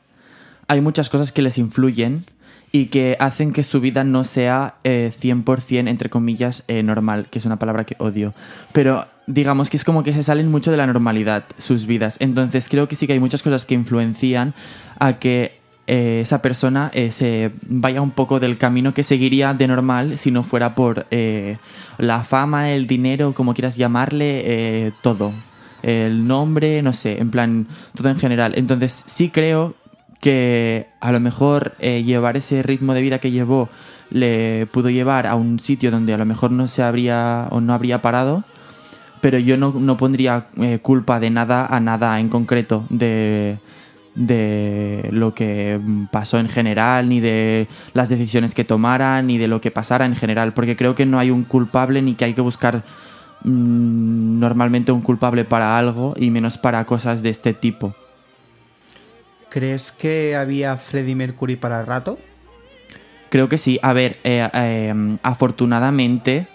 hay 0.68 0.80
muchas 0.80 1.08
cosas 1.10 1.32
que 1.32 1.42
les 1.42 1.58
influyen 1.58 2.24
y 2.72 2.86
que 2.86 3.16
hacen 3.20 3.52
que 3.52 3.64
su 3.64 3.80
vida 3.80 4.04
no 4.04 4.24
sea 4.24 4.74
eh, 4.84 5.12
100% 5.20 5.88
entre 5.88 6.08
comillas 6.10 6.64
normal, 6.84 7.28
que 7.30 7.38
es 7.38 7.44
una 7.46 7.58
palabra 7.58 7.84
que 7.84 7.96
odio. 7.98 8.32
Pero 8.72 9.06
digamos 9.26 9.70
que 9.70 9.76
es 9.76 9.84
como 9.84 10.02
que 10.02 10.12
se 10.12 10.22
salen 10.22 10.50
mucho 10.50 10.70
de 10.70 10.76
la 10.76 10.86
normalidad 10.86 11.44
sus 11.58 11.86
vidas. 11.86 12.16
Entonces 12.20 12.68
creo 12.68 12.88
que 12.88 12.96
sí 12.96 13.06
que 13.06 13.14
hay 13.14 13.20
muchas 13.20 13.42
cosas 13.42 13.64
que 13.64 13.74
influencian 13.74 14.54
a 14.98 15.18
que 15.18 15.58
eh, 15.86 16.20
esa 16.22 16.42
persona 16.42 16.90
eh, 16.94 17.12
se 17.12 17.52
vaya 17.68 18.00
un 18.00 18.10
poco 18.10 18.40
del 18.40 18.58
camino 18.58 18.92
que 18.92 19.04
seguiría 19.04 19.54
de 19.54 19.68
normal 19.68 20.18
si 20.18 20.32
no 20.32 20.42
fuera 20.42 20.74
por 20.74 21.06
eh, 21.10 21.58
la 21.98 22.24
fama, 22.24 22.70
el 22.70 22.86
dinero, 22.86 23.34
como 23.34 23.54
quieras 23.54 23.76
llamarle, 23.76 24.42
eh, 24.86 24.92
todo. 25.02 25.32
El 25.82 26.26
nombre, 26.26 26.82
no 26.82 26.92
sé, 26.92 27.20
en 27.20 27.30
plan, 27.30 27.68
todo 27.94 28.08
en 28.08 28.18
general. 28.18 28.54
Entonces 28.56 29.04
sí 29.06 29.30
creo 29.30 29.74
que 30.20 30.88
a 31.00 31.12
lo 31.12 31.20
mejor 31.20 31.76
llevar 31.78 32.36
ese 32.36 32.62
ritmo 32.62 32.94
de 32.94 33.02
vida 33.02 33.20
que 33.20 33.30
llevó 33.30 33.68
le 34.10 34.66
pudo 34.72 34.90
llevar 34.90 35.26
a 35.26 35.36
un 35.36 35.60
sitio 35.60 35.90
donde 35.92 36.14
a 36.14 36.18
lo 36.18 36.24
mejor 36.24 36.50
no 36.50 36.66
se 36.66 36.82
habría 36.82 37.46
o 37.50 37.60
no 37.60 37.74
habría 37.74 38.02
parado, 38.02 38.42
pero 39.20 39.38
yo 39.38 39.56
no, 39.56 39.72
no 39.72 39.96
pondría 39.96 40.46
eh, 40.56 40.78
culpa 40.80 41.20
de 41.20 41.30
nada 41.30 41.66
a 41.66 41.80
nada 41.80 42.18
en 42.20 42.28
concreto 42.28 42.84
de, 42.90 43.58
de 44.14 45.08
lo 45.12 45.34
que 45.34 45.80
pasó 46.10 46.38
en 46.38 46.48
general, 46.48 47.08
ni 47.08 47.20
de 47.20 47.68
las 47.92 48.08
decisiones 48.08 48.54
que 48.54 48.64
tomara, 48.64 49.22
ni 49.22 49.38
de 49.38 49.48
lo 49.48 49.60
que 49.60 49.70
pasara 49.70 50.06
en 50.06 50.16
general, 50.16 50.54
porque 50.54 50.76
creo 50.76 50.94
que 50.94 51.06
no 51.06 51.18
hay 51.18 51.30
un 51.30 51.44
culpable 51.44 52.02
ni 52.02 52.14
que 52.14 52.24
hay 52.24 52.34
que 52.34 52.40
buscar 52.40 52.84
mm, 53.44 54.38
normalmente 54.40 54.92
un 54.92 55.02
culpable 55.02 55.44
para 55.44 55.78
algo 55.78 56.14
y 56.16 56.30
menos 56.30 56.58
para 56.58 56.84
cosas 56.86 57.22
de 57.22 57.30
este 57.30 57.52
tipo. 57.52 57.94
¿Crees 59.50 59.92
que 59.92 60.34
había 60.34 60.76
Freddie 60.76 61.14
Mercury 61.14 61.56
para 61.56 61.84
rato? 61.84 62.18
Creo 63.28 63.48
que 63.48 63.58
sí. 63.58 63.78
A 63.82 63.92
ver, 63.92 64.18
eh, 64.24 64.48
eh, 64.52 65.18
afortunadamente 65.22 66.48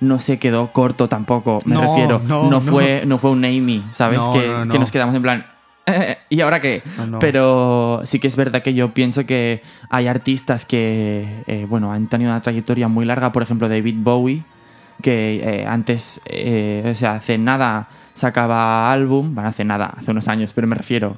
no 0.00 0.18
se 0.18 0.38
quedó 0.38 0.72
corto 0.72 1.08
tampoco, 1.08 1.60
me 1.64 1.74
No, 1.74 1.82
refiero. 1.82 2.20
no, 2.24 2.50
No, 2.50 2.60
fue, 2.60 3.02
no 3.06 3.18
fue 3.18 3.30
un 3.30 3.44
Amy, 3.44 3.84
¿sabes? 3.92 4.18
No, 4.18 4.32
que, 4.32 4.40
que 4.40 4.66
no. 4.74 4.78
nos 4.80 4.90
quedamos 4.90 5.14
en 5.14 5.22
plan... 5.22 5.46
¿Y 6.30 6.40
ahora 6.40 6.60
qué? 6.60 6.82
No, 6.98 7.06
no. 7.06 7.18
Pero 7.20 8.00
sí 8.04 8.18
que 8.18 8.26
es 8.26 8.34
verdad 8.36 8.62
que 8.62 8.74
yo 8.74 8.92
pienso 8.92 9.24
que 9.24 9.62
hay 9.88 10.08
artistas 10.08 10.64
que, 10.66 11.44
eh, 11.46 11.66
bueno, 11.68 11.92
han 11.92 12.08
tenido 12.08 12.30
una 12.32 12.42
trayectoria 12.42 12.88
muy 12.88 13.04
larga, 13.04 13.30
por 13.30 13.42
ejemplo, 13.42 13.68
David 13.68 13.94
Bowie, 13.98 14.42
que 15.02 15.40
eh, 15.44 15.66
antes, 15.66 16.20
eh, 16.26 16.88
o 16.90 16.94
sea, 16.96 17.12
hace 17.14 17.38
nada 17.38 17.88
sacaba 18.14 18.90
álbum, 18.90 19.34
bueno, 19.34 19.48
hace 19.48 19.64
nada, 19.64 19.92
hace 19.96 20.10
unos 20.10 20.26
años, 20.26 20.52
pero 20.54 20.66
me 20.66 20.74
refiero 20.74 21.16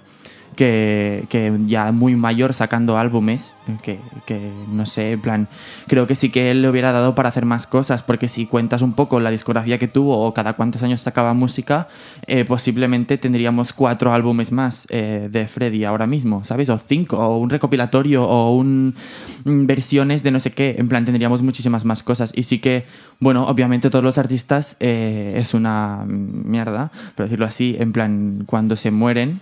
que, 0.58 1.24
que 1.28 1.56
ya 1.66 1.92
muy 1.92 2.16
mayor 2.16 2.52
sacando 2.52 2.98
álbumes, 2.98 3.54
que, 3.80 4.00
que 4.26 4.50
no 4.68 4.86
sé, 4.86 5.12
en 5.12 5.20
plan, 5.20 5.48
creo 5.86 6.08
que 6.08 6.16
sí 6.16 6.30
que 6.30 6.50
él 6.50 6.62
le 6.62 6.68
hubiera 6.68 6.90
dado 6.90 7.14
para 7.14 7.28
hacer 7.28 7.44
más 7.44 7.68
cosas, 7.68 8.02
porque 8.02 8.26
si 8.26 8.44
cuentas 8.44 8.82
un 8.82 8.92
poco 8.94 9.20
la 9.20 9.30
discografía 9.30 9.78
que 9.78 9.86
tuvo 9.86 10.18
o 10.18 10.34
cada 10.34 10.54
cuántos 10.54 10.82
años 10.82 11.00
sacaba 11.00 11.32
música, 11.32 11.86
eh, 12.26 12.44
posiblemente 12.44 13.18
tendríamos 13.18 13.72
cuatro 13.72 14.12
álbumes 14.12 14.50
más 14.50 14.88
eh, 14.90 15.28
de 15.30 15.46
Freddy 15.46 15.84
ahora 15.84 16.08
mismo, 16.08 16.42
¿sabes? 16.42 16.68
O 16.70 16.78
cinco, 16.78 17.18
o 17.18 17.38
un 17.38 17.50
recopilatorio, 17.50 18.24
o 18.24 18.52
un 18.56 18.96
mm, 19.44 19.66
versiones 19.66 20.24
de 20.24 20.32
no 20.32 20.40
sé 20.40 20.50
qué, 20.50 20.74
en 20.76 20.88
plan, 20.88 21.04
tendríamos 21.04 21.40
muchísimas 21.40 21.84
más 21.84 22.02
cosas. 22.02 22.32
Y 22.34 22.42
sí 22.42 22.58
que, 22.58 22.84
bueno, 23.20 23.46
obviamente 23.46 23.90
todos 23.90 24.04
los 24.04 24.18
artistas 24.18 24.76
eh, 24.80 25.34
es 25.36 25.54
una 25.54 26.04
mierda, 26.04 26.90
por 27.14 27.26
decirlo 27.26 27.46
así, 27.46 27.76
en 27.78 27.92
plan, 27.92 28.42
cuando 28.44 28.74
se 28.74 28.90
mueren, 28.90 29.40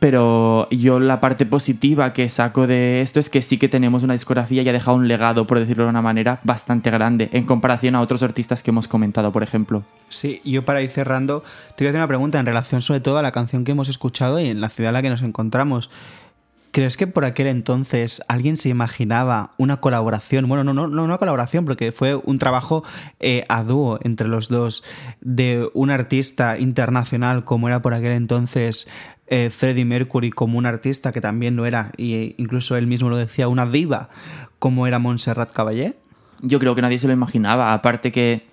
pero 0.00 0.66
yo 0.70 0.98
la 0.98 1.20
parte 1.20 1.44
positiva 1.44 2.14
que 2.14 2.28
saco 2.30 2.66
de 2.66 3.02
esto 3.02 3.20
es 3.20 3.28
que 3.28 3.42
sí 3.42 3.58
que 3.58 3.68
tenemos 3.68 4.02
una 4.02 4.14
discografía 4.14 4.62
y 4.62 4.68
ha 4.68 4.72
dejado 4.72 4.96
un 4.96 5.06
legado, 5.06 5.46
por 5.46 5.58
decirlo 5.58 5.84
de 5.84 5.90
una 5.90 6.00
manera, 6.00 6.40
bastante 6.42 6.90
grande 6.90 7.28
en 7.32 7.44
comparación 7.44 7.94
a 7.94 8.00
otros 8.00 8.22
artistas 8.22 8.62
que 8.62 8.70
hemos 8.70 8.88
comentado, 8.88 9.30
por 9.30 9.42
ejemplo. 9.42 9.84
Sí, 10.08 10.40
yo 10.42 10.64
para 10.64 10.80
ir 10.80 10.88
cerrando, 10.88 11.44
te 11.76 11.84
voy 11.84 11.88
a 11.88 11.90
hacer 11.90 12.00
una 12.00 12.08
pregunta 12.08 12.40
en 12.40 12.46
relación 12.46 12.80
sobre 12.80 13.00
todo 13.00 13.18
a 13.18 13.22
la 13.22 13.30
canción 13.30 13.62
que 13.64 13.72
hemos 13.72 13.90
escuchado 13.90 14.40
y 14.40 14.48
en 14.48 14.62
la 14.62 14.70
ciudad 14.70 14.88
en 14.88 14.94
la 14.94 15.02
que 15.02 15.10
nos 15.10 15.22
encontramos. 15.22 15.90
¿Crees 16.72 16.96
que 16.96 17.08
por 17.08 17.24
aquel 17.24 17.48
entonces 17.48 18.22
alguien 18.28 18.56
se 18.56 18.68
imaginaba 18.68 19.50
una 19.58 19.80
colaboración? 19.80 20.48
Bueno, 20.48 20.62
no, 20.62 20.72
no, 20.72 20.86
no 20.86 21.02
una 21.02 21.18
colaboración, 21.18 21.64
porque 21.64 21.90
fue 21.90 22.14
un 22.14 22.38
trabajo 22.38 22.84
eh, 23.18 23.44
a 23.48 23.64
dúo 23.64 23.98
entre 24.04 24.28
los 24.28 24.48
dos 24.48 24.84
de 25.20 25.68
un 25.74 25.90
artista 25.90 26.58
internacional 26.60 27.42
como 27.44 27.66
era 27.66 27.82
por 27.82 27.92
aquel 27.92 28.12
entonces 28.12 28.86
eh, 29.30 29.48
Freddie 29.50 29.84
Mercury, 29.84 30.30
como 30.30 30.58
un 30.58 30.66
artista 30.66 31.12
que 31.12 31.20
también 31.20 31.56
lo 31.56 31.64
era, 31.64 31.92
e 31.96 32.34
incluso 32.36 32.76
él 32.76 32.86
mismo 32.86 33.08
lo 33.08 33.16
decía, 33.16 33.48
una 33.48 33.64
diva 33.64 34.10
como 34.58 34.86
era 34.86 34.98
Montserrat 34.98 35.52
Caballé. 35.52 35.96
Yo 36.42 36.58
creo 36.58 36.74
que 36.74 36.82
nadie 36.82 36.98
se 36.98 37.06
lo 37.06 37.12
imaginaba, 37.12 37.72
aparte 37.72 38.12
que, 38.12 38.49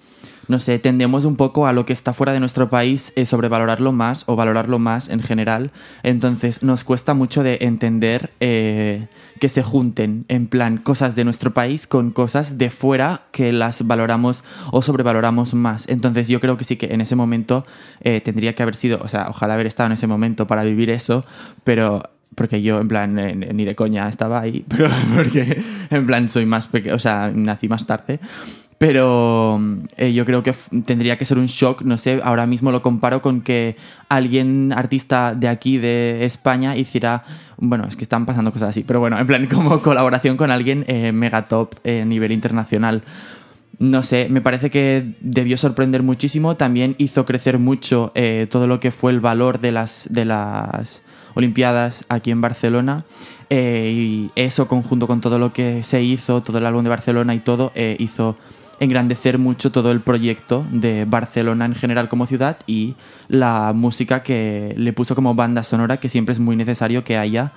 no 0.48 0.60
sé, 0.60 0.80
tendemos 0.80 1.26
un 1.26 1.36
poco 1.36 1.68
a 1.68 1.74
lo 1.74 1.86
que 1.86 1.94
está 1.94 2.14
fuera 2.14 2.34
de 2.34 2.40
nuestro 2.40 2.70
país, 2.70 3.14
eh, 3.16 3.26
sobrevalorarlo 3.26 3.92
más 3.92 4.24
o 4.28 4.36
valorarlo 4.36 4.80
más 4.80 5.10
en 5.10 5.22
general, 5.22 5.72
entonces 6.04 6.64
nos 6.64 6.84
cuesta 6.84 7.14
mucho 7.14 7.44
de 7.44 7.60
entender 7.62 8.32
eh, 8.40 9.08
que 9.40 9.50
se 9.50 9.64
junten 9.64 10.26
en 10.30 10.48
plan 10.48 10.78
cosas 10.78 11.16
de 11.16 11.26
nuestro 11.26 11.54
país 11.54 11.88
con 11.88 12.12
cosas 12.12 12.58
de 12.58 12.70
fuera 12.70 13.24
que 13.32 13.52
las 13.52 13.86
valoramos 13.86 14.44
o 14.72 14.82
sobrevaloramos 14.82 15.54
más. 15.54 15.88
Entonces 15.90 16.28
yo 16.28 16.40
creo 16.40 16.58
que 16.58 16.64
sí 16.64 16.78
que 16.78 16.94
en 16.94 17.02
ese 17.02 17.16
momento 17.16 17.66
eh, 18.02 18.22
tendría 18.22 18.56
que 18.56 18.64
haber 18.64 18.76
sido, 18.76 19.00
o 19.02 19.08
sea, 19.08 19.28
ojalá 19.30 19.56
haber 19.56 19.68
estado 19.68 19.88
en 19.88 19.94
ese 19.94 20.08
momento 20.08 20.48
para 20.48 20.64
vivir 20.64 20.90
eso, 20.90 21.26
pero 21.64 22.04
porque 22.36 22.62
yo 22.62 22.80
en 22.80 22.88
plan 22.88 23.16
ni 23.16 23.66
de 23.66 23.76
coña 23.76 24.08
estaba 24.08 24.40
ahí, 24.40 24.64
pero 24.70 24.90
porque 25.16 25.62
en 25.90 26.06
plan 26.06 26.30
soy 26.30 26.46
más 26.46 26.68
pequeño, 26.68 26.96
o 26.96 27.00
sea, 27.00 27.32
nací 27.34 27.68
más 27.68 27.86
tarde. 27.86 28.20
Pero 28.78 29.60
eh, 29.98 30.14
yo 30.14 30.24
creo 30.24 30.44
que 30.44 30.54
tendría 30.86 31.18
que 31.18 31.26
ser 31.26 31.40
un 31.40 31.48
shock, 31.48 31.82
no 31.82 31.98
sé, 31.98 32.22
ahora 32.24 32.46
mismo 32.46 32.72
lo 32.72 32.84
comparo 32.84 33.24
con 33.24 33.42
que 33.42 33.76
alguien, 34.08 34.72
artista 34.72 35.34
de 35.34 35.48
aquí, 35.48 35.80
de 35.80 36.26
España, 36.26 36.76
hiciera, 36.76 37.24
bueno, 37.58 37.86
es 37.88 37.96
que 37.96 38.04
están 38.04 38.28
pasando 38.28 38.52
cosas 38.52 38.70
así, 38.70 38.84
pero 38.84 39.00
bueno, 39.00 39.18
en 39.20 39.26
plan 39.26 39.48
como 39.52 39.82
colaboración 39.82 40.38
con 40.38 40.52
alguien 40.52 40.86
eh, 40.88 41.12
mega 41.12 41.48
top 41.48 41.76
eh, 41.84 42.02
a 42.02 42.06
nivel 42.06 42.32
internacional. 42.32 43.04
No 43.80 44.02
sé, 44.02 44.28
me 44.30 44.42
parece 44.42 44.70
que 44.70 45.16
debió 45.22 45.58
sorprender 45.58 46.02
muchísimo, 46.04 46.56
también 46.56 46.96
hizo 46.98 47.26
crecer 47.26 47.60
mucho 47.60 48.12
eh, 48.16 48.48
todo 48.50 48.68
lo 48.68 48.80
que 48.80 48.92
fue 48.92 49.12
el 49.12 49.20
valor 49.20 49.60
de 49.60 49.72
las, 49.72 50.08
de 50.12 50.26
las 50.26 51.04
Olimpiadas 51.36 52.06
aquí 52.10 52.32
en 52.32 52.42
Barcelona. 52.42 53.06
y 53.50 54.32
eso 54.36 54.68
conjunto 54.68 55.06
con 55.06 55.22
todo 55.22 55.38
lo 55.38 55.54
que 55.54 55.84
se 55.84 56.02
hizo, 56.02 56.42
todo 56.42 56.58
el 56.58 56.66
álbum 56.66 56.84
de 56.84 56.90
Barcelona 56.90 57.36
y 57.36 57.40
todo, 57.40 57.72
hizo 58.00 58.36
engrandecer 58.80 59.38
mucho 59.38 59.72
todo 59.72 59.92
el 59.92 60.02
proyecto 60.02 60.66
de 60.72 61.06
Barcelona 61.06 61.66
en 61.66 61.76
general 61.76 62.10
como 62.10 62.28
ciudad 62.28 62.58
y 62.68 62.96
la 63.28 63.74
música 63.74 64.24
que 64.24 64.74
le 64.78 64.94
puso 64.94 65.16
como 65.16 65.36
banda 65.36 65.64
sonora, 65.64 65.98
que 65.98 66.10
siempre 66.10 66.34
es 66.34 66.40
muy 66.40 66.56
necesario 66.56 67.04
que 67.04 67.18
haya 67.18 67.54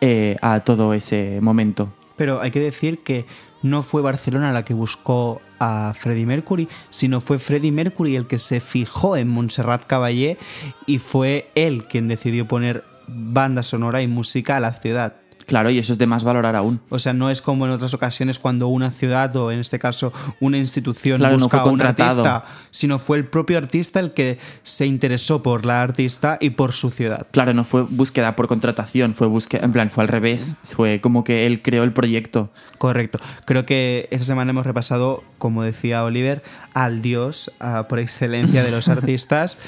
eh, 0.00 0.36
a 0.42 0.60
todo 0.60 0.94
ese 0.94 1.40
momento. 1.40 1.92
Pero 2.16 2.40
hay 2.40 2.50
que 2.50 2.60
decir 2.60 3.02
que 3.02 3.26
no 3.62 3.82
fue 3.82 4.02
Barcelona 4.02 4.52
la 4.52 4.64
que 4.64 4.74
buscó 4.74 5.40
a 5.58 5.92
Freddie 5.94 6.26
Mercury, 6.26 6.68
sino 6.90 7.20
fue 7.20 7.38
Freddie 7.38 7.72
Mercury 7.72 8.16
el 8.16 8.26
que 8.26 8.38
se 8.38 8.60
fijó 8.60 9.16
en 9.16 9.28
Montserrat 9.28 9.86
Caballé 9.86 10.38
y 10.86 10.98
fue 10.98 11.50
él 11.54 11.86
quien 11.86 12.08
decidió 12.08 12.46
poner 12.46 12.84
banda 13.06 13.62
sonora 13.62 14.02
y 14.02 14.06
música 14.06 14.56
a 14.56 14.60
la 14.60 14.72
ciudad. 14.74 15.16
Claro, 15.48 15.70
y 15.70 15.78
eso 15.78 15.94
es 15.94 15.98
de 15.98 16.06
más 16.06 16.24
valorar 16.24 16.56
aún. 16.56 16.78
O 16.90 16.98
sea, 16.98 17.14
no 17.14 17.30
es 17.30 17.40
como 17.40 17.64
en 17.64 17.72
otras 17.72 17.94
ocasiones 17.94 18.38
cuando 18.38 18.68
una 18.68 18.90
ciudad 18.90 19.34
o 19.34 19.50
en 19.50 19.60
este 19.60 19.78
caso 19.78 20.12
una 20.40 20.58
institución 20.58 21.20
Claro, 21.20 21.38
no 21.38 21.44
busca 21.44 21.62
fue 21.62 21.70
a 21.70 21.72
un 21.72 21.80
artista, 21.80 22.44
sino 22.70 22.98
fue 22.98 23.16
el 23.16 23.24
propio 23.24 23.56
artista 23.56 23.98
el 23.98 24.12
que 24.12 24.38
se 24.62 24.84
interesó 24.84 25.42
por 25.42 25.64
la 25.64 25.80
artista 25.80 26.36
y 26.38 26.50
por 26.50 26.74
su 26.74 26.90
ciudad. 26.90 27.28
Claro, 27.30 27.54
no 27.54 27.64
fue 27.64 27.80
búsqueda 27.80 28.36
por 28.36 28.46
contratación, 28.46 29.14
fue 29.14 29.26
búsqueda, 29.26 29.64
en 29.64 29.72
plan, 29.72 29.88
fue 29.88 30.04
al 30.04 30.08
revés. 30.08 30.54
Fue 30.64 31.00
como 31.00 31.24
que 31.24 31.46
él 31.46 31.62
creó 31.62 31.82
el 31.82 31.94
proyecto. 31.94 32.50
Correcto. 32.76 33.18
Creo 33.46 33.64
que 33.64 34.06
esta 34.10 34.26
semana 34.26 34.50
hemos 34.50 34.66
repasado, 34.66 35.24
como 35.38 35.62
decía 35.62 36.04
Oliver, 36.04 36.42
al 36.74 37.00
dios 37.00 37.52
por 37.88 38.00
excelencia 38.00 38.62
de 38.62 38.70
los 38.70 38.88
artistas. 38.90 39.60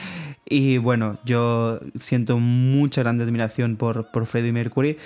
Y 0.47 0.79
bueno, 0.79 1.19
yo 1.25 1.81
siento 1.95 2.39
mucha 2.39 3.03
gran 3.03 3.21
admiración 3.21 3.77
por, 3.77 4.11
por 4.11 4.27
Freddie 4.27 4.53
Mercury. 4.53 4.99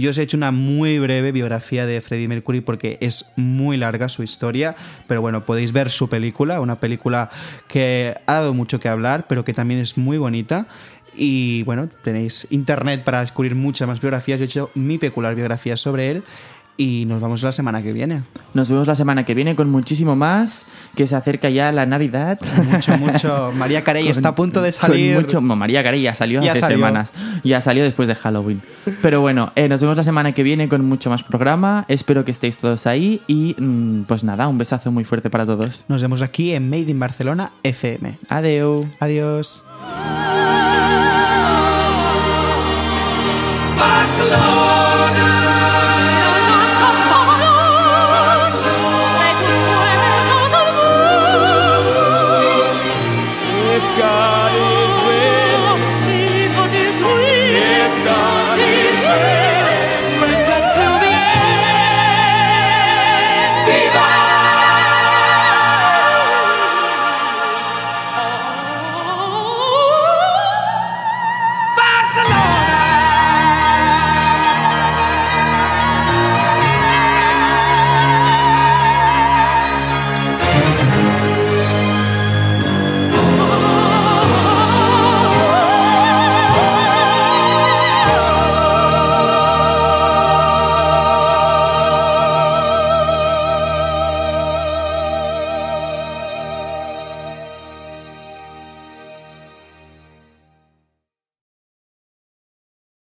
Yo 0.00 0.10
os 0.10 0.18
he 0.18 0.22
hecho 0.22 0.36
una 0.36 0.50
muy 0.50 0.98
breve 0.98 1.32
biografía 1.32 1.86
de 1.86 2.02
Freddie 2.02 2.28
Mercury 2.28 2.60
porque 2.60 2.98
es 3.00 3.32
muy 3.34 3.78
larga 3.78 4.10
su 4.10 4.22
historia, 4.22 4.76
pero 5.06 5.22
bueno, 5.22 5.46
podéis 5.46 5.72
ver 5.72 5.88
su 5.88 6.10
película, 6.10 6.60
una 6.60 6.78
película 6.78 7.30
que 7.66 8.14
ha 8.26 8.34
dado 8.34 8.52
mucho 8.52 8.78
que 8.78 8.90
hablar, 8.90 9.26
pero 9.26 9.42
que 9.42 9.54
también 9.54 9.80
es 9.80 9.96
muy 9.96 10.18
bonita. 10.18 10.66
Y 11.14 11.62
bueno, 11.62 11.88
tenéis 11.88 12.46
internet 12.50 13.04
para 13.04 13.22
descubrir 13.22 13.54
muchas 13.54 13.88
más 13.88 13.98
biografías. 13.98 14.38
Yo 14.38 14.44
he 14.44 14.48
hecho 14.48 14.70
mi 14.74 14.98
peculiar 14.98 15.34
biografía 15.34 15.78
sobre 15.78 16.10
él 16.10 16.24
y 16.76 17.04
nos 17.06 17.22
vemos 17.22 17.42
la 17.42 17.52
semana 17.52 17.82
que 17.82 17.92
viene. 17.92 18.22
Nos 18.54 18.68
vemos 18.68 18.86
la 18.86 18.94
semana 18.94 19.24
que 19.24 19.34
viene 19.34 19.56
con 19.56 19.70
muchísimo 19.70 20.14
más, 20.16 20.66
que 20.94 21.06
se 21.06 21.16
acerca 21.16 21.48
ya 21.50 21.72
la 21.72 21.86
Navidad. 21.86 22.38
Mucho, 22.70 22.96
mucho. 22.98 23.50
María 23.56 23.82
Carey 23.84 24.04
Con- 24.04 24.10
está 24.12 24.28
a 24.30 24.34
punto 24.34 24.60
de 24.62 24.70
con 24.72 24.80
salir. 24.80 25.14
mucho- 25.16 25.40
no, 25.40 25.56
María 25.56 25.82
Carey 25.82 26.02
ya 26.02 26.14
salió 26.14 26.42
Ya 26.42 26.52
hace 26.52 26.60
salió. 26.60 26.76
semanas. 26.78 27.12
Ya 27.44 27.60
salió 27.60 27.82
después 27.84 28.08
de 28.08 28.14
Halloween. 28.14 28.60
Pero 29.02 29.20
bueno, 29.20 29.52
eh, 29.56 29.68
nos 29.68 29.80
vemos 29.80 29.96
la 29.96 30.02
semana 30.02 30.32
que 30.32 30.42
viene 30.42 30.68
con 30.68 30.84
mucho 30.84 31.10
más 31.10 31.22
programa. 31.22 31.84
Espero 31.88 32.24
que 32.24 32.30
estéis 32.30 32.58
todos 32.58 32.86
ahí. 32.86 33.22
Y 33.26 33.54
mm, 33.58 34.02
pues 34.04 34.24
nada, 34.24 34.48
un 34.48 34.58
besazo 34.58 34.90
muy 34.90 35.04
fuerte 35.04 35.30
para 35.30 35.46
todos. 35.46 35.84
Nos 35.88 36.02
vemos 36.02 36.22
aquí 36.22 36.52
en 36.52 36.68
Made 36.68 36.90
in 36.90 36.98
Barcelona 36.98 37.52
FM. 37.62 38.18
Adeu. 38.28 38.84
Adiós. 39.00 39.64
Barcelona. 43.78 45.35